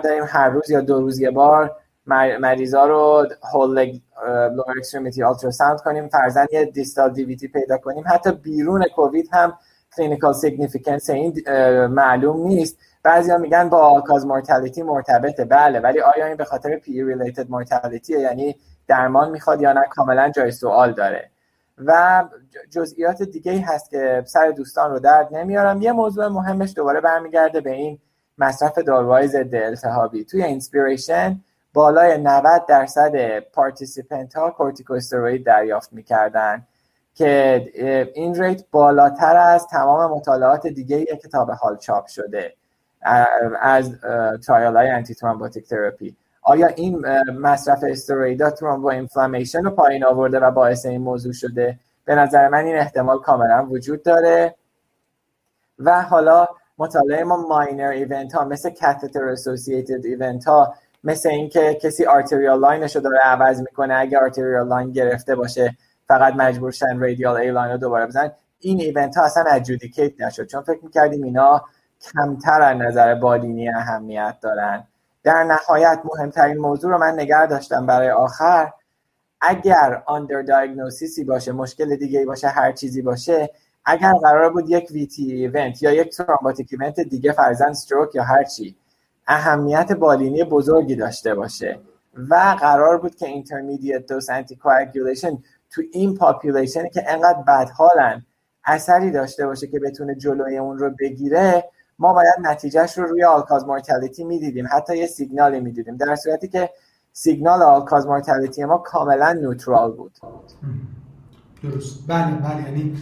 داریم 0.04 0.24
هر 0.26 0.48
روز 0.48 0.70
یا 0.70 0.80
دو 0.80 1.00
روز 1.00 1.20
یه 1.20 1.30
بار 1.30 1.76
مریضا 2.40 2.86
رو 2.86 3.26
whole 3.52 4.00
lower 4.56 4.78
extremity 4.78 5.22
ultrasound 5.22 5.80
کنیم 5.80 6.08
فرضا 6.08 6.46
یه 6.52 6.64
distal 6.64 7.12
DVT 7.12 7.48
پیدا 7.48 7.78
کنیم. 7.78 8.04
حتی 8.06 8.32
بیرون 8.32 8.84
کووید 8.96 9.28
هم 9.32 9.52
clinical 9.96 10.32
significance 10.32 11.10
این 11.10 11.42
معلوم 11.86 12.46
نیست. 12.46 12.78
بعضیا 13.02 13.38
میگن 13.38 13.68
با 13.68 14.00
all-cause 14.00 14.26
mortality 14.26 14.82
مرتبطه. 14.82 15.44
بله 15.44 15.80
ولی 15.80 16.00
آیا 16.00 16.26
این 16.26 16.36
به 16.36 16.44
خاطر 16.44 16.76
PE-related 16.76 17.50
mortality 17.50 18.20
یعنی 18.20 18.56
درمان 18.88 19.30
می‌خواد 19.30 19.62
یا 19.62 19.72
نه 19.72 19.82
کاملا 19.90 20.28
جای 20.30 20.50
سوال 20.50 20.92
داره. 20.92 21.30
و 21.84 22.24
جزئیات 22.70 23.22
دیگه 23.22 23.64
هست 23.66 23.90
که 23.90 24.22
سر 24.26 24.50
دوستان 24.50 24.90
رو 24.90 24.98
درد 24.98 25.36
نمیارم. 25.36 25.82
یه 25.82 25.92
موضوع 25.92 26.28
مهمش 26.28 26.72
دوباره 26.76 27.00
برمیگرده 27.00 27.60
به 27.60 27.70
این 27.70 27.98
مصرف 28.38 28.78
داروهای 28.78 29.28
ضد 29.28 29.54
التهابی. 29.54 30.24
توی 30.24 30.42
INSPIRATION 30.42 31.40
بالای 31.74 32.18
90 32.18 32.66
درصد 32.66 33.38
participant 33.38 34.36
ها 34.36 34.50
کورتیکواستروید 34.50 35.46
دریافت 35.46 35.92
می‌کردن 35.92 36.66
که 37.14 37.64
این 38.14 38.42
rate 38.42 38.64
بالاتر 38.70 39.36
از 39.36 39.66
تمام 39.66 40.10
مطالعات 40.10 40.66
دیگه 40.66 40.96
ای 40.96 41.16
که 41.22 41.28
تا 41.28 41.44
به 41.44 41.54
حال 41.54 41.76
چاپ 41.76 42.06
شده 42.06 42.54
از 43.60 43.92
trial 44.46 44.76
های 44.76 44.90
antithrombotic 44.90 45.68
therapy 45.68 46.16
آیا 46.48 46.66
این 46.66 47.06
مصرف 47.30 47.84
استرویدا 47.88 48.50
thromboinflammation 48.50 49.62
رو 49.62 49.70
پایین 49.70 50.04
آورده 50.04 50.40
و 50.40 50.50
باعث 50.50 50.86
این 50.86 51.00
موضوع 51.00 51.32
شده؟ 51.32 51.78
به 52.04 52.14
نظر 52.14 52.48
من 52.48 52.64
این 52.64 52.76
احتمال 52.76 53.18
کاملا 53.18 53.66
وجود 53.70 54.02
داره. 54.02 54.54
و 55.78 56.02
حالا 56.02 56.46
مطالعه 56.78 57.24
ما 57.24 57.36
minor 57.48 57.88
event 57.88 58.34
ها 58.34 58.44
مثل 58.44 58.70
catheter-associated 58.70 60.04
event 60.04 60.44
ها 60.44 60.74
مثل 61.04 61.28
اینکه 61.28 61.74
کسی 61.74 62.04
arterial 62.04 62.60
line 62.60 62.84
ش 62.84 62.96
رو 62.96 63.02
داره 63.02 63.18
عوض 63.24 63.60
می‌کنه 63.60 63.94
اگه 63.94 64.18
arterial 64.18 64.68
line 64.68 64.92
گرفته 64.92 65.34
باشه 65.34 65.76
فقط 66.08 66.34
مجبور 66.34 66.70
شن 66.70 66.98
radial 66.98 67.36
A-line 67.36 67.72
رو 67.72 67.78
دوباره 67.78 68.06
بزنن. 68.06 68.32
این 68.58 68.80
event 68.80 69.16
ها 69.16 69.24
اصلا 69.24 69.44
adjudicate 69.50 70.20
نشد. 70.20 70.46
چون 70.46 70.62
فکر 70.62 70.80
می‌کردیم 70.84 71.22
اینا 71.22 71.64
کمتر 72.12 72.62
از 72.62 72.76
نظر 72.76 73.14
بالینی 73.14 73.68
اهمیت 73.68 74.36
دارن. 74.42 74.84
در 75.28 75.44
نهایت 75.44 76.00
مهمترین 76.04 76.56
موضوع 76.56 76.90
رو 76.90 76.98
من 76.98 77.14
نگه 77.14 77.46
داشتم 77.46 77.86
برای 77.86 78.10
آخر. 78.10 78.72
اگر 79.40 80.02
underdiagnosis 80.06 80.42
ی 80.42 81.24
باشه 81.24 81.52
مشکل 81.52 81.96
دیگه 81.96 82.24
باشه 82.26 82.48
هر 82.48 82.72
چیزی 82.72 83.02
باشه 83.02 83.50
اگر 83.84 84.12
قرار 84.12 84.52
بود 84.52 84.70
یک 84.70 84.88
VTE 84.90 85.32
event 85.32 85.82
یا 85.82 85.92
یک 85.92 86.16
thrombotic 86.16 86.68
event 86.70 87.00
دیگه 87.00 87.32
فرضا 87.32 87.68
stroke 87.68 88.14
یا 88.14 88.22
هر 88.22 88.44
چی 88.44 88.76
اهمیت 89.26 89.92
بالینی 89.92 90.44
بزرگی 90.44 90.96
داشته 90.96 91.34
باشه 91.34 91.80
و 92.30 92.56
قرار 92.60 92.98
بود 92.98 93.16
که 93.16 93.26
intermediate 93.26 94.06
dose 94.06 94.30
انتی 94.30 94.58
تو 95.70 95.82
این 95.92 96.14
population 96.14 96.83
ی 96.83 96.90
که 96.90 97.04
انقدر 97.06 97.42
بدحالن 97.48 98.26
اثری 98.64 99.10
داشته 99.10 99.46
باشه 99.46 99.66
که 99.66 99.78
بتونه 99.78 100.14
جلوی 100.14 100.58
اون 100.58 100.78
رو 100.78 100.90
بگیره 100.98 101.64
ما 101.98 102.12
باید 102.12 102.34
نتیجهش 102.42 102.98
رو 102.98 103.04
روی 103.04 103.24
all-cause 103.24 103.66
mortality 103.66 104.24
می‌دیدیم. 104.24 104.66
حتی 104.72 104.98
یه 104.98 105.06
سیگنالی 105.06 105.60
می‌دیدیم. 105.60 105.96
در 105.96 106.16
صورتی 106.16 106.48
که 106.48 106.70
signal 107.12 107.62
all-cause 107.62 108.06
mortality 108.06 108.64
ما 108.64 108.78
کاملا 108.78 109.32
neutral 109.32 109.92
بود. 109.92 110.12
درست. 111.62 112.06
بله 112.06 112.34
بله. 112.34 112.62
یعنی 112.62 112.96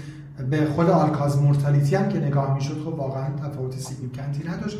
به 0.51 0.67
خود 0.67 0.91
all-cause 0.91 1.43
mortality 1.43 1.97
هم 1.97 2.09
که 2.09 2.19
نگاه 2.19 2.55
می‌شد 2.55 2.85
خب 2.85 2.95
واقعا 2.95 3.27
تفاوت 3.37 3.73
significant 3.73 4.42
ی 4.42 4.49
نداشت. 4.49 4.79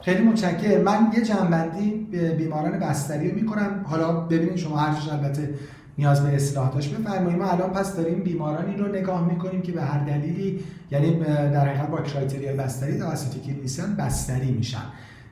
خیلی 0.00 0.22
متشکرم. 0.24 0.82
من 0.82 1.12
یه 1.16 1.24
جنبندی 1.24 1.90
بیماران 2.38 2.78
بستری 2.78 3.30
رو 3.30 3.36
می‌کنم. 3.36 3.84
حالا 3.88 4.12
ببینید 4.20 4.56
شما 4.56 4.76
هر 4.76 5.12
البته 5.12 5.54
نیاز 5.98 6.22
به 6.22 6.36
اصلاح 6.36 6.72
داشت. 6.72 6.94
بفرمایید 6.94 7.38
ما 7.38 7.50
الان 7.50 7.70
پس 7.70 7.96
داریم 7.96 8.22
بیمارانی 8.22 8.76
رو 8.76 8.88
نگاه 8.88 9.28
می‌کنیم 9.28 9.62
که 9.62 9.72
به 9.72 9.82
هر 9.82 10.04
دلیلی 10.04 10.60
یعنی 10.90 11.14
در 11.24 11.68
حقیقت 11.68 11.90
با 11.90 12.00
کرایتریای 12.00 12.56
بستری 12.56 12.98
توسط 12.98 13.42
کلینیسیان 13.42 13.94
بستری 13.94 14.50
میشن. 14.50 14.82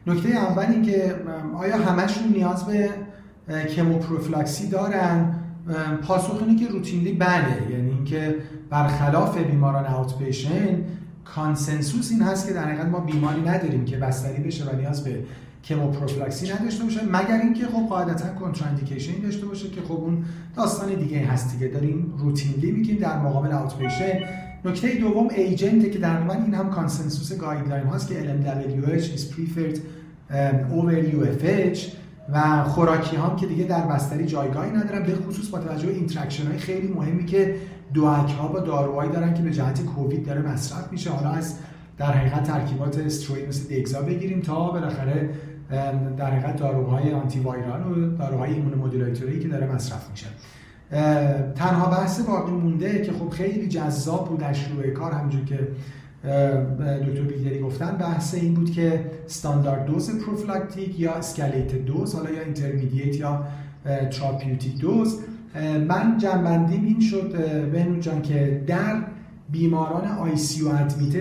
نکته 0.07 0.29
اول 0.29 0.67
این 0.67 0.83
که 0.83 1.15
آیا 1.59 1.77
همشون 1.77 2.29
نیاز 2.29 2.65
به 2.65 2.91
کموپروفلاکسی 3.77 4.69
دارن؟ 4.69 5.35
پاسخ 6.03 6.43
اینه 6.47 6.61
که 6.61 6.73
روتینلی 6.73 7.13
بله. 7.13 7.71
یعنی 7.71 7.91
اینکه 7.91 8.35
برخلاف 8.71 9.39
بیماران 9.39 9.87
اوت 9.87 10.19
پیشن 10.19 10.79
consensus 11.25 12.11
این 12.11 12.23
هست 12.23 12.49
که 12.49 12.55
در 12.55 12.65
حقیقت 12.65 12.87
ما 12.87 13.01
بیماری 13.01 13.41
نداریم 13.41 13.85
که 13.85 13.97
بستری 13.97 14.43
بشه 14.43 14.65
و 14.65 14.77
نیاز 14.77 15.05
به 15.05 15.25
کموپروفیلاکسی 15.67 16.53
نداشته 16.53 16.85
باشه 16.85 17.01
مگر 17.05 17.41
اینکه 17.43 17.67
خب 17.67 17.87
قاعدتا 17.89 18.29
contraindication 18.29 19.21
داشته 19.21 19.47
باشه 19.47 19.71
که 19.71 19.81
خب 19.81 19.93
اون 19.93 20.25
داستان 20.57 20.95
دیگه 20.95 21.19
هست 21.19 21.53
دیگه. 21.53 21.69
داریم 21.69 22.15
routinely 22.19 22.71
میگیم 22.73 22.97
در 22.97 23.19
مقابل 23.19 23.77
patient 23.79 24.21
نکته 24.65 24.95
دوم 24.95 25.29
agent 25.29 25.93
که 25.93 25.99
در 25.99 26.31
این 26.31 26.55
هم 26.55 26.71
consensus 26.71 27.39
guideline 27.39 27.87
هاست 27.87 28.09
که 28.09 28.15
LMWH 28.15 29.03
is 29.03 29.23
preferred 29.35 29.77
um, 29.77 30.79
over 30.79 30.95
UFH 31.13 31.79
و 32.33 32.65
خوراکی 32.65 33.17
هم 33.17 33.37
که 33.37 33.47
دیگه 33.47 33.65
در 33.65 33.87
بستری 33.87 34.27
جایگاهی 34.27 34.71
ندارن 34.71 35.03
به 35.03 35.15
خصوص 35.15 35.49
با 35.49 35.59
توجه 35.59 35.87
به 35.87 35.95
interaction 35.95 36.47
های 36.47 36.59
خیلی 36.59 36.89
مهمی 36.89 37.25
که 37.25 37.55
DOAC 37.95 38.31
ها 38.31 38.49
با 38.49 38.61
داروهایی 38.61 39.11
دارن 39.11 39.35
که 39.35 39.43
به 39.43 39.51
جهت 39.51 39.83
کووید 39.83 40.27
داره 40.27 40.43
مصرف 40.43 40.93
میشه. 40.93 41.11
حالا 41.11 41.31
از 41.31 41.59
در 41.99 42.13
حقیقت 42.13 42.43
ترکیبات 42.43 42.99
استروید 42.99 43.49
مثل 43.49 43.75
دگزا 43.75 44.03
بگیریم 44.03 44.41
تا 44.41 44.71
بالاخره 44.71 45.31
در 46.17 46.31
حقیقت 46.31 46.57
داروهای 46.57 47.13
antiviral 47.13 47.93
و 47.93 48.17
داروهای 48.17 48.55
immunomodulatory 48.55 49.41
که 49.41 49.49
داره 49.49 49.73
مصرف 49.75 50.11
میشه. 50.11 50.27
تنها 51.55 51.91
بحث 51.91 52.21
باقی 52.21 52.53
مونده 52.53 53.03
که 53.03 53.13
خب 53.13 53.29
خیلی 53.29 53.69
جذاب 53.69 54.29
بود 54.29 54.41
در 54.41 54.53
شروع 54.53 54.91
کار 54.91 55.13
همونجور 55.13 55.45
که 55.45 55.69
دکتر 57.07 57.23
بیگری 57.23 57.61
گفتن 57.61 57.97
بحث 57.97 58.35
این 58.35 58.55
بود 58.55 58.71
که 58.71 59.11
standard 59.27 59.87
dose 59.87 60.25
prophylactic 60.25 61.01
یا 61.01 61.13
escalate 61.13 61.75
dose 61.75 62.15
حالا 62.15 62.31
یا 62.31 62.43
intermediate 62.43 63.17
یا 63.17 63.45
تراپیوتیک 64.11 64.79
دوز. 64.79 65.21
من 65.89 66.19
جنبندیم 66.19 66.85
این 66.85 67.01
شد 67.01 67.33
بهنون 67.73 68.01
جان 68.01 68.23
که 68.23 68.63
در 68.67 69.03
بیماران 69.51 70.09
آی 70.09 70.37
سی 70.37 70.63
و 70.63 70.69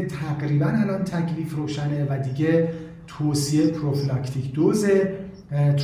تقریبا 0.08 0.66
الان 0.66 1.04
تکلیف 1.04 1.56
روشنه 1.56 2.08
و 2.10 2.20
دیگه 2.20 2.70
توصیه 3.08 3.68
پروفلاکتیک 3.68 4.54
دوز 4.54 4.86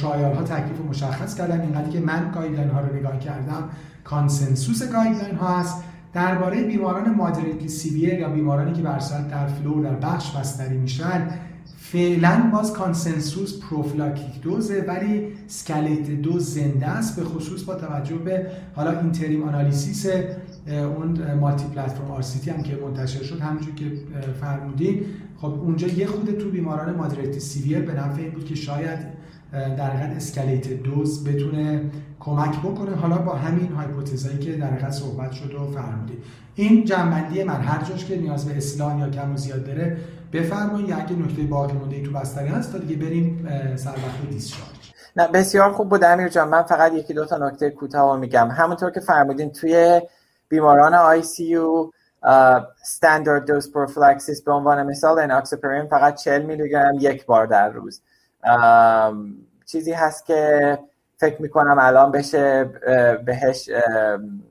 ترایال 0.01 0.33
ها 0.35 0.43
تکلیف 0.43 0.81
مشخص 0.89 1.35
کردن. 1.35 1.61
اینقدر 1.61 1.89
که 1.89 1.99
من 1.99 2.31
گایدلاین 2.35 2.69
ها 2.69 2.79
رو 2.79 2.95
نگاه 2.95 3.19
کردم 3.19 3.69
کانسنسوس 4.03 4.83
گایدلاین 4.83 5.35
ها 5.35 5.59
هست. 5.59 5.83
درباره 6.13 6.63
بیماران 6.63 7.15
مادریتلی 7.15 7.67
سیویر 7.67 8.13
یا 8.13 8.29
بیمارانی 8.29 8.73
که 8.73 8.81
برسال 8.81 9.21
در 9.23 9.47
فلور 9.47 9.83
در 9.83 9.95
بخش 9.95 10.31
بستری 10.31 10.77
میشن 10.77 11.27
فعلا 11.77 12.49
باز 12.53 12.73
کانسنسوس 12.73 13.59
پروفلاکتیک 13.59 14.41
دوزه 14.41 14.85
ولی 14.87 15.27
سکلیت 15.47 16.09
دوز 16.09 16.53
زنده 16.53 16.87
است. 16.87 17.19
به 17.19 17.25
خصوص 17.25 17.63
با 17.63 17.75
توجه 17.75 18.15
به 18.15 18.47
حالا 18.75 18.99
interim 18.99 19.43
analysis 19.43 20.05
اون 20.67 21.33
multiplatform 21.39 22.11
RCT 22.11 22.23
هم 22.55 22.63
که 22.63 22.77
منتشر 22.85 23.23
شد. 23.23 23.39
همونجور 23.39 23.75
که 23.75 23.85
فرمودین 24.41 25.05
خب 25.41 25.47
اونجا 25.47 25.87
یه 25.87 26.07
خود 26.07 26.37
تو 26.39 26.49
بیماران 26.49 26.95
moderately 26.95 27.39
severe 27.39 27.81
به 27.81 27.93
نفع 27.93 28.21
این 28.21 28.31
بود 28.31 28.45
که 28.45 28.55
شاید 28.55 28.99
در 29.51 29.91
حقیقت 29.91 30.15
escalate 30.15 30.67
dose 30.67 31.27
بتونه 31.27 31.81
کمک 32.19 32.59
بکنه. 32.59 32.95
حالا 32.95 33.17
با 33.17 33.35
همین 33.35 33.71
hypothesis 33.71 34.22
هایی 34.22 34.37
که 34.37 34.57
در 34.57 34.67
حقیقت 34.67 34.91
صحبت 34.91 35.31
شد 35.31 35.53
و 35.53 35.67
فرمودید 35.67 36.23
این 36.55 36.85
جمع‌بندی 36.85 37.43
من 37.43 37.61
هر 37.61 37.83
جاش 37.83 38.05
که 38.05 38.17
نیاز 38.17 38.45
به 38.45 38.57
اصلاح 38.57 38.99
یا 38.99 39.09
کم 39.09 39.33
و 39.33 39.37
زیاد 39.37 39.65
داره 39.65 39.97
بفرمایید 40.33 40.89
یا 40.89 40.97
اگه 40.97 41.15
نکته 41.15 41.43
باقی 41.43 41.73
مونده 41.73 42.03
تو 42.03 42.11
بستری 42.11 42.47
هست 42.47 42.71
تا 42.71 42.77
دیگه 42.77 42.95
بریم 42.95 43.47
سر 43.75 43.89
وقت 43.89 44.29
discharge 44.29 44.91
نه 45.15 45.27
بسیار 45.27 45.71
خوب. 45.71 45.89
بود 45.89 46.03
امیر 46.03 46.27
جان 46.27 46.49
من 46.49 46.63
فقط 46.63 46.93
یکی 46.93 47.13
دو 47.13 47.25
تا 47.25 47.37
نکته 47.37 47.69
کوتاه 47.69 48.19
میگم. 48.19 48.47
همونطور 48.47 48.91
که 48.91 48.99
فرمودین 48.99 49.51
توی 49.51 50.01
بیماران 50.49 50.93
ICU 50.93 51.21
standard 51.23 53.45
dose 53.47 53.71
prophylaxis 53.71 54.41
به 54.41 54.51
عنوان 54.51 54.83
مثال 54.83 55.19
enoxaparin 55.19 55.87
فقط 55.87 56.15
40 56.15 56.41
میلی 56.41 56.69
گرم 56.69 56.95
یک 56.99 57.25
بار 57.25 57.45
در 57.45 57.69
روز. 57.69 58.01
چیزی 59.65 59.91
هست 59.91 60.25
که 60.25 60.79
فکر 61.17 61.41
می‌کنم 61.41 61.77
الان 61.79 62.11
بشه 62.11 62.63
بهش 63.25 63.69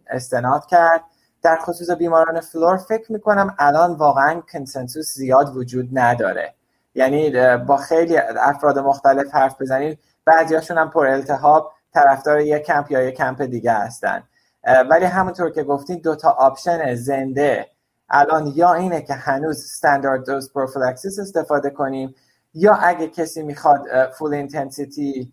استناد 0.07 0.67
کرد. 0.67 1.01
در 1.43 1.57
خصوص 1.57 1.91
بیماران 1.91 2.41
floor 2.41 2.77
فکر 2.77 3.13
می‌کنم 3.13 3.55
الان 3.59 3.95
واقعا 3.95 4.41
consensus 4.53 5.15
زیاد 5.15 5.57
وجود 5.57 5.89
نداره. 5.93 6.55
یعنی 6.95 7.57
با 7.57 7.77
خیلی 7.77 8.19
افراد 8.19 8.79
مختلف 8.79 9.35
حرف 9.35 9.61
بزنید 9.61 9.99
بعضیاشون 10.25 10.79
هم 10.79 10.91
پر 10.91 11.07
التهاب 11.07 11.73
طرفدار 11.95 12.41
یک 12.41 12.63
کمپ 12.63 12.91
یا 12.91 13.03
یک 13.03 13.15
کمپ 13.15 13.43
دیگه 13.43 13.73
هستن. 13.73 14.23
ولی 14.65 15.05
همونطور 15.05 15.51
که 15.51 15.63
گفتین 15.63 15.99
دوتا 15.99 16.31
option 16.31 16.95
زنده 16.95 17.67
الان 18.09 18.53
یا 18.55 18.73
اینه 18.73 19.03
که 19.03 19.15
هنوز 19.15 19.65
standard 19.65 20.27
dose 20.27 20.53
prophylaxis 20.53 21.19
استفاده 21.19 21.71
کنیم 21.71 22.15
یا 22.55 22.75
اگه 22.75 23.09
کسی 23.09 23.43
می‌خواد 23.43 24.11
full-intensity 24.19 25.33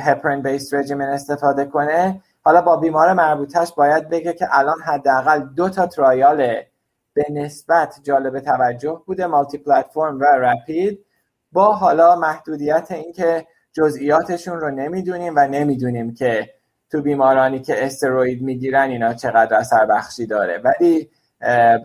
heparin-based 0.00 0.74
regimen 0.74 1.04
استفاده 1.04 1.64
کنه 1.64 2.22
حالا 2.42 2.62
با 2.62 2.76
بیمار 2.76 3.12
مربوطش 3.12 3.72
باید 3.76 4.08
بگه 4.08 4.32
که 4.32 4.46
الان 4.50 4.80
حداقل 4.80 5.40
دو 5.40 5.68
تا 5.68 5.86
trial 5.86 6.62
به 7.14 7.24
نسبت 7.30 8.00
جالب 8.02 8.40
توجه 8.40 9.02
بوده 9.06 9.26
مالتی 9.26 9.58
پلتفرم 9.58 10.20
و 10.20 10.24
رپید 10.24 11.06
با 11.52 11.72
حالا 11.72 12.16
محدودیت 12.16 12.88
اینکه 12.90 13.46
جزئیاتشون 13.72 14.60
رو 14.60 14.70
نمی‌دونیم 14.70 15.32
و 15.36 15.48
نمی‌دونیم 15.48 16.14
که 16.14 16.59
تو 16.90 17.02
بیمارانی 17.02 17.60
که 17.60 17.86
استروید 17.86 18.42
می‌گیرن 18.42 18.90
اینا 18.90 19.14
چقدر 19.14 19.56
اثر 19.56 19.86
بخشی 19.86 20.26
داره. 20.26 20.62
ولی 20.64 21.10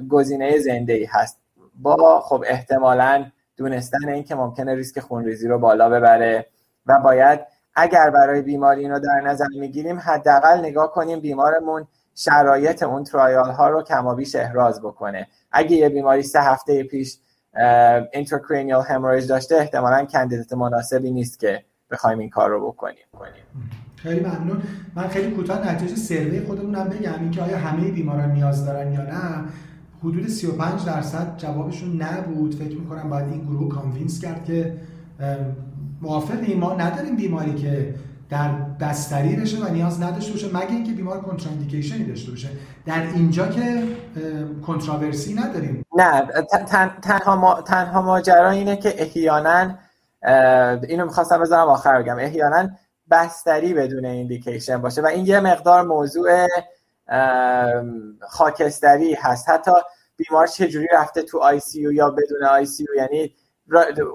گزینه 0.09 0.59
زنده 0.59 0.93
ای 0.93 1.05
هست. 1.05 1.39
با 1.75 2.21
خب 2.21 2.43
احتمالا 2.47 3.25
دونستن 3.57 4.09
این 4.09 4.23
که 4.23 4.35
ممکنه 4.35 4.75
ریسک 4.75 4.99
خونریزی 4.99 5.47
رو 5.47 5.59
بالا 5.59 5.89
ببره 5.89 6.45
و 6.85 6.99
باید 7.03 7.39
اگر 7.75 8.09
برای 8.09 8.41
بیماری 8.41 8.81
اینو 8.81 8.99
در 8.99 9.21
نظر 9.21 9.47
می‌گیریم 9.59 9.99
حداقل 9.99 10.59
نگاه 10.59 10.91
کنیم 10.91 11.19
بیمارمون 11.19 11.87
شرایط 12.15 12.83
اون 12.83 13.03
trial 13.03 13.51
ها 13.51 13.69
رو 13.69 13.83
کمابیش 13.83 14.35
احراز 14.35 14.81
بکنه. 14.81 15.27
اگه 15.51 15.75
یه 15.75 15.89
بیماری 15.89 16.23
سه 16.23 16.41
هفته 16.41 16.83
پیش 16.83 17.17
intracranial 18.13 18.83
hemorrhage 18.83 19.27
داشته 19.27 19.55
احتمالا 19.55 20.05
candidate 20.05 20.53
مناسبی 20.53 21.11
نیست 21.11 21.39
که 21.39 21.63
بخوایم 21.91 22.19
این 22.19 22.29
کار 22.29 22.49
رو 22.49 22.71
بکنیم. 22.71 23.05
خیلی 24.05 24.19
ممنون. 24.19 24.61
من 24.95 25.07
خیلی 25.07 25.31
کوتاه 25.31 25.71
نتیجه 25.71 25.95
survey 25.95 26.41
خودمونم 26.41 26.83
بگم. 26.83 27.19
اینکه 27.19 27.41
آیا 27.41 27.57
همه 27.57 27.91
بیماران 27.91 28.31
نیاز 28.31 28.65
دارن 28.65 28.93
یا 28.93 29.01
نه 29.01 29.43
حدود 30.03 30.27
35 30.27 30.85
درصد 30.85 31.37
جوابشون 31.37 32.01
نبود. 32.01 32.55
فکر 32.55 32.77
می‌کنم 32.79 33.09
باید 33.09 33.27
این 33.27 33.41
گروه 33.41 33.69
convince 33.69 34.21
کرد 34.21 34.45
که 34.45 34.73
موافقیم 36.01 36.59
ما 36.59 36.73
نداریم 36.73 37.15
بیماری 37.15 37.53
که 37.53 37.95
در 38.29 38.51
بستری 38.79 39.35
بشه 39.35 39.65
و 39.65 39.73
نیاز 39.73 40.01
نداشته 40.01 40.31
باشه 40.31 40.47
مگه 40.47 40.71
اینکه 40.71 40.91
بیمار 40.91 41.21
contraindication 41.21 41.98
ی 41.98 42.03
داشته 42.03 42.31
باشه. 42.31 42.49
در 42.85 43.01
اینجا 43.15 43.47
که 43.47 43.83
controversy 44.67 45.33
نداریم. 45.33 45.85
نه 45.97 46.21
تنها 47.01 47.61
تنها 47.61 48.01
ماجرا 48.01 48.49
اینه 48.49 48.77
که 48.77 49.01
احیانا 49.01 49.75
اینو 50.87 51.05
می‌خواستم 51.05 51.41
بذارم 51.41 51.67
آخر 51.67 52.01
بگم. 52.01 52.17
احیانا 52.19 52.69
بستری 53.11 53.73
بدون 53.73 54.05
indication 54.05 54.81
باشه 54.81 55.01
و 55.01 55.05
این 55.05 55.25
یه 55.25 55.39
مقدار 55.39 55.81
موضوع 55.81 56.47
خاکستری 58.29 59.13
هست. 59.13 59.49
حتی 59.49 59.71
بیمار 60.17 60.47
چجوری 60.47 60.87
رفته 60.93 61.21
تو 61.21 61.39
آی 61.39 61.59
سی 61.59 61.93
یا 61.93 62.09
بدون 62.09 62.43
آی 62.43 62.65
سی 62.65 62.85
یعنی 62.97 63.35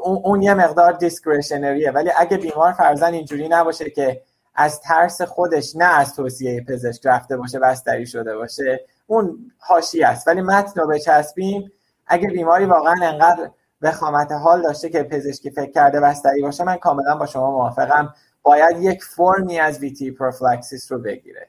اون 0.04 0.42
یه 0.42 0.54
مقدار 0.54 0.92
discretionary 0.92 1.83
ه 1.83 1.90
ولی 1.90 2.10
اگه 2.16 2.36
بیمار 2.36 2.72
فرضا 2.72 3.12
اینجوری 3.12 3.48
نباشه 3.48 3.90
که 3.90 4.22
از 4.54 4.80
ترس 4.80 5.22
خودش 5.22 5.76
نه 5.76 5.84
از 5.98 6.14
توصیه 6.14 6.64
پزشک 6.68 7.06
رفته 7.06 7.36
باشه 7.36 7.58
بستری 7.58 8.06
شده 8.06 8.36
باشه 8.36 8.80
اون 9.06 9.52
حاشیه 9.60 10.02
است. 10.04 10.28
ولی 10.28 10.40
متن 10.40 10.80
رو 10.80 10.88
بچسبیم 10.88 11.72
اگه 12.06 12.28
بیماری 12.28 12.64
واقعا 12.64 12.96
انقدر 13.02 13.50
وخامت 13.82 14.32
حال 14.32 14.62
داشته 14.62 14.88
که 14.88 15.02
پزشکی 15.02 15.50
فکر 15.50 15.70
کرده 15.70 16.00
بستری 16.00 16.42
باشه 16.42 16.64
من 16.64 16.76
کاملا 16.76 17.16
با 17.16 17.26
شما 17.26 17.50
موافقم. 17.50 18.14
باید 18.50 18.76
یک 18.80 19.04
فرمی 19.04 19.58
از 19.58 19.78
VTE 19.78 20.10
prophylaxis 20.10 20.92
رو 20.92 20.98
بگیره. 20.98 21.48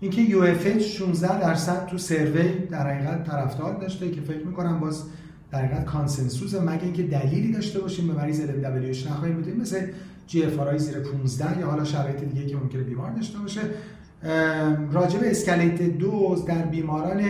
اینکه 0.00 0.22
UFH 0.22 0.78
16 0.78 1.40
درصد 1.40 1.86
تو 1.86 1.98
survey 1.98 2.66
در 2.66 2.90
حقیقت 2.90 3.30
طرفدار 3.30 3.74
داشته 3.74 4.10
که 4.10 4.20
فکر 4.20 4.46
می‌کنم 4.46 4.80
باز 4.80 5.02
در 5.52 5.64
حقیقت 5.64 5.84
consensus 5.84 6.54
مگه 6.54 6.84
اینکه 6.84 7.02
دلیلی 7.02 7.52
داشته 7.52 7.80
باشیم 7.80 8.06
به 8.06 8.12
مریض 8.12 8.40
L 8.40 9.10
نخواهیم 9.10 9.42
بدیم 9.42 9.56
مثل 9.60 9.86
GFR 10.26 10.76
زیر 10.76 10.98
15 10.98 11.60
یا 11.60 11.66
حالا 11.66 11.84
شرایط 11.84 12.24
دیگه 12.24 12.46
که 12.46 12.56
ممکنه 12.56 12.82
بیمار 12.82 13.10
داشته 13.10 13.38
باشه. 13.38 13.60
راجع 14.92 15.18
به 15.18 15.30
escalated 15.30 15.82
dose 15.82 16.44
در 16.44 16.62
بیماران 16.62 17.22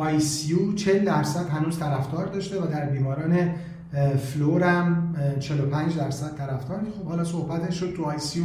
ICU 0.00 0.74
40 0.76 1.04
درصد 1.04 1.48
هنوز 1.48 1.78
طرفدار 1.78 2.26
داشته 2.26 2.62
و 2.62 2.66
در 2.66 2.86
بیماران 2.86 3.54
floor 4.18 4.86
م 4.86 4.99
45 5.40 5.96
درصد 5.96 6.36
طرفدار 6.36 6.80
خب 6.98 7.08
حالا 7.08 7.24
صحبتش 7.24 7.80
شد 7.80 7.94
تو 7.96 8.04
ICU 8.04 8.44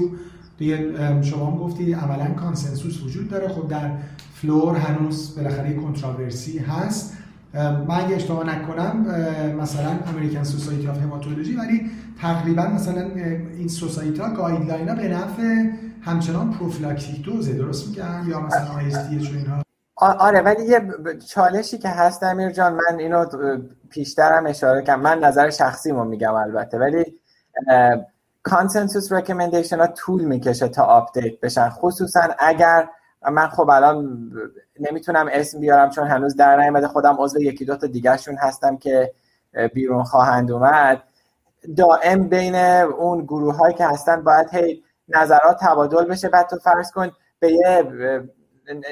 دیگه 0.57 1.21
شما 1.21 1.51
هم 1.51 1.57
گفتی 1.57 1.93
عملا 1.93 2.25
consensus 2.25 3.03
وجود 3.03 3.29
داره. 3.29 3.47
خب 3.47 3.67
در 3.67 3.91
floor 4.33 4.75
هنوز 4.75 5.35
بالاخره 5.35 5.73
controversy 5.73 6.59
هست. 6.59 7.17
من 7.53 8.05
اگه 8.05 8.15
اشتباه 8.15 8.55
نکنم 8.55 9.05
مثلا 9.61 9.91
American 10.07 10.43
Society 10.43 10.87
of 10.87 11.01
Hematology 11.01 11.55
ولی 11.55 11.81
تقریبا 12.21 12.67
مثلا 12.67 13.01
این 13.57 13.67
society 13.67 14.21
ها 14.21 14.33
guideline 14.33 14.89
ها 14.89 14.95
به 14.95 15.07
نفع 15.07 15.69
همچنان 16.01 16.51
prophylactic 16.51 17.21
dose 17.21 17.47
ه 17.47 17.53
درست 17.53 17.87
میگن 17.87 18.25
یا 18.27 18.39
مثلا 18.39 18.67
ISTH 18.67 19.15
اینها؟ 19.15 19.63
آره 19.97 20.41
ولی 20.41 20.65
یه 20.65 20.81
چالشی 21.27 21.77
که 21.77 21.89
هست 21.89 22.23
امیر 22.23 22.49
جان 22.49 22.73
من 22.73 22.99
اینو 22.99 23.25
پیشترم 23.89 24.45
اشاره 24.45 24.81
کنم 24.81 24.99
من 25.01 25.19
نظر 25.19 25.49
شخصیمو 25.49 26.03
میگم 26.03 26.33
البته 26.33 26.77
ولی 26.77 27.19
consensus 28.43 29.11
recommendation 29.11 29.79
ها 29.79 29.87
طول 29.87 30.25
می‌کشه 30.25 30.67
تا 30.67 30.83
update 30.83 31.39
بشن. 31.39 31.69
خصوصا 31.69 32.27
اگر 32.39 32.87
من 33.31 33.47
خب 33.47 33.69
الان 33.69 34.31
نمی‌تونم 34.79 35.29
اسم 35.31 35.59
بیارم 35.59 35.89
چون 35.89 36.07
هنوز 36.07 36.35
در 36.35 36.61
نیامده 36.61 36.87
خودم 36.87 37.15
عضو 37.19 37.41
یکی 37.41 37.65
دو 37.65 37.75
تا 37.75 37.87
دیگرشون 37.87 38.37
هستم 38.37 38.77
که 38.77 39.13
بیرون 39.73 40.03
خواهند 40.03 40.51
اومد. 40.51 41.03
دائم 41.77 42.27
بین 42.27 42.55
اون 42.55 43.23
گروه 43.23 43.57
هایی 43.57 43.73
که 43.73 43.85
هستن 43.85 44.23
باید 44.23 44.47
هی 44.51 44.83
نظرات 45.07 45.57
تبادل 45.61 46.05
بشه. 46.05 46.29
بعد 46.29 46.47
تو 46.47 46.57
فرض 46.57 46.91
کن 46.91 47.11
به 47.39 47.51
یه 47.51 47.83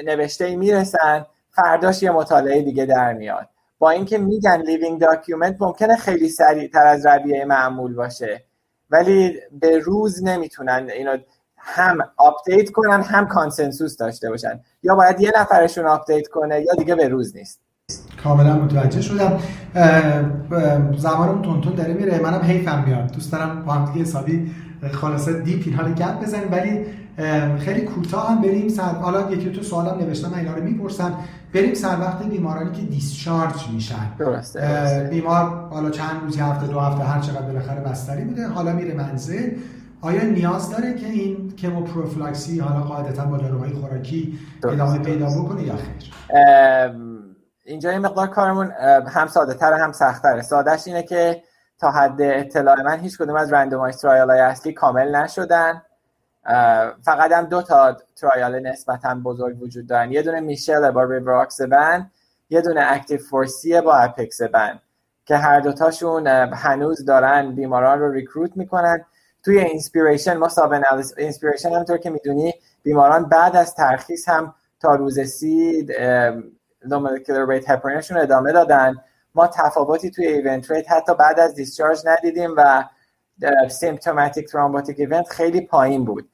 نوشته 0.04 0.56
می‌رسن 0.56 1.26
فرداش 1.50 2.02
یه 2.02 2.10
مطالعه 2.10 2.62
دیگه 2.62 2.86
در 2.86 3.12
میاد. 3.12 3.48
با 3.78 3.90
اینکه 3.90 4.18
میگن 4.18 4.62
living 4.66 5.00
document 5.00 5.56
ممکنه 5.60 5.96
خیلی 5.96 6.28
سریع 6.28 6.68
تر 6.68 6.86
از 6.86 7.06
رویه 7.06 7.44
معمول 7.44 7.94
باشه 7.94 8.44
ولی 8.90 9.40
به 9.60 9.78
روز 9.78 10.24
نمی‌تونن 10.24 10.90
اینو 10.96 11.16
هم 11.56 11.98
update 12.16 12.70
کنن 12.70 13.02
هم 13.02 13.28
consensus 13.28 13.96
داشته 13.96 14.30
باشن. 14.30 14.60
یا 14.82 14.94
باید 14.94 15.20
یه 15.20 15.32
نفرشون 15.36 15.86
update 15.86 16.28
کنه 16.28 16.60
یا 16.60 16.74
دیگه 16.78 16.94
به 16.94 17.08
روز 17.08 17.36
نیست. 17.36 17.60
کاملا 18.24 18.56
متوجه 18.56 19.00
شدم. 19.00 19.40
زمانم 20.96 21.42
تند 21.42 21.58
تند 21.58 21.74
داره 21.74 21.94
میره. 21.94 22.18
منم 22.18 22.40
حیفم 22.40 22.84
میاد 22.86 23.12
دوست 23.12 23.32
دارم 23.32 23.64
با 23.64 23.72
هم 23.72 23.92
دیگه 23.92 24.04
حسابی 24.04 24.54
خلاصه 24.92 25.40
deep 25.40 25.62
اینها 25.66 25.82
رو 25.86 25.94
گپ 25.94 26.20
بزنیم. 26.22 26.52
ولی 26.52 26.86
خیلی 27.58 27.80
کوتاه 27.80 28.30
هم 28.30 28.42
بریم 28.42 28.68
سر 28.68 28.82
حالا 28.82 29.30
یکی 29.30 29.52
تو 29.52 29.62
سوالم 29.62 29.98
نوشتم 29.98 30.30
من 30.30 30.38
اینا 30.38 30.54
رو 30.54 30.62
می‌پرسم. 30.62 31.14
بریم 31.54 31.74
سر 31.74 32.00
وقت 32.00 32.22
بیمارانی 32.22 32.72
که 32.72 32.82
discharge 32.82 33.68
میشن. 33.72 34.14
درسته, 34.18 35.08
بیمار 35.10 35.68
حالا 35.70 35.90
چند 35.90 36.20
روز 36.22 36.40
هفته 36.40 36.66
دو 36.66 36.80
هفته 36.80 37.04
هر 37.04 37.20
چقدر 37.20 37.42
بالاخره 37.42 37.80
بستری 37.80 38.24
بوده 38.24 38.48
حالا 38.48 38.72
میره 38.72 38.94
منزل. 38.94 39.50
آیا 40.00 40.24
نیاز 40.24 40.70
داره 40.70 40.94
که 40.94 41.06
این 41.06 41.56
chemoprophylaxis 41.56 42.60
حالا 42.60 42.80
قاعدتا 42.80 43.24
با 43.24 43.36
داروهای 43.36 43.72
خوراکی 43.72 44.38
ادامه 44.64 44.98
پیدا 44.98 45.26
بکنه 45.26 45.62
یا 45.62 45.74
خیر؟ 45.76 46.12
اینجا 47.64 47.90
این 47.90 47.98
مقدار 47.98 48.26
کارمون 48.26 48.72
هم 49.08 49.26
ساده 49.26 49.54
تر 49.54 49.72
هم 49.72 49.92
سخت 49.92 50.22
تره 50.22 50.42
سادهش 50.42 50.82
اینه 50.86 51.02
که 51.02 51.42
تا 51.78 51.90
حد 51.90 52.22
اطلاع 52.22 52.82
من 52.82 53.00
هیچ 53.00 53.18
کدوم 53.18 53.36
از 53.36 53.52
randomized 53.52 53.96
trial 53.96 54.30
های 54.30 54.40
اصلی 54.40 54.72
کامل 54.72 55.16
نشدن. 55.16 55.82
فقط 57.02 57.32
هم 57.32 57.44
دو 57.44 57.62
تا 57.62 57.96
trial 58.16 58.60
نسبتا 58.60 59.14
بزرگ 59.14 59.62
وجود 59.62 59.86
دارن. 59.86 60.12
یه 60.12 60.22
دونه 60.22 60.40
MICHELLE 60.40 60.90
با 60.90 61.04
ریوراکسبن 61.04 62.10
یه 62.50 62.60
دونه 62.60 62.86
ACTIV-4c 62.88 63.80
با 63.80 63.94
apixaban 63.94 64.80
که 65.24 65.36
هر 65.36 65.60
دوتاشون 65.60 66.26
هنوز 66.26 67.04
دارن 67.04 67.54
بیماران 67.54 68.00
رو 68.00 68.12
recruit 68.12 68.56
می‌کنن. 68.56 69.04
توی 69.44 69.58
INSPIRATION 69.58 70.36
ما 70.36 70.48
ساب 70.48 70.74
INSPIRATION 71.16 71.72
همطور 71.72 71.98
که 71.98 72.10
می‌دونی 72.10 72.54
بیماران 72.82 73.28
بعد 73.28 73.56
از 73.56 73.74
ترخیص 73.74 74.28
هم 74.28 74.54
تا 74.80 74.94
روز 74.94 75.20
سی 75.20 75.86
low 76.82 77.00
molecular 77.00 77.46
weight 77.46 77.70
heparin 77.70 78.01
شون 78.01 78.18
ادامه 78.18 78.52
دادن. 78.52 78.94
ما 79.34 79.46
تفاوتی 79.46 80.10
توی 80.10 80.26
event 80.26 80.70
rate 80.70 80.92
حتی 80.92 81.14
بعد 81.14 81.40
از 81.40 81.54
discharge 81.54 82.02
ندیدیم 82.04 82.50
و 82.56 82.84
symptomatic 83.68 84.48
thrombotic 84.48 85.00
event 85.00 85.28
خیلی 85.28 85.60
پایین 85.60 86.04
بود. 86.04 86.28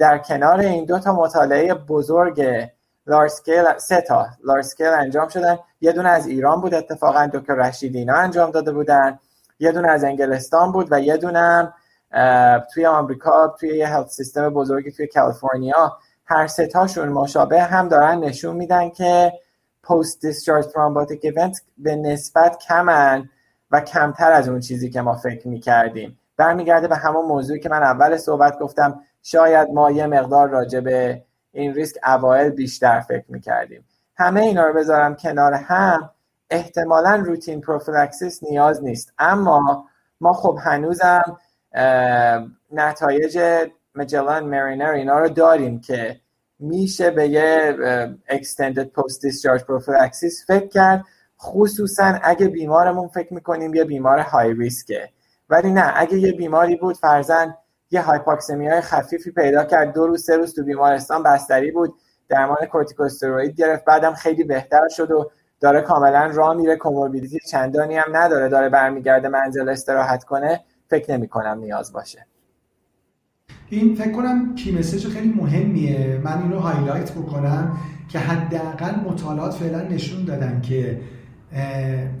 در 0.00 0.18
کنار 0.18 0.60
این 0.60 0.84
دو 0.84 0.98
تا 0.98 1.12
مطالعه 1.12 1.74
بزرگ 1.74 2.68
large 3.06 3.30
سه 3.78 4.00
تا 4.00 4.26
large 4.44 4.64
scale 4.64 4.86
انجام 4.86 5.28
شدن. 5.28 5.58
یه 5.80 5.92
دونه 5.92 6.08
از 6.08 6.26
ایران 6.26 6.60
بود 6.60 6.74
اتفاقا 6.74 7.30
دکتر 7.32 7.54
رشیدی 7.54 7.99
اینا 7.99 8.14
انجام 8.14 8.50
داده 8.50 8.72
بودن. 8.72 9.18
یه 9.58 9.72
دونه 9.72 9.88
از 9.88 10.04
انگلستان 10.04 10.72
بود 10.72 10.88
و 10.90 11.00
یه 11.00 11.16
دونه 11.16 11.72
توی 12.74 12.86
آمریکا 12.86 13.48
توی 13.60 13.76
یه 13.76 13.88
health 13.88 14.08
system 14.08 14.50
بزرگی 14.50 14.92
توی 14.92 15.06
کالیفرنیا. 15.06 15.96
هر 16.26 16.46
سه 16.46 16.66
تاشون 16.66 17.08
مشابه 17.08 17.62
هم 17.62 17.88
دارن 17.88 18.18
نشون 18.18 18.56
میدن 18.56 18.90
که 18.90 19.32
post 19.82 20.20
discharge 20.20 20.66
thrombotic 20.66 21.20
event 21.24 21.62
به 21.78 21.96
نسبت 21.96 22.58
کمن 22.58 23.28
و 23.70 23.80
کمتر 23.80 24.32
از 24.32 24.48
اون 24.48 24.60
چیزی 24.60 24.90
که 24.90 25.00
ما 25.00 25.14
فکر 25.14 25.48
می‌کردیم. 25.48 26.18
برمیگرده 26.36 26.88
به 26.88 26.96
همون 26.96 27.26
موضوعی 27.26 27.60
که 27.60 27.68
من 27.68 27.82
اول 27.82 28.16
صحبت 28.16 28.58
گفتم 28.58 29.00
شاید 29.26 29.68
ما 29.70 29.90
یه 29.90 30.06
مقدار 30.06 30.48
راجع 30.48 30.80
به 30.80 31.22
این 31.52 31.74
ریسک 31.74 31.96
اوایل 32.04 32.50
بیشتر 32.50 33.00
فکر 33.00 33.24
می‌کردیم. 33.28 33.84
همه 34.16 34.40
اینا 34.40 34.66
رو 34.66 34.74
بذارم 34.74 35.16
کنار 35.16 35.54
هم. 35.54 36.10
احتمالا 36.50 37.14
روتین 37.26 37.60
پروفیلکسیس 37.60 38.42
نیاز 38.42 38.84
نیست. 38.84 39.12
اما 39.18 39.88
ما 40.20 40.32
خب 40.32 40.58
هنوزم 40.62 41.38
نتایج 42.72 43.38
مجلان 43.94 44.44
مرینر 44.44 44.90
اینا 44.90 45.18
رو 45.18 45.28
داریم 45.28 45.80
که 45.80 46.20
میشه 46.58 47.10
به 47.10 47.28
یه 47.28 47.76
extended 48.28 48.86
post 49.00 49.14
discharge 49.14 49.62
prophylaxis 49.62 50.46
فکر 50.46 50.68
کرد. 50.68 51.04
خصوصا 51.40 52.18
اگه 52.22 52.48
بیمارمون 52.48 53.08
فکر 53.08 53.34
می‌کنیم 53.34 53.74
یه 53.74 53.84
بیمار 53.84 54.18
های 54.18 54.54
ریسکه 54.54 55.08
ولی 55.48 55.70
نه 55.70 55.92
اگه 55.96 56.18
یه 56.18 56.32
بیماری 56.32 56.76
بود 56.76 56.96
فرضا 56.96 57.56
یه 57.94 58.02
hypoxemia 58.02 58.68
های 58.68 58.80
خفیفی 58.80 59.30
پیدا 59.30 59.64
کرد. 59.64 59.94
دو 59.94 60.06
روز 60.06 60.24
سه 60.24 60.36
روز 60.36 60.54
تو 60.54 60.64
بیمارستان 60.64 61.22
بستری 61.22 61.70
بود. 61.70 61.94
درمان 62.28 62.66
کورتیکوستروئید 62.72 63.54
گرفت. 63.54 63.84
بعدم 63.84 64.14
خیلی 64.14 64.44
بهتر 64.44 64.88
شد 64.88 65.10
و 65.10 65.30
داره 65.60 65.80
کاملا 65.80 66.30
راه 66.34 66.56
میره. 66.56 66.76
comorbidity 66.76 67.38
چندانی 67.48 67.96
هم 67.96 68.16
نداره. 68.16 68.48
داره 68.48 68.68
برمیگرده 68.68 69.28
منزل 69.28 69.68
استراحت 69.68 70.24
کنه. 70.24 70.60
فکر 70.90 71.12
نمی 71.12 71.28
کنم 71.28 71.58
نیاز 71.58 71.92
باشه. 71.92 72.26
این 73.68 73.94
فکر 73.94 74.12
کنم 74.12 74.54
key 74.54 74.78
message 74.78 75.06
خیلی 75.06 75.34
مهمیه. 75.36 76.20
من 76.24 76.42
اینو 76.42 76.58
highlight 76.58 77.12
بکنم 77.12 77.78
که 78.08 78.18
حداقل 78.18 78.94
مطالعات 79.00 79.54
فعلا 79.54 79.82
نشون 79.82 80.24
دادن 80.24 80.60
که 80.60 81.00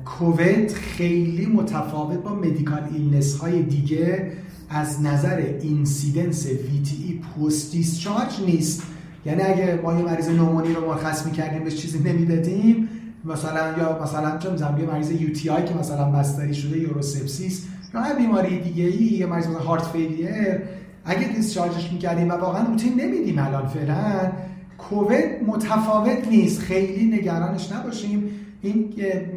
کووید 0.04 0.72
خیلی 0.72 1.46
متفاوت 1.46 2.18
با 2.18 2.34
medical 2.34 2.88
illness 2.92 3.38
های 3.40 3.62
دیگه 3.62 4.32
از 4.74 5.02
نظر 5.02 5.42
incidence 5.60 6.46
ای 6.46 7.20
post 7.20 7.72
discharge 7.72 8.40
نیست. 8.46 8.82
یعنی 9.26 9.42
اگه 9.42 9.80
ما 9.82 9.98
یه 9.98 10.04
مریض 10.04 10.28
پنومونی 10.28 10.74
رو 10.74 10.86
مرخص 10.86 11.26
می‌کردیم 11.26 11.64
بهش 11.64 11.76
چیزی 11.76 11.98
نمی‌دادیم. 11.98 12.88
مثلا 13.24 13.78
یا 13.78 14.02
مثلا 14.02 14.38
چون 14.38 14.78
یه 14.78 14.86
مریض 14.86 15.10
UTI 15.10 15.64
که 15.64 15.74
مثلا 15.74 16.10
بستری 16.10 16.54
شده 16.54 16.78
urosepsis 16.78 17.64
یا 17.94 18.00
هر 18.00 18.14
بیماری 18.14 18.60
دیگه 18.60 18.84
ای 18.84 19.04
یا 19.04 19.26
مریض 19.26 19.46
مثلا 19.46 19.58
heart 19.58 19.82
failure 19.82 20.62
اگه 21.04 21.28
discharge 21.28 21.80
ش 21.80 21.92
می‌کردیم 21.92 22.28
و 22.28 22.32
واقعا 22.32 22.66
روتین 22.66 23.00
نمیدیم 23.00 23.38
الان 23.38 23.66
فعلا 23.66 24.32
کووید 24.78 25.24
متفاوت 25.46 26.28
نیست. 26.30 26.60
خیلی 26.60 27.16
نگرانش 27.16 27.72
نباشیم. 27.72 28.30
این 28.62 28.94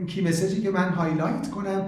key 0.07 0.21
message 0.21 0.56
ی 0.56 0.61
که 0.61 0.71
من 0.71 0.89
highlight 0.89 1.49
کنم 1.49 1.81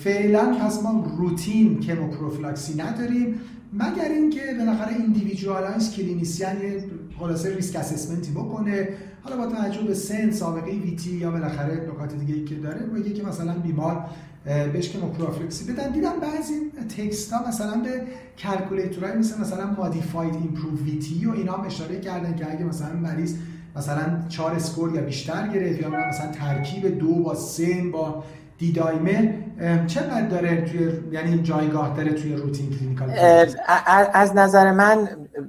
فعلا 0.00 0.54
پس 0.60 0.82
ما 0.82 1.14
روتین 1.18 1.80
chemoprophylaxis 1.80 2.82
نداریم 2.82 3.40
مگر 3.72 4.08
اینکه 4.08 4.40
بالاخره 4.58 4.96
individualize 4.96 5.92
clinician 5.94 6.62
یه 6.62 6.84
خلاصه 7.18 7.54
risk 7.54 7.76
assessment 7.76 8.25
ی 8.25 8.30
بکنه. 8.30 8.88
حالا 9.22 9.36
با 9.36 9.46
توجه 9.46 9.82
به 9.82 9.94
سن 9.94 10.30
سابقه 10.30 10.70
VTE 10.70 11.10
یا 11.10 11.30
بالاخره 11.30 11.74
نکات 11.74 12.14
دیگه 12.18 12.34
ای 12.34 12.44
که 12.44 12.54
داره 12.54 12.86
بگه 12.86 13.12
که 13.12 13.22
مثلا 13.22 13.52
بیمار 13.54 14.04
بهش 14.44 14.88
که 14.88 14.98
prophylaxis 14.98 15.72
بدن. 15.72 15.92
دیدم 15.92 16.12
بعضی 16.20 16.54
text 16.96 17.32
ها 17.32 17.48
مثلا 17.48 17.80
به 17.80 18.02
calculator 18.38 19.05
های 19.05 19.18
مثل 19.18 19.40
مثلا 19.40 19.70
modified 19.70 20.34
IMPROVE 20.34 20.78
VTE 20.78 21.26
و 21.26 21.30
اینا 21.30 21.52
هم 21.52 21.66
اشاره 21.66 22.00
کردن 22.00 22.34
که 22.36 22.52
اگه 22.52 22.64
مثلا 22.64 22.96
مریض 22.96 23.34
مثلا 23.76 24.28
چهار 24.28 24.52
score 24.52 24.94
یا 24.94 25.00
بیشتر 25.00 25.48
گرفت 25.48 25.80
یا 25.80 25.90
مثلا 25.90 26.32
ترکیب 26.32 26.98
دو 26.98 27.14
با 27.14 27.34
سن 27.34 27.90
با 27.90 28.24
D-dimer 28.58 29.28
چقدر 29.86 30.26
داره 30.26 30.64
توی 30.64 30.92
یعنی 31.10 31.42
جایگاه 31.42 31.96
داره 31.96 32.12
توی 32.12 32.36
routine 32.36 32.70
clinical 32.70 33.10
از 34.12 34.36
نظر 34.36 34.70
من 34.70 35.08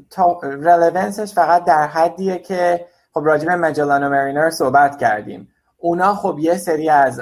تا 0.09 0.39
relevance 0.43 1.17
ش 1.17 1.33
فقط 1.33 1.65
در 1.65 1.87
حدیه 1.87 2.37
که 2.37 2.85
خب 3.13 3.21
راجب 3.25 3.49
MAGELLAN 3.49 4.03
و 4.03 4.09
MARINER 4.09 4.49
صحبت 4.49 4.97
کردیم. 4.97 5.47
اونا 5.77 6.15
خب 6.15 6.37
یه 6.39 6.57
سری 6.57 6.89
از 6.89 7.21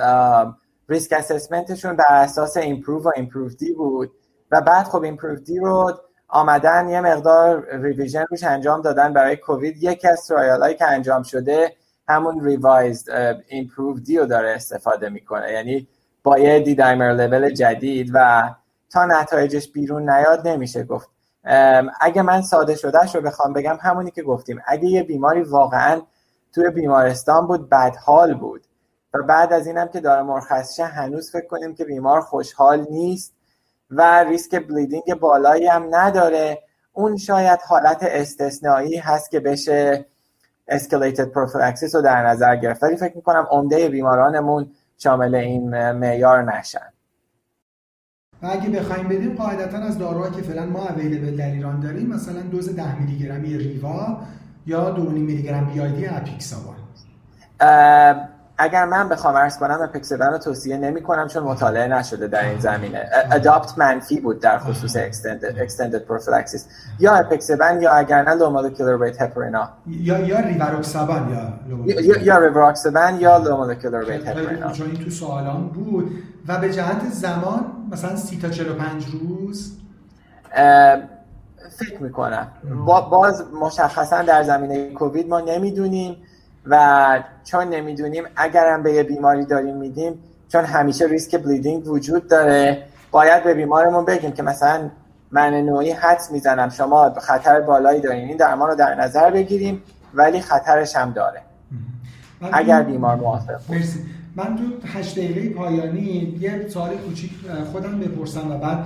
risk 0.90 1.14
assessment 1.14 1.72
شون 1.72 1.96
بر 1.96 2.06
اساس 2.10 2.58
IMPROVE 2.58 3.04
و 3.04 3.12
IMPROVE 3.16 3.50
D 3.50 3.74
بود 3.74 4.12
و 4.52 4.62
بعد 4.62 4.86
خب 4.86 5.04
IMPROVE 5.04 5.36
D 5.36 5.60
رو 5.60 5.92
آمدن 6.28 6.90
یه 6.90 7.02
مقدار 7.02 7.66
revision 7.72 8.26
روش 8.30 8.44
انجام 8.44 8.82
دادن 8.82 9.14
برای 9.14 9.36
کووید 9.36 9.84
یکی 9.84 10.08
از 10.08 10.28
trial 10.28 10.74
که 10.74 10.86
انجام 10.86 11.24
شده 11.24 11.76
همون 12.12 12.46
revised 12.46 13.42
IMPROVE-DD 13.48 14.18
رو 14.18 14.26
داره 14.26 14.50
استفاده 14.50 15.10
می‌کنه. 15.10 15.52
یعنی 15.52 15.88
با 16.24 16.40
یه 16.40 16.60
D-dimer 16.60 17.14
level 17.14 17.50
جدید 17.50 18.12
و 18.14 18.50
تا 18.90 19.06
نتایجش 19.06 19.72
بیرون 19.72 20.10
نیاد 20.10 20.48
نمیشه 20.48 20.84
گفت. 20.84 21.10
اگه 22.02 22.22
من 22.22 22.42
ساده 22.42 22.76
شدهش 22.76 23.16
رو 23.16 23.22
بخوام 23.22 23.54
بگم 23.54 23.78
همونی 23.82 24.12
که 24.12 24.24
گفتیم. 24.24 24.62
اگه 24.68 24.86
یه 24.86 25.04
بیماری 25.04 25.42
واقعا 25.42 26.02
توی 26.54 26.70
بیمارستان 26.70 27.48
بود 27.48 27.70
بدحال 27.70 28.34
بود. 28.34 28.62
و 29.14 29.24
بعد 29.24 29.54
از 29.54 29.68
اینم 29.68 29.88
که 29.88 30.00
داره 30.00 30.24
مرخصشه 30.24 30.86
هنوز 30.86 31.32
فکر 31.32 31.48
کنیم 31.48 31.76
که 31.76 31.86
بیمار 31.86 32.22
خوشحال 32.22 32.88
نیست 32.90 33.34
و 33.90 34.24
ریسک 34.24 34.68
bleeding 34.68 35.14
بالایی 35.20 35.68
هم 35.68 35.96
نداره. 35.96 36.60
اون 36.94 37.18
شاید 37.18 37.60
حالت 37.68 38.00
استثنایی 38.02 38.98
هست 38.98 39.32
که 39.32 39.40
بشه 39.40 40.06
escalated 40.72 41.32
prophylaxis 41.32 41.96
رو 41.96 42.02
در 42.02 42.28
نظر 42.28 42.56
گرفت. 42.56 42.84
ولی 42.84 42.98
فکر 42.98 43.16
می‌کنم 43.16 43.48
عمده 43.50 43.90
بیمارانمون 43.90 44.72
شامل 44.98 45.36
این 45.36 45.92
معیار 45.92 46.58
نشن. 46.58 46.94
و 48.42 48.48
اگه 48.48 48.70
بخوایم 48.70 49.08
بدیم 49.08 49.36
قاعدتا 49.36 49.78
از 49.78 49.98
داروها 49.98 50.30
که 50.30 50.42
فعلا 50.42 50.66
ما 50.66 50.88
available 50.88 51.38
در 51.38 51.52
ایران 51.52 51.80
داریم 51.80 52.08
مثلا 52.08 52.42
دوز 52.42 52.76
10 52.76 53.02
میلی 53.02 53.18
گرمی 53.18 53.58
ریوا 53.58 54.18
یا 54.66 54.96
2.5 54.96 55.00
میلی 55.00 55.44
گرم 55.44 55.66
BID 55.66 56.08
اپیکسابان 56.08 56.76
اگر 58.62 58.86
من 58.86 59.10
بخوام 59.10 59.36
عرض 59.36 59.58
کنم 59.58 59.80
apixaban 59.82 60.28
رو 60.28 60.38
توصیه 60.38 60.78
نمی 60.78 61.02
کنم 61.02 61.28
چون 61.28 61.44
مطالعه 61.44 61.88
نشده 61.88 62.28
در 62.28 62.46
این 62.50 62.60
زمینه. 62.60 63.10
ADOPT 63.32 63.78
منفی 63.78 64.20
بود 64.20 64.40
در 64.40 64.58
خصوص 64.60 64.98
extended, 64.98 66.02
prophylaxis. 66.10 66.62
یا 67.00 67.14
اپکسبن 67.14 67.82
یا 67.82 67.92
اگر 67.92 68.22
نه 68.24 68.36
molecular 68.40 69.02
weight 69.02 69.22
هپرینا 69.22 69.70
یا 69.88 70.20
یا 70.20 70.40
ریواروکسابان 70.40 71.30
یا 71.30 71.76
یا, 71.86 72.22
یا 72.22 72.40
یا 73.20 73.40
molecular 73.66 74.08
weight 74.08 74.28
هپرینا 74.28 74.72
چون 74.72 74.88
این 74.88 75.04
تو 75.04 75.10
سوالان 75.10 75.68
بود. 75.68 76.12
و 76.48 76.58
به 76.58 76.74
جهت 76.74 77.10
زمان 77.12 77.66
مثلا 77.92 78.16
30 78.16 78.38
تا 78.40 78.50
45 78.50 79.06
روز؟ 79.06 79.78
فکر 81.78 82.04
می‌کنم. 82.04 82.48
باز 83.12 83.44
مشخصا 83.62 84.22
در 84.22 84.44
زمینه 84.44 84.94
کووید 84.94 85.30
ما 85.30 85.40
نمی‌دونیم. 85.40 86.18
و 86.66 87.24
چون 87.44 87.70
نمی‌دونیم 87.70 88.24
اگرم 88.36 88.84
به 88.84 88.94
یه 88.94 89.04
بیماری 89.04 89.46
داریم 89.46 89.78
میدیم 89.78 90.14
چون 90.50 90.66
همیشه 90.66 91.06
ریسک 91.06 91.36
بلیدینگ 91.36 91.88
وجود 91.88 92.28
داره 92.28 92.84
باید 93.12 93.44
به 93.44 93.54
بیمارمون 93.54 94.06
بگیم 94.06 94.32
که 94.32 94.44
مثلا 94.44 94.90
من 95.32 95.54
نوعی 95.54 95.92
حدس 95.92 96.32
می‌زنم 96.32 96.70
شما 96.70 97.10
خطر 97.10 97.62
بالایی 97.62 98.02
دارین 98.02 98.28
این 98.28 98.38
درمان 98.38 98.70
رو 98.70 98.76
در 98.76 98.96
نظر 98.96 99.32
بگیریم 99.32 99.84
ولی 100.14 100.42
خطرش 100.42 100.96
هم 100.96 101.12
داره. 101.12 101.42
اگر 102.54 102.84
بیمار 102.84 103.16
موافق 103.16 103.60
مرسی. 103.70 104.00
من 104.36 104.56
تو 104.56 104.88
هشت 104.88 105.20
دقیقه 105.20 105.50
پایانی 105.50 106.38
یه 106.40 106.68
سوال 106.70 106.90
کوچیک 106.98 107.32
خودم 107.72 108.00
بپرسم 108.00 108.52
و 108.52 108.58
بعد 108.58 108.86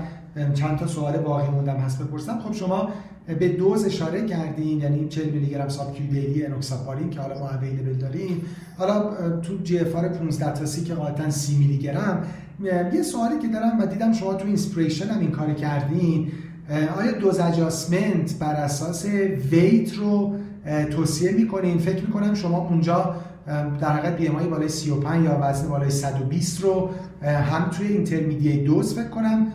چند 0.54 0.80
تا 0.80 0.88
سوال 0.88 1.18
باقی 1.18 1.48
موندم 1.48 1.76
هست 1.76 2.04
بپرسم. 2.04 2.40
خب 2.40 2.54
شما 2.54 2.90
به 3.40 3.50
دوز 3.50 3.86
اشاره 3.86 4.26
کردین 4.26 4.80
یعنی 4.80 5.08
40 5.08 5.30
میلی 5.30 5.46
گرم 5.46 5.70
ساب 5.70 5.94
کیو 5.94 6.08
دیلی 6.08 6.46
انوکساپارین 6.46 7.10
که 7.10 7.20
حالا 7.20 7.40
ما 7.40 7.50
اویلیبل 7.50 7.94
داریم. 7.94 8.42
حالا 8.78 9.12
تو 9.42 9.58
GFR 9.64 10.08
15 10.08 10.54
تا 10.54 10.66
سی 10.66 10.84
که 10.84 10.94
غالبا 10.94 11.30
30 11.30 11.58
میلی 11.58 11.78
گرم. 11.78 12.24
یه 12.94 13.02
سوالی 13.02 13.40
که 13.40 13.48
دارم 13.48 13.80
و 13.80 13.86
دیدم 13.86 14.14
شما 14.14 14.34
تو 14.34 14.48
اینسپریشن 14.48 15.08
هم 15.08 15.20
این 15.20 15.32
کار 15.32 15.54
کردین. 15.54 16.32
آیا 16.98 17.12
dose 17.12 17.40
adjustment 17.40 18.40
بر 18.40 18.54
اساس 18.54 19.06
weight 19.52 19.94
رو 19.94 20.36
توصیه 20.92 21.32
می‌کنین؟ 21.32 21.78
فکر 21.78 22.06
می‌کنم 22.06 22.34
شما 22.34 22.58
اونجا 22.58 23.16
در 23.82 23.90
حقیقت 23.90 24.18
BMI 24.18 24.28
بالای 24.28 24.70
35 24.70 25.26
یا 25.26 25.40
وزن 25.42 25.68
بالای 25.68 25.90
120 25.90 26.62
رو 26.62 26.90
هم 27.22 27.70
توی 27.70 27.88
intermediate 27.88 28.64
dose 28.64 28.94
فکر 28.94 29.10
کنم. 29.10 29.48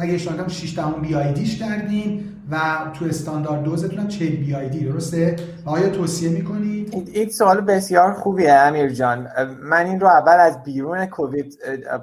اگه 0.00 0.14
اشتباه 0.14 0.48
6 0.48 0.76
دهم 0.76 1.02
BID 1.02 1.14
ش 1.14 1.58
کردین. 1.58 2.24
و 2.50 2.56
تو 2.98 3.04
standard 3.04 3.62
dose 3.62 3.83
تون 3.83 3.98
هم 3.98 4.08
40 4.08 4.36
BID 4.36 4.84
درسته؟ 4.84 5.36
آیا 5.64 5.88
توصیه 5.88 6.30
می‌کنید 6.30 7.10
این 7.12 7.28
سوال 7.28 7.60
بسیار 7.60 8.12
خوبیه 8.12 8.52
امیر 8.52 8.88
جان. 8.88 9.28
من 9.62 9.86
این 9.86 10.00
رو 10.00 10.06
اول 10.06 10.36
از 10.40 10.62
بیرون 10.62 11.06
کووید 11.06 11.58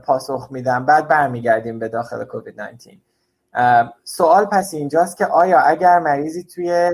پاسخ 0.05 0.47
میدم 0.51 0.85
بعد 0.85 1.07
برمیگردیم 1.07 1.79
به 1.79 1.87
داخل 1.87 2.23
کووید 2.23 2.61
19 2.61 2.97
سوال 4.03 4.45
پس 4.45 4.73
اینجاست 4.73 5.17
که 5.17 5.25
آیا 5.25 5.59
اگر 5.59 5.99
مریضی 5.99 6.43
توی 6.43 6.91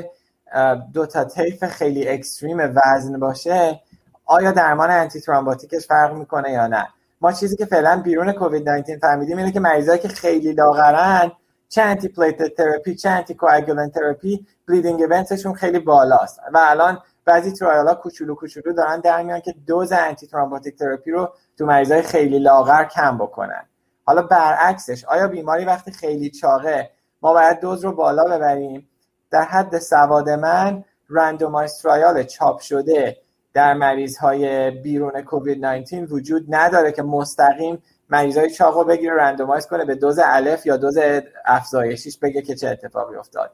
دو 0.94 1.06
تا 1.06 1.24
طیف 1.24 1.64
خیلی 1.66 2.08
اکستریم 2.08 2.58
وزن 2.58 3.20
باشه 3.20 3.80
آیا 4.26 4.52
درمان 4.52 4.92
انتی 4.92 5.22
ترامباتیکش 5.22 5.88
فرق 5.88 6.14
می‌کنه 6.14 6.52
یا 6.52 6.68
نه؟ 6.68 6.88
ما 7.22 7.32
چیزی 7.32 7.56
که 7.56 7.66
فعلا 7.66 8.02
بیرون 8.02 8.32
کووید 8.32 8.70
19 8.70 8.98
فهمیدیم 8.98 9.38
اینه 9.38 9.52
که 9.52 9.60
مریضایی 9.60 10.00
که 10.00 10.08
خیلی 10.08 10.54
لاغرن 10.54 11.32
چه 11.74 11.82
antiplatelet 11.82 12.48
therapy 12.48 12.96
چه 12.96 13.10
anticoagulant 13.10 13.34
therapy 13.34 13.94
bleeding 13.94 14.46
event 14.68 15.02
شون 15.02 15.54
خیلی 15.54 15.80
بالاست. 15.80 16.40
و 16.54 16.60
الان 16.62 17.00
بعضی 17.26 17.52
trial 17.52 17.88
ا 17.88 17.96
کوچولو 17.96 18.36
کوچولو 18.36 18.74
دارن 18.74 19.00
در 19.00 19.24
میان 19.24 19.40
که 19.40 19.56
دوز 19.68 19.92
antithrombotic 19.92 20.76
therapy 20.76 21.12
رو 21.12 21.34
تو 21.58 21.66
مریضای 21.66 22.02
خیلی 22.02 22.40
لاغر 22.40 22.84
کم 22.84 23.18
بکنن. 23.18 23.66
حالا 24.06 24.22
برعکسش 24.22 25.06
آیا 25.06 25.28
بیماری 25.28 25.66
وقتی 25.66 25.92
خیلی 25.92 26.30
چاقه 26.30 26.90
ما 27.22 27.34
باید 27.34 27.60
دوز 27.60 27.84
رو 27.84 27.92
بالا 27.92 28.24
ببریم؟ 28.24 28.90
در 29.32 29.44
حد 29.44 29.80
سواد 29.80 30.30
من 30.30 30.84
randomized 31.10 31.78
trial 31.82 32.24
چاپ 32.24 32.60
شده 32.60 33.18
در 33.54 33.74
مریض 33.74 34.18
های 34.18 34.72
بیرون 34.72 35.22
کووید 35.22 35.66
19 35.66 36.06
وجود 36.06 36.46
نداره 36.50 36.92
که 36.92 37.04
مستقیم 37.04 37.84
مریض 38.14 38.38
های 38.38 38.50
چاق 38.50 38.78
رو 38.78 38.84
بگیره 38.84 39.14
randomize 39.16 39.68
کنه 39.68 39.86
به 39.86 39.96
دوز 39.96 40.20
الف 40.24 40.66
یا 40.66 40.78
دوز 40.78 40.98
افزایشیش 41.46 42.18
بگه 42.18 42.42
که 42.42 42.56
چه 42.56 42.70
اتفاقی 42.70 43.16
افتاد. 43.16 43.52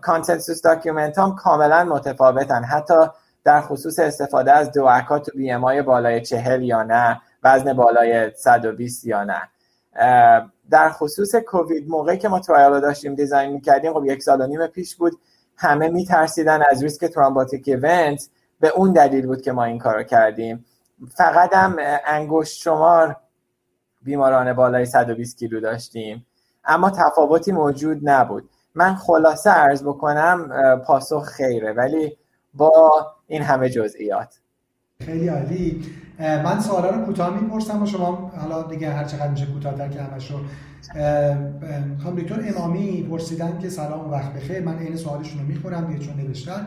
consensus 0.00 0.62
document 0.62 1.18
هم 1.18 1.36
کاملا 1.36 1.84
متفاوتن. 1.84 2.64
حتی 2.64 2.94
در 3.44 3.60
خصوص 3.60 3.98
استفاده 3.98 4.52
از 4.52 4.72
دو 4.72 5.00
تو 5.08 5.32
BMI 5.34 5.82
بالای 5.82 6.20
چهل 6.20 6.62
یا 6.62 6.82
نه 6.82 7.20
وزن 7.42 7.72
بالای 7.72 8.30
120 8.36 9.04
یا 9.04 9.24
نه. 9.24 9.48
در 10.70 10.90
خصوص 10.90 11.34
کووید 11.34 11.88
موقعی 11.88 12.18
که 12.18 12.28
ما 12.28 12.40
trial 12.40 12.80
داشتیم 12.80 13.14
design 13.14 13.52
می‌کردیم 13.52 13.92
خب 13.92 14.04
یک 14.04 14.22
سال 14.22 14.40
و 14.40 14.46
نیم 14.46 14.66
پیش 14.66 14.96
بود. 14.96 15.12
همه 15.56 15.88
میترسیدن 15.88 16.62
از 16.70 16.82
ریسک 16.82 17.04
thrombotic 17.04 17.68
event 17.68 18.28
به 18.60 18.68
اون 18.68 18.92
دلیل 18.92 19.26
بود 19.26 19.42
که 19.42 19.52
ما 19.52 19.64
این 19.64 19.78
کارو 19.78 20.02
کردیم. 20.02 20.64
فقط 21.16 21.54
هم 21.54 21.76
انگشت 22.06 22.62
شمار 22.62 23.16
بیماران 24.04 24.52
بالای 24.52 24.86
120 24.86 25.38
کیلو 25.38 25.60
داشتیم. 25.60 26.26
اما 26.64 26.90
تفاوتی 26.90 27.52
موجود 27.52 28.00
نبود. 28.02 28.48
من 28.74 28.94
خلاصه 28.94 29.50
عرض 29.50 29.82
بکنم 29.82 30.50
پاسخ 30.86 31.24
خیره 31.24 31.72
ولی 31.72 32.16
با 32.54 32.92
این 33.26 33.42
همه 33.42 33.70
جزئیات. 33.70 34.38
خیلی 35.04 35.28
عالی. 35.28 35.84
من 36.18 36.60
سوالا 36.60 36.90
رو 36.90 37.04
کوتاه 37.04 37.40
می‌پرسم 37.40 37.82
و 37.82 37.86
شما 37.86 38.32
حالا 38.36 38.62
دیگه 38.62 38.90
هر 38.90 39.04
چقدر 39.04 39.28
میشه 39.28 39.46
کوتاه‌تر 39.46 39.88
که 39.88 40.02
همش 40.02 40.30
رو 40.30 40.36
خانم 42.02 42.16
دکتر 42.16 42.42
امامی 42.56 43.06
پرسیدن 43.10 43.58
که 43.58 43.68
سلام 43.68 44.10
وقت 44.10 44.32
بخیر. 44.32 44.60
من 44.60 44.78
این 44.78 44.96
سوالشون 44.96 45.40
رو 45.40 45.46
می‌خورم 45.46 45.84
دیگه 45.86 45.98
چون 45.98 46.16
نوشتن. 46.16 46.66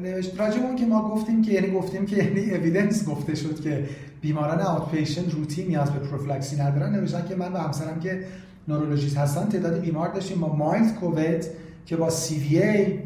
نوشت 0.00 0.40
راجع 0.40 0.60
اون 0.60 0.76
که 0.76 0.86
ما 0.86 1.08
گفتیم 1.08 1.42
که 1.42 1.52
یعنی 1.52 1.70
گفتیم 1.70 2.06
که 2.06 2.16
یعنی 2.16 2.54
evidence 2.54 3.08
گفته 3.08 3.34
شد 3.34 3.60
که 3.60 3.88
بیماران 4.24 4.60
outpatient 4.60 5.34
روتین 5.34 5.68
نیاز 5.68 5.90
به 5.90 5.98
prophylaxy 5.98 6.56
ندارن. 6.56 6.94
نوشتن 6.94 7.24
که 7.28 7.36
من 7.36 7.52
و 7.52 7.56
همسرم 7.56 8.00
که 8.00 8.20
نورولوژیست 8.68 9.16
هستن 9.16 9.48
تعداد 9.48 9.80
بیمار 9.80 10.08
داشتیم 10.08 10.40
با 10.40 10.56
mild 10.56 10.94
کووید 10.94 11.46
که 11.86 11.96
با 11.96 12.10
CVA 12.10 12.98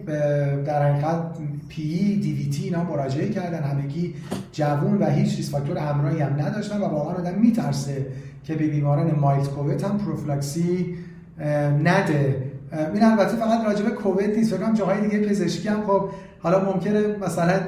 در 0.64 0.92
حقیقت 0.92 1.22
PE 1.68 2.16
DVT 2.16 2.64
اینا 2.64 2.84
مراجعه 2.84 3.28
کردن. 3.28 3.62
همگی 3.62 4.14
جوون 4.52 4.98
و 4.98 5.10
هیچ 5.10 5.36
risk 5.36 5.50
factor 5.50 5.78
همراهی 5.78 6.20
هم 6.20 6.32
نداشتن 6.32 6.78
و 6.78 6.84
واقعا 6.84 7.14
آدم 7.14 7.34
میترسه 7.38 8.06
که 8.44 8.54
به 8.54 8.66
بیماران 8.66 9.14
mild 9.20 9.48
کووید 9.48 9.82
هم 9.82 9.98
prophylaxy 9.98 10.94
نده. 11.84 12.42
این 12.94 13.04
البته 13.04 13.36
فقط 13.36 13.66
راجع 13.66 13.84
به 13.84 13.90
کووید 13.90 14.36
نیست. 14.36 14.54
فکر 14.54 14.72
جاهای 14.72 15.08
دیگه 15.08 15.28
پزشکی 15.28 15.68
هم 15.68 15.82
خب 15.86 16.08
حالا 16.42 16.72
ممکنه 16.72 17.16
مثلا 17.26 17.60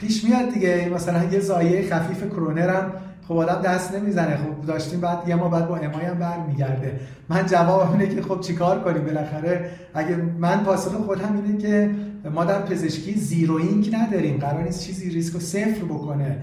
پیش 0.00 0.24
میاد 0.24 0.54
دیگه. 0.54 0.90
مثلا 0.94 1.24
یه 1.24 1.40
زایه 1.40 1.90
خفیف 1.90 2.30
کرونر 2.30 2.70
هم 2.70 2.92
خب 3.28 3.36
آدم 3.36 3.62
دست 3.62 3.94
نمی‌زنه. 3.94 4.36
خب 4.36 4.66
داشتیم 4.66 5.00
بعد 5.00 5.28
یه 5.28 5.34
ما 5.34 5.48
بعد 5.48 5.68
با 5.68 5.76
امای 5.76 6.04
هم 6.04 6.18
برمیگرده. 6.18 7.00
من 7.28 7.46
جواب 7.46 7.92
اینه 7.92 8.14
که 8.14 8.22
خب 8.22 8.40
چیکار 8.40 8.80
کنیم؟ 8.80 9.04
بالاخره 9.04 9.70
اگه 9.94 10.16
من 10.38 10.64
پاسخ 10.64 10.92
خودم 10.92 11.42
اینه 11.44 11.58
که 11.58 11.90
ما 12.34 12.44
در 12.44 12.62
پزشکی 12.62 13.14
زیرو 13.14 13.54
اینک 13.54 13.90
نداریم. 13.94 14.38
قرار 14.38 14.62
نیست 14.62 14.84
چیزی 14.84 15.10
ریسک 15.10 15.38
صفر 15.38 15.84
بکنه. 15.84 16.36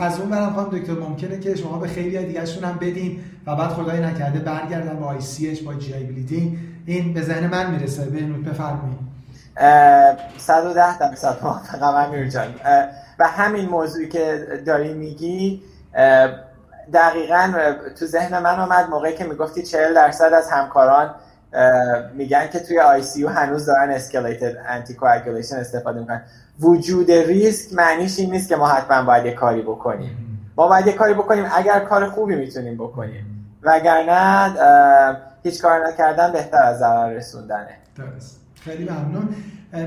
از 0.00 0.20
اون 0.20 0.30
برم 0.30 0.50
خواهم 0.50 0.78
دکتر 0.78 0.92
ممکنه 0.92 1.38
که 1.38 1.54
شما 1.54 1.78
به 1.78 1.88
خیلی 1.88 2.26
دیگرشون 2.26 2.64
هم 2.64 2.78
بدین 2.80 3.18
و 3.46 3.56
بعد 3.56 3.70
خدای 3.70 4.00
نکرده 4.00 4.38
برگردن 4.38 5.00
با 5.00 5.06
ICH 5.06 5.64
با 5.64 5.74
GI 5.74 5.94
bleeding. 5.94 6.58
این 6.86 7.12
به 7.12 7.22
ذهن 7.22 7.46
من 7.46 7.70
می‌رسه. 7.70 8.04
بهنود 8.04 8.44
بفرمایید. 8.44 9.15
110 10.38 10.98
درصد 10.98 11.36
موافقم 11.42 11.94
امیر 11.94 12.28
جان. 12.28 12.54
و 13.18 13.26
همین 13.26 13.68
موضوعی 13.68 14.08
که 14.08 14.46
داری 14.66 14.94
میگی 14.94 15.62
دقیقا 16.92 17.52
تو 17.98 18.06
ذهن 18.06 18.38
من 18.38 18.60
آمد 18.60 18.90
موقعی 18.90 19.14
که 19.14 19.24
می‌گفتی 19.24 19.62
40 19.62 19.94
درصد 19.94 20.32
از 20.32 20.50
همکاران 20.50 21.14
میگن 22.14 22.48
که 22.48 22.60
توی 22.60 22.80
ICU 22.80 23.26
هنوز 23.26 23.66
دارن 23.66 23.90
escalated 23.90 24.56
anti 24.68 24.96
استفاده 25.56 26.00
می‌کنن. 26.00 26.22
وجود 26.60 27.10
ریسک 27.10 27.74
معنیش 27.74 28.18
این 28.18 28.30
نیست 28.30 28.48
که 28.48 28.56
ما 28.56 28.68
حتما 28.68 29.02
باید 29.02 29.26
یه 29.26 29.32
کاری 29.32 29.62
بکنیم. 29.62 30.48
ما 30.56 30.68
باید 30.68 30.86
یه 30.86 30.92
کاری 30.92 31.14
بکنیم 31.14 31.46
اگر 31.54 31.80
کار 31.80 32.10
خوبی 32.10 32.36
می‌تونیم 32.36 32.74
بکنیم. 32.74 33.48
وگرنه 33.62 34.54
هیچ 35.42 35.62
کار 35.62 35.86
نکردن 35.86 36.32
بهتر 36.32 36.62
از 36.62 36.78
ضرر 36.78 37.10
رسوندنه. 37.10 37.78
درست. 37.96 38.45
خیلی 38.66 38.88
ممنون. 38.90 39.28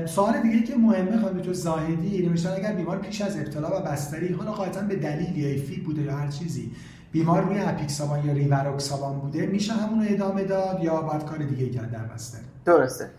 سوال 0.06 0.42
دیگه 0.42 0.62
که 0.62 0.76
مهمه 0.76 1.22
خانم 1.22 1.40
تو 1.40 1.52
زاهدی 1.52 2.26
نمیشن 2.26 2.50
اگر 2.50 2.72
بیمار 2.72 2.98
پیش 2.98 3.22
از 3.22 3.36
ابتلا 3.36 3.80
و 3.80 3.82
بستری 3.82 4.32
حالا 4.32 4.52
قاعدتا 4.52 4.80
به 4.80 4.96
دلیل 4.96 5.36
یا 5.36 5.62
فی 5.62 5.80
بوده 5.80 6.02
یا 6.02 6.12
هر 6.12 6.28
چیزی 6.28 6.72
بیمار 7.12 7.42
روی 7.42 7.60
اپیکسابان 7.60 8.24
یا 8.24 8.32
ریواروکسابان 8.32 9.18
بوده 9.18 9.46
میشه 9.46 9.72
همون 9.72 10.06
ادامه 10.08 10.44
داد 10.44 10.78
یا 10.82 11.02
باید 11.02 11.24
کار 11.24 11.38
دیگه 11.38 11.68
کرد 11.68 11.92
در 11.92 12.14
بستری 12.14 12.42
درسته. 12.64 13.10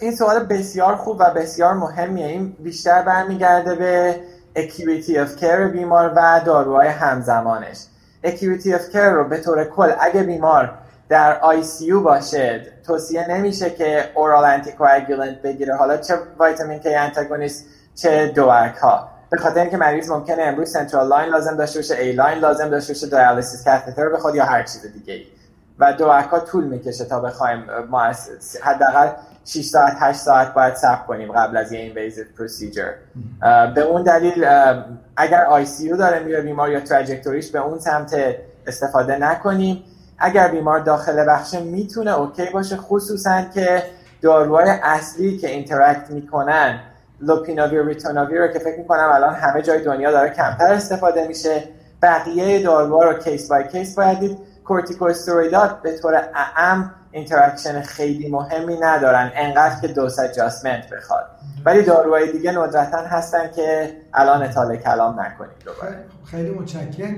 این 0.00 0.14
سوال 0.14 0.44
بسیار 0.44 0.96
خوب 0.96 1.16
و 1.20 1.34
بسیار 1.36 1.74
مهمیه. 1.74 2.26
این 2.26 2.56
بیشتر 2.64 3.02
برمیگرده 3.02 3.74
به 3.74 4.20
اکیویتی 4.56 5.18
اف 5.18 5.36
کر 5.36 5.68
بیمار 5.68 6.12
و 6.16 6.40
داروهای 6.46 6.88
همزمانش. 6.88 7.78
acuity 8.24 8.74
of 8.74 8.88
care 8.88 9.10
رو 9.10 9.28
به 9.28 9.38
طور 9.38 9.64
کل 9.64 9.92
اگه 10.00 10.22
بیمار 10.22 10.78
در 11.10 11.40
ICU 11.40 11.92
باشه 11.92 12.66
توصیه 12.86 13.30
نمیشه 13.30 13.70
که 13.70 14.04
oral 14.14 14.44
anticoagulant 14.44 15.42
بگیره. 15.42 15.76
حالا 15.76 15.96
چه 15.96 16.14
vitamin 16.40 16.78
K 16.78 16.94
antagonist 16.94 17.64
چه 17.94 18.32
DOAC 18.34 18.76
ها. 18.76 19.08
به 19.30 19.36
خاطر 19.36 19.60
اینکه 19.60 19.76
مریض 19.76 20.10
ممکنه 20.10 20.42
امروز 20.42 20.70
central 20.70 21.08
line 21.08 21.28
لازم 21.28 21.56
داشته 21.56 21.78
باشه 21.78 21.94
A-line 21.94 22.38
لازم 22.38 22.68
داشته 22.68 22.92
باشه 22.92 23.06
dialysis 23.06 23.64
catheter 23.64 24.08
بخواد 24.08 24.34
یا 24.34 24.44
هر 24.44 24.62
چیز 24.62 24.92
دیگه 24.92 25.14
ای 25.14 25.26
و 25.78 25.92
DOAC 25.92 26.28
ها 26.28 26.40
طول 26.40 26.64
می‌کشه 26.64 27.04
تا 27.04 27.20
بخوایم 27.20 27.64
ما 27.90 28.12
حداقل 28.62 29.08
6 29.44 29.64
ساعت 29.64 29.96
8 30.00 30.18
ساعت 30.18 30.54
باید 30.54 30.74
صبر 30.74 31.02
کنیم 31.06 31.32
قبل 31.32 31.56
از 31.56 31.72
یه 31.72 31.80
invasive 31.80 32.24
procedure 32.38 32.92
به 33.74 33.80
اون 33.80 34.02
دلیل 34.02 34.46
اگر 35.16 35.44
ICU 35.44 35.88
داره 35.88 36.18
میره 36.18 36.40
بیمار 36.40 36.70
یا 36.70 36.80
trajectory 36.80 37.38
ش 37.38 37.50
به 37.50 37.58
اون 37.58 37.78
سمت 37.78 38.16
استفاده 38.66 39.16
نکنیم. 39.18 39.84
اگر 40.20 40.48
بیمار 40.48 40.80
داخل 40.80 41.24
بخش 41.28 41.54
می‌تونه 41.54 42.18
okay 42.18 42.50
باشه 42.52 42.76
خصوصا 42.76 43.42
که 43.54 43.82
داروهای 44.22 44.70
اصلی 44.82 45.38
که 45.38 45.50
interact 45.50 46.10
می‌کنن 46.10 46.80
لوپیناویر 47.20 47.84
ریتوناویر 47.84 48.40
رو 48.40 48.48
که 48.48 48.58
فکر 48.58 48.78
می‌کنم 48.78 49.10
الان 49.14 49.34
همه 49.34 49.62
جای 49.62 49.84
دنیا 49.84 50.10
داره 50.10 50.30
کمتر 50.30 50.72
استفاده 50.72 51.28
میشه. 51.28 51.64
بقیه 52.02 52.62
داروها 52.62 53.04
رو 53.04 53.18
case 53.18 53.48
by 53.48 53.68
case 53.68 53.94
باید 53.94 54.20
دید. 54.20 54.38
کورتیکواستروئیدها 54.64 55.82
به 55.82 55.98
طور 55.98 56.14
اعم 56.34 56.94
interaction 57.10 57.80
خیلی 57.80 58.28
مهمی 58.28 58.80
ندارن. 58.80 59.32
انقدر 59.34 59.80
که 59.80 59.88
dose 59.88 60.18
adjustment 60.18 60.90
بخواد. 60.90 61.26
ولی 61.64 61.82
داروهای 61.82 62.32
دیگه 62.32 62.52
ندرتا 62.52 62.98
هستن 62.98 63.50
که 63.56 63.96
الان 64.14 64.42
اطاله 64.42 64.76
کلام 64.76 65.20
نکنید 65.20 65.50
دوباره. 65.64 65.96
خیلی 66.30 66.50
متشکرم. 66.50 67.14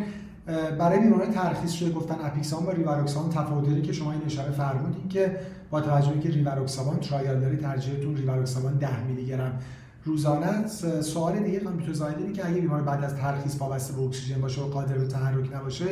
برای 0.79 0.99
بیماران 0.99 1.33
ترخیص 1.33 1.73
شده 1.73 1.91
گفتن 1.91 2.15
اپیکسان 2.25 2.65
با 2.65 2.73
ریواروکسابان 2.73 3.31
تفاوت 3.31 3.83
که 3.83 3.93
شما 3.93 4.13
این 4.13 4.23
اشاره 4.27 4.51
فرمودین 4.51 5.09
که 5.09 5.37
با 5.71 5.81
توجه 5.81 6.21
که 6.21 6.29
ریواروکسابان 6.29 7.01
ترایال 7.01 7.41
داری 7.41 7.57
ترجیحتون 7.57 8.17
ریواروکسابان 8.17 8.75
10 8.79 9.05
میلی 9.05 9.27
گرم 9.27 9.59
روزانه 10.05 10.69
سوال 11.01 11.39
دیگه 11.39 11.61
خانم 11.65 11.81
تو 11.81 11.93
زایده 11.93 12.33
که 12.33 12.47
اگه 12.47 12.61
بیمار 12.61 12.83
بعد 12.83 13.05
از 13.05 13.17
ترخیص 13.17 13.61
وابسته 13.61 13.93
به 13.93 14.03
اکسیژن 14.03 14.41
باشه 14.41 14.61
و 14.61 14.65
قادر 14.65 14.99
به 14.99 15.07
تحرک 15.07 15.57
نباشه 15.57 15.87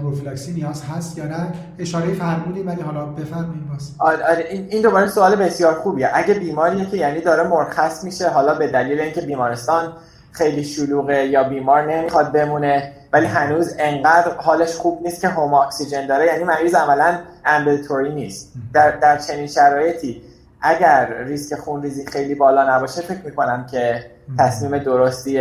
پروفیلاکسی 0.00 0.52
نیاز 0.52 0.82
هست 0.82 1.18
یا 1.18 1.24
نه؟ 1.24 1.52
اشاره 1.78 2.14
فرمودیم 2.14 2.66
ولی 2.66 2.80
حالا 2.82 3.06
بفرمایید 3.06 3.68
باز. 3.68 3.94
آره, 3.98 4.24
آره 4.30 4.44
این 4.70 4.82
دوباره 4.82 5.06
سوال 5.06 5.36
بسیار 5.36 5.74
خوبیه. 5.74 6.10
اگه 6.14 6.34
بیماریه 6.34 6.86
که 6.86 6.96
یعنی 6.96 7.20
داره 7.20 7.48
مرخص 7.48 8.04
میشه 8.04 8.28
حالا 8.28 8.54
به 8.54 8.66
دلیل 8.66 9.00
اینکه 9.00 9.20
بیمارستان 9.20 9.92
خیلی 10.32 10.64
شلوغه 10.64 11.26
یا 11.26 11.44
بیمار 11.44 11.92
نمی‌خواد 11.92 12.32
بمونه 12.32 12.92
ولی 13.12 13.26
هنوز 13.26 13.74
انقدر 13.78 14.34
حالش 14.36 14.74
خوب 14.74 15.02
نیست 15.02 15.20
که 15.20 15.28
home 15.28 15.54
oxygen 15.54 16.06
داره. 16.06 16.26
یعنی 16.26 16.44
مریض 16.44 16.74
عملا 16.74 17.18
ambulatory 17.44 18.14
نیست. 18.14 18.52
در, 18.74 18.90
در 18.90 19.18
چنین 19.18 19.46
شرایطی 19.46 20.22
اگر 20.62 21.14
ریسک 21.24 21.56
خون 21.56 21.82
ریزی 21.82 22.06
خیلی 22.06 22.34
بالا 22.34 22.76
نباشه 22.76 23.00
فکر 23.02 23.24
می‌کنم 23.24 23.66
که 23.70 24.10
تصمیم 24.38 24.78
درستی 24.78 25.32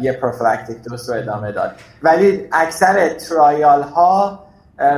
یه 0.00 0.18
prophylactic 0.22 0.82
dose 0.82 1.08
رو 1.08 1.14
ادامه 1.14 1.52
داد. 1.52 1.72
ولی 2.02 2.48
اکثر 2.52 3.08
trial 3.08 3.82
ها 3.82 4.44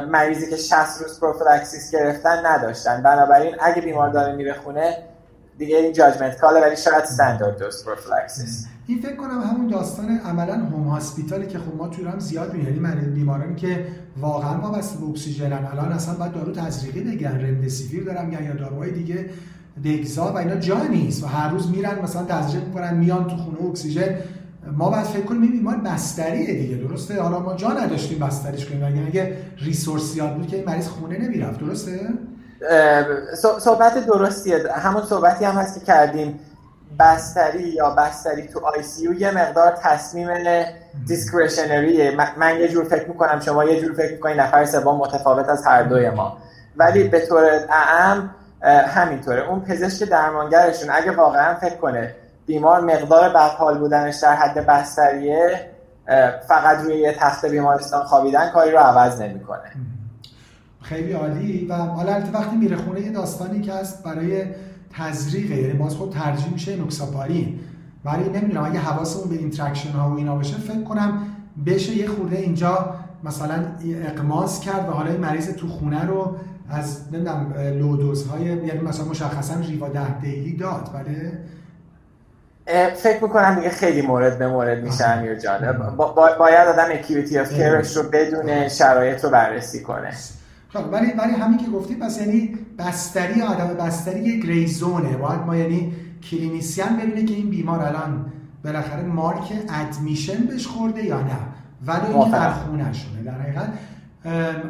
مریضی 0.08 0.50
که 0.50 0.56
60 0.56 1.02
روز 1.02 1.20
prophylaxis 1.20 1.90
گرفتن 1.90 2.46
نداشتن. 2.46 3.02
بنابراین 3.02 3.56
اگه 3.60 3.82
بیمار 3.82 4.10
داره 4.10 4.32
میره 4.32 4.52
خونه 4.52 4.98
دیگه 5.58 5.76
این 5.76 5.92
judgment 5.92 6.38
call 6.38 6.56
ه 6.56 6.60
ولی 6.60 6.76
شاید 6.76 7.02
standard 7.02 7.58
dose 7.58 7.84
prophylaxis 7.84 8.66
این 8.86 8.98
فکر 9.00 9.16
کنم 9.16 9.40
همون 9.50 9.66
داستان 9.66 10.18
عملا 10.18 10.54
home 10.54 10.88
hospital 10.88 11.40
ی 11.40 11.46
که 11.46 11.58
خب 11.58 11.76
ما 11.78 11.88
تو 11.88 12.08
هم 12.08 12.18
زیاد 12.18 12.54
می‌بینیم. 12.54 12.84
یعنی 12.84 13.06
بیمارانی 13.06 13.54
که 13.54 13.86
واقعا 14.20 14.60
وابسته 14.60 14.98
به 14.98 15.06
اکسیژنن. 15.06 15.68
الان 15.72 15.92
اصلا 15.92 16.14
باید 16.14 16.32
دارو 16.32 16.52
تزریقی 16.52 17.00
بگیرن. 17.00 17.40
رمدسیویر 17.40 18.04
دارم 18.04 18.32
یا 18.32 18.54
داروهای 18.54 18.90
دیگه 18.90 19.30
دگزا 19.84 20.32
و 20.32 20.38
اینا 20.38 20.56
جا 20.56 20.82
نیست 20.82 21.24
و 21.24 21.26
هر 21.26 21.50
روز 21.50 21.70
میرن 21.70 22.02
مثلا 22.02 22.24
تزریق 22.24 22.64
می‌کنن 22.64 22.94
میان 22.94 23.26
تو 23.28 23.36
خونه 23.36 23.62
اکسیژن. 23.70 24.18
ما 24.72 24.90
باید 24.90 25.04
فکر 25.04 25.22
کنیم 25.22 25.42
این 25.42 25.52
بیمار 25.52 25.76
بستریه 25.76 26.54
دیگه. 26.54 26.76
درسته؟ 26.76 27.22
حالا 27.22 27.38
ما 27.38 27.54
جا 27.54 27.68
نداشتیم 27.68 28.18
بستریش 28.18 28.66
کنیم. 28.66 28.82
یعنی 28.82 29.06
اگه 29.06 29.36
resource 29.58 30.12
زیاد 30.12 30.36
بود 30.36 30.46
که 30.46 30.56
این 30.56 30.64
مریض 30.66 30.88
خونه 30.88 31.18
نمی‌رفت. 31.18 31.60
درسته؟ 31.60 32.00
صحبت 33.60 34.06
درستیه. 34.06 34.58
همون 34.74 35.02
صحبتی 35.02 35.44
هم 35.44 35.54
هست 35.54 35.80
که 35.80 35.86
کردیم. 35.86 36.34
بستری 36.98 37.68
یا 37.68 37.90
بستری 37.90 38.48
تو 38.48 38.66
ICU 38.66 39.14
یه 39.18 39.30
مقدار 39.30 39.78
تصمیم 39.82 40.28
discretionary 41.06 42.09
ه 42.09 42.16
من 42.38 42.60
یه 42.60 42.68
جور 42.68 42.84
فکر 42.84 43.08
می‌کنم 43.08 43.40
شما 43.40 43.64
یه 43.64 43.80
جور 43.80 43.94
فکر 43.94 44.12
می‌کنید 44.12 44.40
نفر 44.40 44.64
سوم 44.64 44.96
متفاوت 44.96 45.48
از 45.48 45.66
هر 45.66 45.82
دوی 45.82 46.10
ما. 46.10 46.38
ولی 46.76 47.08
به 47.08 47.26
طور 47.26 47.44
اعم 47.70 48.30
همینطوره. 48.86 49.48
اون 49.48 49.60
پزشک 49.60 50.08
درمانگرشون 50.08 50.90
اگه 50.90 51.10
واقعا 51.10 51.54
فکر 51.54 51.76
کنه 51.76 52.14
بیمار 52.46 52.80
مقدار 52.80 53.28
بدحال 53.28 53.78
بودنش 53.78 54.16
در 54.16 54.34
حد 54.34 54.66
بستریه 54.66 55.70
فقط 56.48 56.78
روی 56.78 56.96
یه 56.96 57.12
تخت 57.12 57.44
بیمارستان 57.44 58.04
خوابیدن 58.04 58.50
کاری 58.50 58.70
رو 58.70 58.78
عوض 58.78 59.20
نمی‌کنه. 59.20 59.72
خیلی 60.82 61.12
عالی. 61.12 61.66
و 61.70 61.74
حالا 61.74 62.22
وقتی 62.32 62.56
میره 62.56 62.76
خونه 62.76 63.00
یه 63.00 63.12
داستانی 63.12 63.60
که 63.60 63.72
هست 63.72 64.02
برای 64.02 64.44
تزریقه 64.98 65.54
یعنی 65.54 65.72
باز 65.72 65.96
خب 65.96 66.10
ترجیح 66.10 66.52
میشه 66.52 66.76
انوکساپارین 66.76 67.60
ولی 68.04 68.28
نمی‌دونم 68.28 68.64
اگه 68.64 68.78
حواسمون 68.78 69.28
به 69.28 69.34
interaction 69.34 69.90
ها 69.90 70.10
و 70.10 70.16
اینا 70.16 70.36
باشه 70.36 70.56
فکر 70.56 70.82
کنم 70.82 71.22
بشه 71.66 71.96
یه 71.96 72.08
خورده 72.08 72.36
اینجا 72.36 72.94
مثلا 73.24 73.54
اغماض 73.82 74.60
کرد 74.60 74.88
و 74.88 74.92
حالا 74.92 75.10
این 75.10 75.20
مریض 75.20 75.50
تو 75.50 75.68
خونه 75.68 76.06
رو 76.06 76.36
از 76.70 77.00
نمی‌دونم 77.12 77.54
low 77.56 77.86
dose 77.86 78.25
های 78.25 78.44
یعنی 78.44 78.80
مثلا 78.80 79.06
مشخصا 79.06 79.60
ریوا 79.60 79.88
ده 79.88 80.20
daily 80.20 80.56
داد. 80.56 80.90
بله؟ 80.94 81.38
فکر 82.94 83.22
می‌کنم 83.22 83.54
دیگه 83.54 83.70
خیلی 83.70 84.02
مورد 84.02 84.38
به 84.38 84.48
مورد 84.48 84.84
میشه 84.84 85.04
امیر 85.04 85.34
جان. 85.34 85.96
با 85.96 86.34
باید 86.38 86.68
آدم 86.68 86.86
acuity 86.90 87.38
of 87.38 87.52
care 87.52 87.82
ش 87.82 87.96
رو 87.96 88.02
بدونه 88.02 88.68
شرایط 88.68 89.24
رو 89.24 89.30
بررسی 89.30 89.82
کنه. 89.82 90.10
خب 90.68 90.92
ولی 90.92 91.12
ولی 91.12 91.32
همین 91.32 91.58
که 91.58 91.70
گفتی 91.70 91.94
پس 91.94 92.20
یعنی 92.20 92.58
بستری 92.78 93.42
آدم 93.42 93.66
بستری 93.66 94.20
یک 94.20 94.46
گریزونه 94.46 95.16
باید 95.16 95.40
ما 95.40 95.56
یعنی 95.56 95.92
کلینیسیان 96.30 96.96
ببینه 96.96 97.24
که 97.24 97.34
این 97.34 97.50
بیمار 97.50 97.80
الان 97.80 98.26
بالاخره 98.64 99.02
مارک 99.02 99.52
ادمیشن 99.68 100.44
بهش 100.44 100.66
خورده 100.66 101.04
یا 101.04 101.20
نه. 101.20 101.38
ولی 101.86 102.06
اینکه 102.06 102.30
در 102.30 102.52
خونه 102.52 102.92
شونه. 102.92 103.22
در 103.24 103.40
حقیقت 103.40 103.72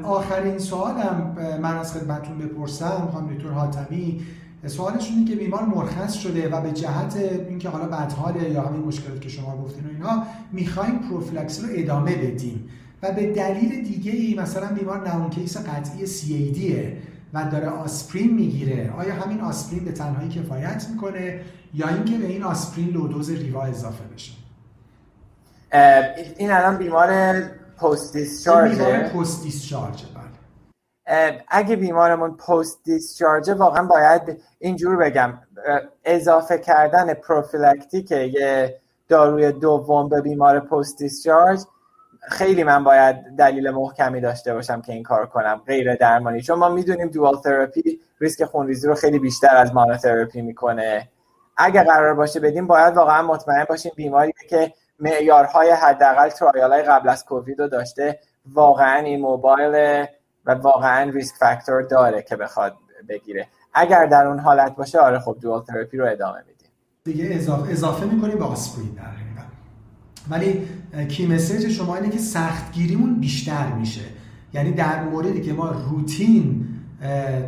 آخرین 0.02 0.58
سوالم 0.58 1.36
من 1.62 1.76
از 1.76 1.92
خدمتتون 1.92 2.38
بپرسم 2.38 3.08
خانم 3.12 3.34
دکتر 3.34 3.48
حاتمی 3.48 4.20
سوالشون 4.66 5.16
اینه 5.16 5.30
که 5.30 5.36
بیمار 5.36 5.64
مرخص 5.64 6.12
شده 6.12 6.48
و 6.48 6.60
به 6.60 6.72
جهت 6.72 7.16
اینکه 7.48 7.68
حالا 7.68 7.86
بدحاله 7.86 8.50
یا 8.50 8.62
همین 8.62 8.82
مشکلات 8.82 9.20
که 9.20 9.28
شما 9.28 9.56
گفتین 9.56 9.84
و 9.84 9.88
اینا 9.88 10.22
می‌خوایم 10.52 10.98
پروفیلاکسی 10.98 11.62
رو 11.62 11.68
ادامه 11.72 12.16
بدیم. 12.16 12.68
و 13.02 13.12
به 13.12 13.32
دلیل 13.32 13.84
دیگه 13.84 14.12
ای 14.12 14.34
مثلا 14.34 14.66
بیمار 14.66 15.08
known 15.08 15.30
case 15.30 15.56
قطعی 15.56 16.06
CAD 16.06 16.71
ه 16.71 16.92
و 17.34 17.44
داره 17.44 17.68
آسپرین 17.68 18.34
می‌گیره. 18.34 18.92
آیا 18.98 19.14
همین 19.14 19.40
آسپرین 19.40 19.84
به 19.84 19.92
تنهایی 19.92 20.28
کفایت 20.28 20.86
می‌کنه 20.90 21.40
یا 21.74 21.88
اینکه 21.88 22.18
به 22.18 22.26
این 22.26 22.42
آسپرین 22.42 22.88
low 22.88 23.06
dose 23.06 23.30
ریوا 23.30 23.62
اضافه 23.64 24.04
بشه؟ 24.04 24.32
این 26.38 26.50
الان 26.50 26.78
بیمار 26.78 27.40
post 27.78 28.16
discharge 28.16 28.78
بیمار 28.78 28.98
post 28.98 29.42
discharge 29.42 30.04
اگه 31.48 31.76
بیمارمون 31.76 32.36
post 32.36 32.84
discharge 32.84 33.50
واقعا 33.50 33.86
باید 33.86 34.42
اینجور 34.58 34.96
بگم. 34.96 35.38
اضافه 36.04 36.58
کردن 36.58 37.14
prophylactic 37.14 38.10
یه 38.10 38.80
داروی 39.08 39.52
دوم 39.52 40.08
به 40.08 40.20
بیمار 40.20 40.60
post 40.60 40.98
discharge 40.98 41.60
خیلی 42.28 42.64
من 42.64 42.84
باید 42.84 43.16
دلیل 43.38 43.70
محکمی 43.70 44.20
داشته 44.20 44.54
باشم 44.54 44.80
که 44.80 44.92
این 44.92 45.02
کار 45.02 45.26
کنم 45.26 45.62
غیر 45.66 45.94
درمانی. 45.94 46.42
چون 46.42 46.58
ما 46.58 46.68
می‌دونیم 46.68 47.08
dual 47.08 47.40
therapy 47.40 48.00
ریسک 48.20 48.44
خونریزی 48.44 48.88
رو 48.88 48.94
خیلی 48.94 49.18
بیشتر 49.18 49.56
از 49.56 49.74
monotherapy 49.74 50.42
می‌کنه. 50.42 51.08
اگر 51.56 51.84
قرار 51.84 52.14
باشه 52.14 52.40
بدیم 52.40 52.66
باید 52.66 52.96
واقعا 52.96 53.22
مطمئن 53.22 53.64
باشیم 53.68 53.92
بیماری 53.96 54.32
که 54.50 54.72
معیارهای 55.00 55.70
حداقل 55.70 56.28
trial 56.28 56.72
های 56.72 56.82
قبل 56.82 57.08
از 57.08 57.24
کووید 57.24 57.60
رو 57.60 57.68
داشته. 57.68 58.18
واقعا 58.52 58.98
immobile 58.98 60.06
و 60.46 60.54
واقعا 60.54 61.10
risk 61.10 61.34
factor 61.34 61.82
داره 61.82 62.22
که 62.22 62.36
بخواد 62.36 62.74
بگیره. 63.08 63.46
اگر 63.74 64.06
در 64.06 64.26
اون 64.26 64.38
حالت 64.38 64.76
باشه 64.76 64.98
آره 64.98 65.18
خب 65.18 65.36
dual 65.40 65.62
therapy 65.62 65.96
رو 65.96 66.06
ادامه 66.06 66.38
میدیم. 66.38 66.68
دیگه 67.04 67.36
اضافه, 67.36 67.72
اضافه 67.72 68.06
می‌کنیم 68.06 68.38
به 68.38 68.44
آسپرین 68.44 68.94
در 68.94 69.23
ولی 70.30 70.62
key 71.08 71.26
message 71.26 71.68
شما 71.68 71.96
اینه 71.96 72.08
که 72.08 72.18
سختگیریمون 72.18 73.20
بیشتر 73.20 73.72
میشه. 73.72 74.00
یعنی 74.54 74.72
در 74.72 75.02
موردی 75.02 75.40
که 75.40 75.52
ما 75.52 75.70
روتین 75.70 76.66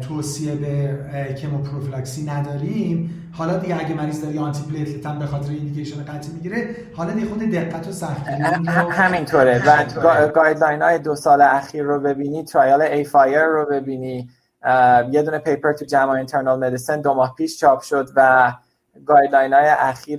توصیه 0.08 0.54
به 0.54 0.98
chemoprophylaxis 1.34 2.24
نداریم 2.24 3.10
حالا 3.32 3.58
دیگه 3.58 3.76
اگه 3.84 3.94
مریض 3.94 4.22
داره 4.24 4.40
antiplatelet 4.40 5.06
هم 5.06 5.18
به 5.18 5.26
خاطر 5.26 5.50
indication 5.50 6.04
قطعی 6.04 6.32
می‌گیره 6.32 6.76
حالا 6.94 7.12
دیگه 7.12 7.26
خود 7.26 7.38
دقت 7.38 7.88
و 7.88 7.92
سختگیری 7.92 8.42
همینطوره. 9.02 9.62
و 10.04 10.28
guideline 10.28 10.82
های 10.82 10.98
دو 10.98 11.14
سال 11.14 11.42
اخیر 11.42 11.82
رو 11.82 12.00
ببینی 12.00 12.44
trial 12.44 12.82
AFIRE 12.82 13.44
رو 13.44 13.66
ببینی. 13.70 14.28
یه 15.12 15.22
دونه 15.22 15.38
paper 15.38 15.72
تو 15.72 15.84
JAMA 15.84 16.10
Internal 16.10 16.66
Medicine 16.66 17.00
دو 17.00 17.14
ماه 17.14 17.34
پیش 17.34 17.58
چاپ 17.58 17.80
شد 17.80 18.08
و 18.16 18.52
guideline 19.06 19.52
های 19.52 19.68
اخیر 19.68 20.18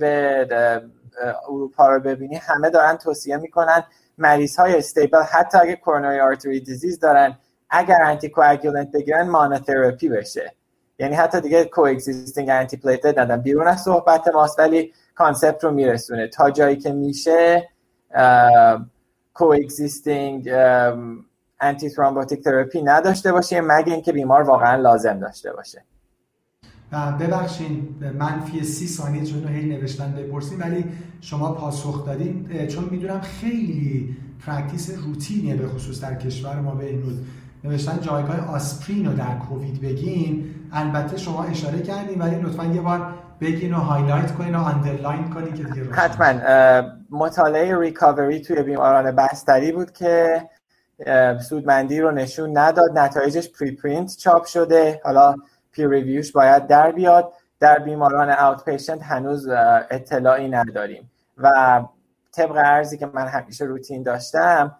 اروپا 1.48 1.88
رو 1.88 2.00
ببینی 2.00 2.36
همه 2.36 2.70
دارن 2.70 2.96
توصیه 2.96 3.36
می‌کنن 3.36 3.84
مریض 4.18 4.56
های 4.56 4.76
stable 4.76 5.22
حتی 5.22 5.58
اگه 5.58 5.76
coronary 5.76 6.20
artery 6.20 6.60
disease 6.60 7.00
دارن 7.00 7.38
اگر 7.70 8.02
anticoagulant 8.02 8.92
بگیرن 8.92 9.28
monotherapy 9.28 10.08
بشه. 10.08 10.54
یعنی 10.98 11.14
حتی 11.14 11.40
دیگه 11.40 11.64
coexisting 11.64 12.48
antiplatelet 12.50 13.20
ندن 13.20 13.36
بیرون 13.36 13.68
از 13.68 13.80
صحبت 13.80 14.28
ماست 14.28 14.58
ولی 14.58 14.92
concept 15.14 15.64
رو 15.64 15.70
میرسونه. 15.70 16.28
تا 16.28 16.50
جایی 16.50 16.76
که 16.76 16.92
میشه 16.92 17.68
coexisting 19.34 20.48
antithrombotic 21.60 22.44
therapy 22.44 22.82
نداشته 22.82 23.32
باشه 23.32 23.60
مگه 23.60 23.92
اینکه 23.92 24.12
بیمار 24.12 24.42
واقعا 24.42 24.76
لازم 24.76 25.20
داشته 25.20 25.52
باشه. 25.52 25.84
و 26.92 27.12
ببخشید 27.12 28.04
منفی 28.18 28.64
سی 28.64 28.86
ثانیه 28.86 29.24
چون 29.24 29.48
هی 29.48 29.66
نوشتن 29.66 30.12
بپرسیم 30.12 30.60
ولی 30.60 30.84
شما 31.20 31.52
پاسخ 31.52 32.06
دادین. 32.06 32.66
چون 32.66 32.88
می‌دونم 32.90 33.20
خیلی 33.20 34.16
practice 34.46 34.90
روتینیه 34.98 35.56
به 35.56 35.68
خصوص 35.68 36.00
در 36.02 36.14
کشور 36.14 36.60
ما 36.60 36.74
به 36.74 36.86
این 36.86 37.02
نوشتن 37.64 38.00
جایگاه 38.00 38.40
آسپرین 38.40 39.06
رو 39.06 39.12
در 39.12 39.34
کووید 39.48 39.80
بگین. 39.80 40.54
البته 40.72 41.16
شما 41.16 41.44
اشاره 41.44 41.82
کردین 41.82 42.22
ولی 42.22 42.36
لطفا 42.36 42.64
یه 42.64 42.80
بار 42.80 43.14
بگین 43.40 43.74
و 43.74 43.76
highlight 43.76 44.34
کنین 44.34 44.54
و 44.54 44.64
underline 44.64 45.30
کنین 45.30 45.54
که 45.54 45.62
دیگه 45.64 45.92
حتما. 45.92 46.40
مطالعه 47.10 47.78
RECOVERY 47.78 48.40
توی 48.40 48.62
بیماران 48.62 49.10
بستری 49.10 49.72
بود 49.72 49.92
که 49.92 50.42
سودمندی 51.48 52.00
رو 52.00 52.10
نشون 52.10 52.58
نداد. 52.58 52.98
نتایجش 52.98 53.48
preprint 53.48 54.16
چاپ 54.16 54.44
شده. 54.44 55.00
حالا 55.04 55.34
peer 55.78 55.88
review 55.88 56.21
ش 56.21 56.32
باید 56.32 56.66
در 56.66 56.92
بیاد. 56.92 57.32
در 57.60 57.78
بیماران 57.78 58.30
outpatient 58.30 59.02
هنوز 59.02 59.48
اطلاعی 59.90 60.48
نداریم. 60.48 61.10
و 61.36 61.48
طبق 62.32 62.56
عرضی 62.56 62.98
که 62.98 63.06
من 63.06 63.26
همیشه 63.26 63.64
روتین 63.64 64.02
داشتم 64.02 64.78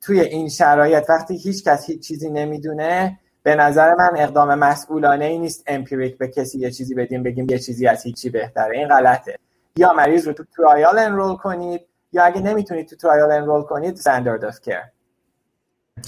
توی 0.00 0.20
این 0.20 0.48
شرایط 0.48 1.10
وقتی 1.10 1.36
هیچ 1.36 1.64
کس 1.64 1.86
هیچ 1.86 2.08
چیزی 2.08 2.30
نمی‌دونه 2.30 3.18
به 3.42 3.54
نظر 3.54 3.94
من 3.94 4.10
اقدام 4.16 4.54
مسئولانه 4.54 5.24
ای 5.24 5.38
نیست 5.38 5.64
empiric 5.66 6.18
به 6.18 6.28
کسی 6.28 6.58
یه 6.58 6.70
چیزی 6.70 6.94
بدیم 6.94 7.22
بگیم 7.22 7.46
یه 7.50 7.58
چیزی 7.58 7.86
از 7.86 8.02
هیچی 8.02 8.30
بهتره. 8.30 8.78
این 8.78 8.88
غلطه. 8.88 9.38
یا 9.76 9.92
مریض 9.92 10.26
رو 10.26 10.32
تو 10.32 10.44
trial 10.56 10.98
enroll 10.98 11.36
کنید 11.36 11.80
یا 12.12 12.24
اگه 12.24 12.40
نمی‌تونید 12.40 12.88
تو 12.88 12.96
trial 12.96 13.32
enroll 13.32 13.62
کنید 13.62 13.94
standard 13.94 14.44
of 14.44 14.60
care 14.60 14.82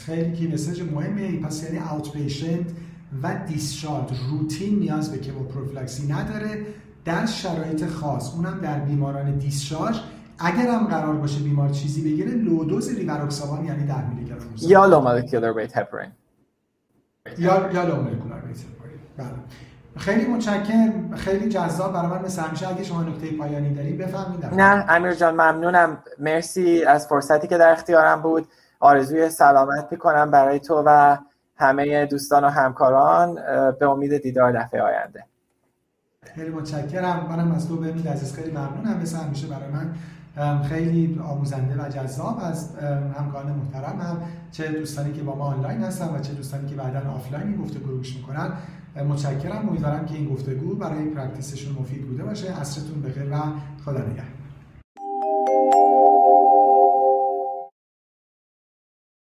خیلی 0.06 0.32
key 0.32 0.48
message 0.48 0.82
مهمه 0.92 1.40
پس 1.40 1.64
یعنی 1.64 1.78
outpatient 1.92 2.66
و 3.22 3.34
discharge 3.46 4.20
روتین 4.30 4.78
نیاز 4.78 5.12
به 5.12 5.18
chemoprophylaxis 5.18 6.12
نداره. 6.12 6.66
در 7.04 7.26
شرایط 7.26 7.86
خاص 7.86 8.34
اونم 8.34 8.60
در 8.60 8.78
بیماران 8.78 9.38
discharge. 9.38 10.00
اگر 10.38 10.68
هم 10.68 10.86
قرار 10.86 11.14
باشه 11.14 11.40
بیمار 11.40 11.68
چیزی 11.68 12.02
بگیره 12.02 12.30
low 12.30 12.59
dose 12.59 12.98
ریواروکسابان 12.98 13.64
یعنی 13.64 13.86
10 13.86 14.10
میلی 14.10 14.24
گرم 14.24 14.38
یا 14.60 14.86
low 14.86 15.00
molecular 15.00 15.52
weight 15.52 15.76
heparin. 15.76 16.10
یا 17.38 17.72
یا 17.72 17.84
low 17.84 17.96
molecular 17.96 18.40
weight 18.40 18.58
heparin. 18.58 18.98
بله. 19.16 19.28
خیلی 19.96 20.26
متشکرم. 20.26 21.14
خیلی 21.16 21.48
جذاب. 21.48 21.92
برای 21.92 22.06
من 22.06 22.22
مثل 22.24 22.42
همیشه 22.42 22.68
اگه 22.68 22.84
شما 22.84 23.02
نکته 23.02 23.36
پایانی 23.36 23.74
داری 23.74 23.92
بفرمایید. 23.92 24.44
نه 24.44 24.84
امیر 24.88 25.14
جان 25.14 25.34
ممنونم. 25.34 25.98
مرسی 26.18 26.84
از 26.84 27.06
فرصتی 27.06 27.48
که 27.48 27.58
در 27.58 27.72
اختیارم 27.72 28.22
بود. 28.22 28.48
آرزوی 28.80 29.30
سلامت 29.30 29.88
می‌کنم 29.90 30.30
برای 30.30 30.60
تو 30.60 30.82
و 30.86 31.16
همه 31.56 32.06
دوستان 32.06 32.44
و 32.44 32.48
همکاران 32.48 33.34
به 33.78 33.88
امید 33.88 34.22
دیدار 34.22 34.52
دفعه 34.52 34.82
آینده. 34.82 35.24
خیلی 36.34 36.50
متشکرم. 36.50 37.26
منم 37.28 37.52
از 37.52 37.68
تو 37.68 37.76
ببینید 37.76 38.08
عزیز 38.08 38.34
خیلی 38.34 38.50
ممنونم. 38.50 38.98
مثل 39.02 39.16
همیشه 39.16 39.46
برای 39.46 39.68
من 39.68 39.94
خیلی 40.62 41.20
آموزنده 41.24 41.84
و 41.84 41.88
جذاب 41.88 42.40
از 42.42 42.76
همکاران 43.18 43.52
محترم 43.52 44.00
هم. 44.00 44.22
چه 44.52 44.68
دوستانی 44.68 45.12
که 45.12 45.22
با 45.22 45.34
ما 45.34 45.44
آنلاین 45.44 45.82
هستن 45.82 46.14
و 46.14 46.20
چه 46.20 46.32
دوستانی 46.32 46.68
که 46.68 46.74
بعدا 46.74 47.10
آفلاین 47.10 47.46
این 47.46 47.62
گفته 47.62 47.78
گروش 47.78 48.16
می‌کنن 48.16 48.52
متشکرم. 49.08 49.68
امیدوارم 49.68 50.06
که 50.06 50.14
این 50.14 50.28
گفتگو 50.34 50.74
برای 50.74 51.04
پرکتیسشون 51.04 51.76
مفید 51.80 52.06
بوده 52.06 52.24
باشه. 52.24 52.60
عصرتون 52.60 53.02
بخیر 53.02 53.32
و 53.32 53.36
خدا 53.84 53.98
نگهدار. 53.98 54.33